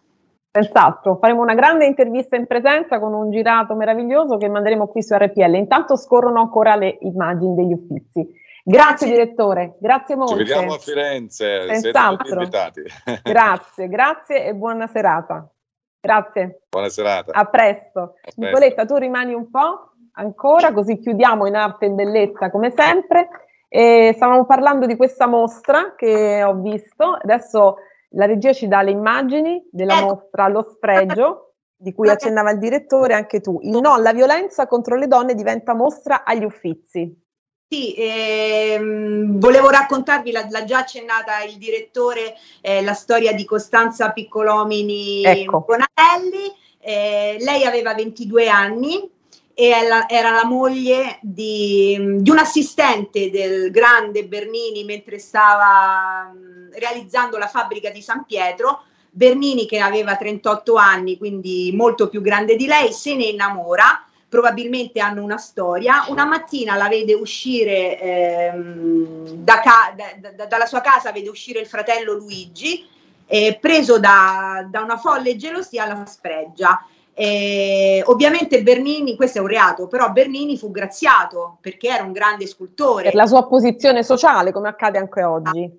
Senz'altro, 0.54 1.16
faremo 1.16 1.40
una 1.40 1.54
grande 1.54 1.86
intervista 1.86 2.36
in 2.36 2.46
presenza 2.46 3.00
con 3.00 3.14
un 3.14 3.30
girato 3.30 3.74
meraviglioso 3.74 4.36
che 4.36 4.50
manderemo 4.50 4.86
qui 4.86 5.02
su 5.02 5.14
RPL. 5.14 5.54
Intanto 5.54 5.96
scorrono 5.96 6.40
ancora 6.40 6.76
le 6.76 6.98
immagini 7.00 7.54
degli 7.54 7.72
uffizi. 7.72 8.40
Grazie, 8.62 9.08
direttore, 9.08 9.76
grazie 9.80 10.14
molto. 10.14 10.36
Ci 10.36 10.44
vediamo 10.44 10.74
a 10.74 10.78
Firenze, 10.78 11.74
Senz'altro. 11.74 12.40
invitati. 12.40 12.82
grazie, 13.24 13.88
grazie 13.88 14.44
e 14.44 14.54
buona 14.54 14.86
serata. 14.88 15.50
Grazie. 15.98 16.64
Buona 16.68 16.90
serata. 16.90 17.32
A 17.32 17.46
presto. 17.46 18.00
A 18.00 18.08
presto. 18.20 18.40
Nicoletta, 18.42 18.84
tu 18.84 18.96
rimani 18.96 19.32
un 19.32 19.50
po' 19.50 19.92
ancora, 20.12 20.74
così 20.74 20.98
chiudiamo 20.98 21.46
in 21.46 21.54
arte 21.54 21.86
e 21.86 21.90
bellezza 21.90 22.50
come 22.50 22.70
sempre. 22.76 23.28
E 23.68 24.12
stavamo 24.16 24.44
parlando 24.44 24.84
di 24.84 24.96
questa 24.96 25.26
mostra 25.26 25.94
che 25.96 26.42
ho 26.42 26.56
visto, 26.56 27.18
adesso 27.22 27.76
la 28.12 28.26
regia 28.26 28.52
ci 28.52 28.68
dà 28.68 28.82
le 28.82 28.90
immagini 28.90 29.62
della 29.70 29.98
ecco. 29.98 30.06
mostra 30.06 30.48
Lo 30.48 30.66
spregio, 30.68 31.54
di 31.76 31.92
cui 31.92 32.08
accennava 32.08 32.50
il 32.50 32.58
direttore, 32.58 33.14
anche 33.14 33.40
tu. 33.40 33.58
Il 33.62 33.80
no 33.80 33.94
alla 33.94 34.12
violenza 34.12 34.66
contro 34.66 34.96
le 34.96 35.08
donne 35.08 35.34
diventa 35.34 35.74
mostra 35.74 36.24
agli 36.24 36.44
uffizi. 36.44 37.20
Sì, 37.68 37.94
ehm, 37.96 39.38
volevo 39.38 39.70
raccontarvi, 39.70 40.30
l'ha, 40.30 40.46
l'ha, 40.50 40.64
già 40.64 40.78
accennata 40.78 41.42
il 41.42 41.56
direttore, 41.56 42.34
eh, 42.60 42.82
la 42.82 42.92
storia 42.92 43.32
di 43.32 43.46
Costanza 43.46 44.10
Piccolomini 44.10 45.24
ecco. 45.24 45.64
Bonatelli. 45.66 46.52
Eh, 46.78 47.38
lei 47.40 47.64
aveva 47.64 47.94
22 47.94 48.48
anni, 48.48 49.10
la, 49.54 50.08
era 50.08 50.30
la 50.30 50.44
moglie 50.44 51.18
di, 51.22 52.18
di, 52.18 52.30
un 52.30 52.38
assistente 52.38 53.30
del 53.30 53.70
grande 53.70 54.26
Bernini 54.26 54.84
mentre 54.84 55.18
stava 55.18 56.32
realizzando 56.74 57.38
la 57.38 57.48
fabbrica 57.48 57.90
di 57.90 58.02
San 58.02 58.24
Pietro. 58.24 58.84
Bernini, 59.10 59.66
che 59.66 59.78
aveva 59.78 60.16
38 60.16 60.74
anni, 60.74 61.18
quindi 61.18 61.70
molto 61.74 62.08
più 62.08 62.22
grande 62.22 62.56
di 62.56 62.66
lei, 62.66 62.92
se 62.92 63.14
ne 63.14 63.24
innamora. 63.24 64.06
Probabilmente 64.28 65.00
hanno 65.00 65.22
una 65.22 65.36
storia. 65.36 66.06
Una 66.08 66.24
mattina 66.24 66.76
la 66.76 66.88
vede 66.88 67.12
uscire 67.12 68.00
ehm, 68.00 69.28
da 69.34 69.60
ca- 69.60 69.94
da, 69.94 70.30
da, 70.34 70.46
dalla 70.46 70.64
sua 70.64 70.80
casa, 70.80 71.12
vede 71.12 71.28
uscire 71.28 71.60
il 71.60 71.66
fratello 71.66 72.14
Luigi, 72.14 72.88
eh, 73.26 73.58
preso 73.60 73.98
da, 73.98 74.66
da 74.70 74.80
una 74.80 74.96
folle 74.96 75.36
gelosia, 75.36 75.86
la 75.86 76.06
spregia 76.06 76.82
eh, 77.14 78.02
ovviamente 78.06 78.62
Bernini, 78.62 79.16
questo 79.16 79.38
è 79.38 79.40
un 79.42 79.48
reato, 79.48 79.86
però 79.86 80.10
Bernini 80.10 80.56
fu 80.56 80.70
graziato 80.70 81.58
perché 81.60 81.88
era 81.88 82.04
un 82.04 82.12
grande 82.12 82.46
scultore. 82.46 83.04
Per 83.04 83.14
la 83.14 83.26
sua 83.26 83.46
posizione 83.46 84.02
sociale, 84.02 84.50
come 84.52 84.68
accade 84.68 84.98
anche 84.98 85.22
oggi. 85.22 85.70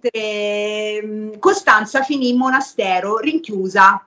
Eh, 0.00 1.36
Costanza 1.38 2.02
finì 2.02 2.28
in 2.28 2.36
monastero, 2.36 3.16
rinchiusa, 3.18 4.06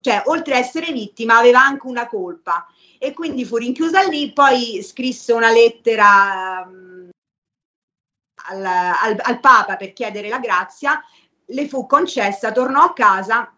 cioè 0.00 0.22
oltre 0.26 0.54
a 0.54 0.58
essere 0.58 0.92
vittima 0.92 1.38
aveva 1.38 1.60
anche 1.60 1.86
una 1.86 2.08
colpa 2.08 2.66
e 2.98 3.12
quindi 3.12 3.44
fu 3.44 3.56
rinchiusa 3.56 4.02
lì, 4.02 4.32
poi 4.32 4.82
scrisse 4.82 5.32
una 5.32 5.52
lettera 5.52 6.66
um, 6.66 7.08
al, 8.48 8.64
al, 8.64 9.16
al 9.20 9.40
Papa 9.40 9.76
per 9.76 9.92
chiedere 9.92 10.28
la 10.28 10.38
grazia, 10.38 11.00
le 11.46 11.68
fu 11.68 11.86
concessa, 11.86 12.50
tornò 12.50 12.82
a 12.82 12.92
casa 12.92 13.55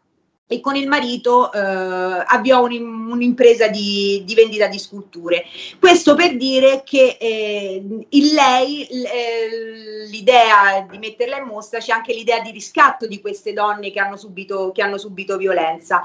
e 0.51 0.61
con 0.61 0.75
il 0.77 0.89
marito 0.89 1.53
eh, 1.53 1.59
avviò 1.59 2.65
un, 2.65 3.11
un'impresa 3.11 3.69
di, 3.69 4.23
di, 4.25 4.35
vendita 4.35 4.67
di 4.67 4.79
sculture. 4.79 5.45
Questo 5.79 6.15
per 6.15 6.37
dire 6.37 6.83
che 6.85 7.19
eh, 7.21 7.83
in 8.09 8.33
lei 8.33 8.87
eh, 8.87 10.07
l'idea 10.09 10.87
di 10.91 10.97
metterla 10.97 11.37
in 11.37 11.45
mostra 11.45 11.79
c'è 11.79 11.93
anche 11.93 12.15
l'idea 12.15 12.41
di 12.41 12.51
riscatto 12.51 13.07
di 13.07 13.21
queste 13.21 13.53
donne 13.53 13.91
che 13.91 14.01
hanno 14.01 14.17
subito, 14.17 14.73
che 14.73 14.81
hanno 14.81 14.97
subito 14.97 15.37
violenza 15.37 16.03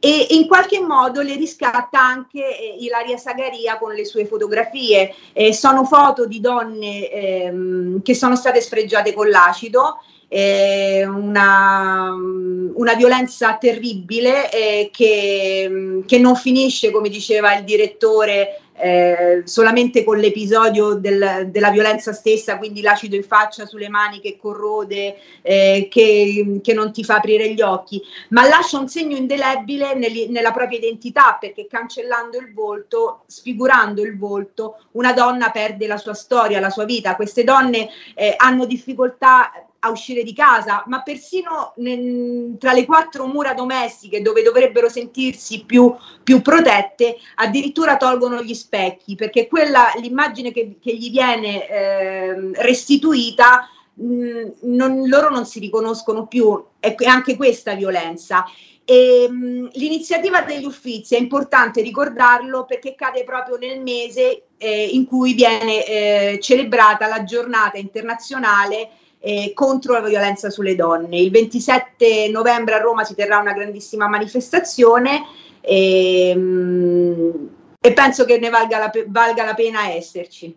e 0.00 0.26
in 0.30 0.46
qualche 0.46 0.80
modo 0.80 1.22
le 1.22 1.34
riscatta 1.34 1.98
anche 1.98 2.40
eh, 2.40 2.76
Ilaria 2.80 3.16
Sagaria 3.16 3.78
con 3.78 3.94
le 3.94 4.04
sue 4.04 4.26
fotografie. 4.26 5.14
Eh, 5.32 5.54
sono 5.54 5.84
foto 5.84 6.26
di 6.26 6.40
donne 6.40 7.08
ehm, 7.08 8.02
che 8.02 8.14
sono 8.14 8.36
state 8.36 8.60
sfregiate 8.60 9.14
con 9.14 9.30
l'acido 9.30 10.00
eh, 10.34 11.06
una, 11.06 12.12
una, 12.12 12.94
violenza 12.94 13.56
terribile 13.56 14.50
eh, 14.50 14.90
che, 14.92 16.02
che, 16.04 16.18
non 16.18 16.34
finisce, 16.34 16.90
come 16.90 17.08
diceva 17.08 17.56
il 17.56 17.62
direttore, 17.62 18.62
eh, 18.76 19.42
solamente 19.44 20.02
con 20.02 20.18
l'episodio 20.18 20.94
del, 20.94 21.50
della 21.52 21.70
violenza 21.70 22.12
stessa, 22.12 22.58
quindi 22.58 22.80
l'acido 22.80 23.14
in 23.14 23.22
faccia 23.22 23.64
sulle 23.64 23.88
mani 23.88 24.18
che 24.18 24.36
corrode, 24.36 25.16
eh, 25.40 25.86
che, 25.88 26.58
che, 26.60 26.74
non 26.74 26.92
ti 26.92 27.04
fa 27.04 27.14
aprire 27.14 27.52
gli 27.54 27.62
occhi, 27.62 28.02
ma 28.30 28.44
lascia 28.48 28.80
un 28.80 28.88
segno 28.88 29.16
indelebile 29.16 29.94
nel, 29.94 30.30
nella 30.30 30.50
propria 30.50 30.78
identità 30.78 31.36
perché 31.38 31.68
cancellando 31.68 32.38
il 32.38 32.52
volto, 32.52 33.22
sfigurando 33.28 34.02
il 34.02 34.18
volto, 34.18 34.80
una 34.92 35.12
donna 35.12 35.50
perde 35.50 35.86
la 35.86 35.96
sua 35.96 36.14
storia, 36.14 36.58
la 36.58 36.70
sua 36.70 36.84
vita. 36.84 37.14
Queste 37.14 37.44
donne 37.44 37.88
eh, 38.16 38.34
hanno 38.36 38.66
difficoltà 38.66 39.52
a 39.84 39.90
uscire 39.90 40.22
di 40.22 40.32
casa, 40.32 40.82
ma 40.86 41.02
persino 41.02 41.74
nel, 41.76 42.56
tra 42.58 42.72
le 42.72 42.86
quattro 42.86 43.26
mura 43.26 43.52
domestiche 43.52 44.22
dove 44.22 44.42
dovrebbero 44.42 44.88
sentirsi 44.88 45.64
più, 45.64 45.94
più 46.22 46.40
protette, 46.40 47.16
addirittura 47.36 47.98
tolgono 47.98 48.42
gli 48.42 48.54
specchi, 48.54 49.14
perché 49.14 49.46
quella, 49.46 49.92
l'immagine 50.00 50.52
che, 50.52 50.78
che 50.80 50.96
gli 50.96 51.10
viene 51.10 51.68
eh, 51.68 52.50
restituita, 52.54 53.68
mh, 53.92 54.52
non, 54.62 55.06
loro 55.06 55.28
non 55.28 55.44
si 55.44 55.58
riconoscono 55.58 56.26
più, 56.26 56.64
è 56.80 56.94
anche 57.04 57.36
questa 57.36 57.74
violenza. 57.74 58.46
E, 58.86 59.28
mh, 59.28 59.68
l'iniziativa 59.74 60.40
degli 60.40 60.64
Uffizi 60.64 61.14
è 61.14 61.18
importante 61.18 61.82
ricordarlo 61.82 62.64
perché 62.64 62.94
cade 62.94 63.22
proprio 63.24 63.56
nel 63.58 63.82
mese 63.82 64.44
eh, 64.56 64.86
in 64.86 65.04
cui 65.04 65.34
viene 65.34 65.84
eh, 65.84 66.38
celebrata 66.40 67.06
la 67.06 67.22
giornata 67.24 67.76
internazionale 67.76 68.88
eh, 69.24 69.52
contro 69.54 69.94
la 69.94 70.06
violenza 70.06 70.50
sulle 70.50 70.76
donne. 70.76 71.18
Il 71.18 71.30
27 71.30 72.28
novembre 72.30 72.74
a 72.74 72.78
Roma 72.78 73.04
si 73.04 73.14
terrà 73.14 73.38
una 73.38 73.54
grandissima 73.54 74.06
manifestazione 74.06 75.22
e, 75.62 76.28
ehm, 76.28 77.48
e 77.80 77.92
penso 77.94 78.26
che 78.26 78.38
ne 78.38 78.50
valga 78.50 78.78
la, 78.78 78.90
valga 79.06 79.44
la 79.44 79.54
pena 79.54 79.90
esserci. 79.90 80.54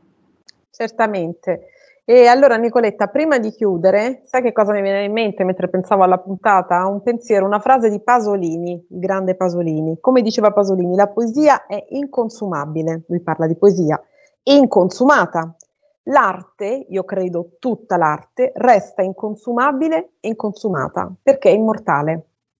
Certamente. 0.69 1.69
E 2.03 2.27
allora 2.27 2.57
Nicoletta, 2.57 3.07
prima 3.07 3.37
di 3.37 3.51
chiudere, 3.51 4.23
sai 4.25 4.41
che 4.41 4.51
cosa 4.51 4.73
mi 4.73 4.81
viene 4.81 5.05
in 5.05 5.13
mente 5.13 5.45
mentre 5.45 5.69
pensavo 5.69 6.03
alla 6.03 6.19
puntata? 6.19 6.85
Un 6.87 7.01
pensiero, 7.01 7.45
una 7.45 7.59
frase 7.59 7.89
di 7.89 8.01
Pasolini, 8.01 8.85
il 8.89 8.99
grande 8.99 9.35
Pasolini. 9.35 9.97
Come 10.01 10.21
diceva 10.21 10.51
Pasolini, 10.51 10.95
la 10.95 11.07
poesia 11.07 11.65
è 11.67 11.85
inconsumabile, 11.89 13.03
lui 13.07 13.21
parla 13.21 13.47
di 13.47 13.55
poesia, 13.55 14.01
inconsumata. 14.43 15.55
L'arte, 16.09 16.85
io 16.89 17.03
credo 17.03 17.57
tutta 17.59 17.97
l'arte, 17.97 18.51
resta 18.55 19.01
inconsumabile 19.01 20.11
e 20.19 20.29
inconsumata 20.29 21.11
perché 21.21 21.49
è 21.49 21.53
immortale. 21.53 22.11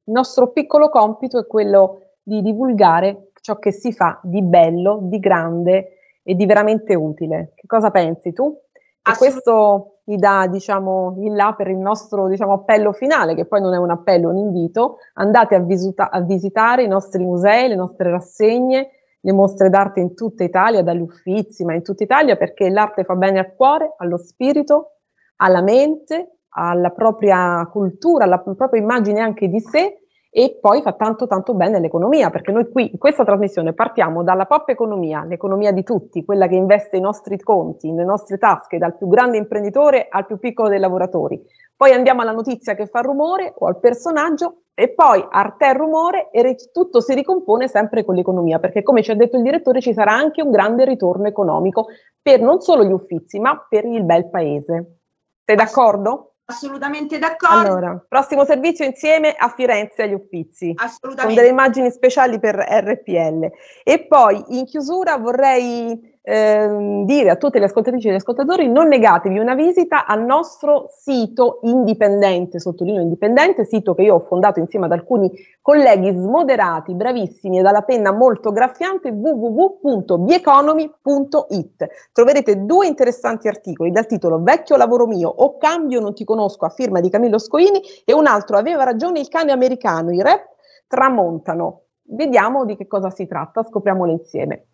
Il 0.03 0.13
nostro 0.13 0.51
piccolo 0.51 0.89
compito 0.89 1.39
è 1.39 1.47
quello 1.47 2.01
di 2.21 2.41
divulgare 2.41 3.31
ciò 3.41 3.57
che 3.57 3.71
si 3.71 3.93
fa 3.93 4.19
di 4.21 4.41
bello, 4.41 4.99
di 5.03 5.19
grande 5.19 5.97
e 6.23 6.35
di 6.35 6.45
veramente 6.45 6.93
utile. 6.93 7.53
Che 7.55 7.67
cosa 7.67 7.89
pensi 7.89 8.33
tu? 8.33 8.53
E 9.01 9.15
questo 9.17 9.99
mi 10.05 10.17
dà, 10.17 10.47
diciamo, 10.47 11.15
il 11.19 11.33
là 11.33 11.53
per 11.55 11.69
il 11.69 11.77
nostro 11.77 12.27
diciamo, 12.27 12.51
appello 12.51 12.91
finale, 12.91 13.33
che 13.33 13.45
poi 13.45 13.61
non 13.61 13.73
è 13.73 13.77
un 13.77 13.91
appello, 13.91 14.29
un 14.29 14.37
invito. 14.37 14.97
Andate 15.13 15.55
a, 15.55 15.59
visuta- 15.59 16.09
a 16.09 16.19
visitare 16.19 16.83
i 16.83 16.87
nostri 16.87 17.23
musei, 17.23 17.69
le 17.69 17.75
nostre 17.75 18.09
rassegne, 18.09 18.89
le 19.28 19.34
mostre 19.34 19.69
d'arte 19.69 19.99
in 19.99 20.15
tutta 20.15 20.45
Italia, 20.45 20.82
dagli 20.82 21.01
Uffizi, 21.01 21.65
ma 21.65 21.73
in 21.73 21.84
tutta 21.84 22.03
Italia, 22.03 22.38
perché 22.38 22.69
l'arte 22.69 23.03
fa 23.03 23.15
bene 23.15 23.39
al 23.39 23.55
cuore, 23.55 23.93
allo 23.97 24.17
spirito, 24.17 24.99
alla 25.38 25.61
mente, 25.61 26.43
alla 26.51 26.91
propria 26.91 27.67
cultura, 27.69 28.23
alla 28.23 28.39
propria 28.39 28.82
immagine 28.82 29.19
anche 29.19 29.49
di 29.49 29.59
sé 29.59 29.97
e 30.30 30.57
poi 30.61 30.82
fa 30.82 30.93
tanto 30.93 31.28
tanto 31.28 31.55
bene 31.55 31.75
all'economia, 31.75 32.30
perché 32.30 32.53
noi 32.53 32.71
qui 32.71 32.91
in 32.93 32.97
questa 32.97 33.25
trasmissione 33.25 33.73
partiamo 33.73 34.23
dalla 34.23 34.45
pop 34.45 34.69
economia, 34.69 35.25
l'economia 35.25 35.73
di 35.73 35.84
tutti, 35.84 36.23
quella 36.23 36.47
che 36.47 36.55
investe 36.55 36.95
i 36.95 37.01
nostri 37.01 37.38
conti, 37.38 37.91
le 37.91 38.05
nostre 38.05 38.38
tasche, 38.38 38.78
dal 38.78 38.95
più 38.95 39.09
grande 39.09 39.36
imprenditore 39.36 40.07
al 40.09 40.25
più 40.25 40.39
piccolo 40.39 40.69
dei 40.69 40.80
lavoratori. 40.80 41.43
Poi 41.78 41.93
andiamo 41.93 42.21
alla 42.21 42.32
notizia 42.32 42.73
che 42.73 42.88
fa 42.88 43.01
rumore 43.01 43.53
o 43.55 43.67
al 43.67 43.80
personaggio 43.80 44.63
e 44.73 44.89
poi 44.89 45.23
arte 45.30 45.73
rumore 45.73 46.32
e 46.32 46.55
tutto 46.73 47.01
si 47.01 47.13
ricompone 47.13 47.67
sempre 47.67 48.03
con 48.03 48.15
l'economia, 48.15 48.57
perché 48.57 48.82
come 48.82 49.03
ci 49.03 49.11
ha 49.11 49.15
detto 49.15 49.38
il 49.38 49.43
direttore 49.43 49.80
ci 49.80 49.93
sarà 49.93 50.11
anche 50.11 50.41
un 50.41 50.49
grande 50.49 50.86
ritorno 50.86 51.28
economico 51.28 51.86
per 52.19 52.41
non 52.41 52.61
solo 52.61 52.84
gli 52.84 52.91
uffizi, 52.91 53.39
ma 53.39 53.63
per 53.69 53.86
il 53.86 54.03
bel 54.03 54.28
paese. 54.28 55.01
Sei 55.45 55.55
d'accordo? 55.55 56.34
Assolutamente 56.49 57.19
d'accordo. 57.19 57.55
Allora, 57.55 58.05
prossimo 58.07 58.43
servizio 58.43 58.86
insieme 58.86 59.36
a 59.38 59.49
Firenze 59.49 60.03
agli 60.03 60.13
Uffizi. 60.13 60.73
Assolutamente. 60.75 61.25
Con 61.25 61.36
delle 61.36 61.49
immagini 61.49 61.91
speciali 61.91 62.39
per 62.39 62.55
RPL. 62.55 63.51
E 63.84 64.05
poi 64.07 64.43
in 64.57 64.65
chiusura 64.65 65.17
vorrei 65.17 66.16
ehm, 66.28 67.05
dire 67.05 67.30
a 67.30 67.38
tutte 67.38 67.59
le 67.59 67.65
ascoltatrici 67.65 68.09
e 68.09 68.11
gli 68.11 68.15
ascoltatori 68.15 68.69
non 68.69 68.89
negatevi 68.89 69.39
una 69.39 69.55
visita 69.55 70.05
al 70.05 70.25
nostro 70.25 70.88
sito 70.89 71.59
indipendente, 71.63 72.59
sottolineo 72.59 73.01
indipendente, 73.01 73.63
sito 73.63 73.93
che 73.93 74.01
io 74.01 74.15
ho 74.15 74.19
fondato 74.19 74.59
insieme 74.59 74.88
ad 74.88 74.91
alcuni 74.91 75.32
colleghi 75.61 76.11
smoderati, 76.11 76.93
bravissimi 76.93 77.59
e 77.59 77.61
dalla 77.61 77.84
penna 77.84 78.11
molto 78.11 78.51
graffiante 78.51 79.09
www.bieconomy.it. 79.09 81.88
Troverete 82.11 82.65
due 82.65 82.88
interessanti 82.88 83.47
articoli 83.47 83.91
dal 83.91 84.05
titolo 84.05 84.43
Vecchio 84.43 84.75
lavoro 84.75 85.07
mio 85.07 85.30
o 85.30 85.57
Cambio 85.57 86.01
non 86.01 86.13
ti 86.13 86.25
conosco 86.25 86.65
a 86.65 86.69
firma 86.69 86.99
di 86.99 87.09
Camillo 87.09 87.39
Scoini 87.39 87.82
e 88.03 88.13
un 88.13 88.28
altro 88.28 88.57
Aveva 88.57 88.84
ragione 88.84 89.19
il 89.19 89.30
cane 89.30 89.53
americano, 89.53 90.11
i 90.11 90.21
rap 90.21 90.43
tramontano. 90.88 91.84
Vediamo 92.09 92.65
di 92.65 92.75
che 92.75 92.88
cosa 92.88 93.09
si 93.09 93.28
tratta, 93.28 93.63
scopriamolo 93.63 94.11
insieme. 94.11 94.66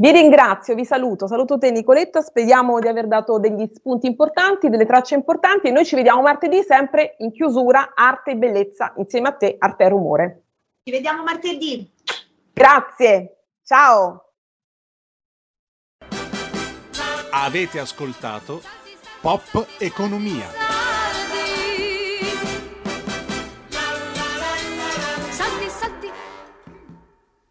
Vi 0.00 0.12
ringrazio, 0.12 0.76
vi 0.76 0.84
saluto, 0.84 1.26
saluto 1.26 1.58
te 1.58 1.72
Nicoletta, 1.72 2.20
speriamo 2.20 2.78
di 2.78 2.86
aver 2.86 3.08
dato 3.08 3.40
degli 3.40 3.68
spunti 3.74 4.06
importanti, 4.06 4.68
delle 4.68 4.86
tracce 4.86 5.16
importanti 5.16 5.66
e 5.66 5.70
noi 5.72 5.84
ci 5.84 5.96
vediamo 5.96 6.22
martedì 6.22 6.62
sempre 6.62 7.16
in 7.18 7.32
chiusura 7.32 7.94
Arte 7.96 8.30
e 8.30 8.36
Bellezza 8.36 8.92
insieme 8.98 9.30
a 9.30 9.32
te, 9.32 9.56
Arte 9.58 9.82
e 9.82 9.88
Rumore. 9.88 10.42
Ci 10.84 10.92
vediamo 10.92 11.24
martedì. 11.24 11.90
Grazie, 12.52 13.38
ciao. 13.64 14.34
Avete 17.32 17.80
ascoltato 17.80 18.60
Pop 19.20 19.66
Economia. 19.80 20.87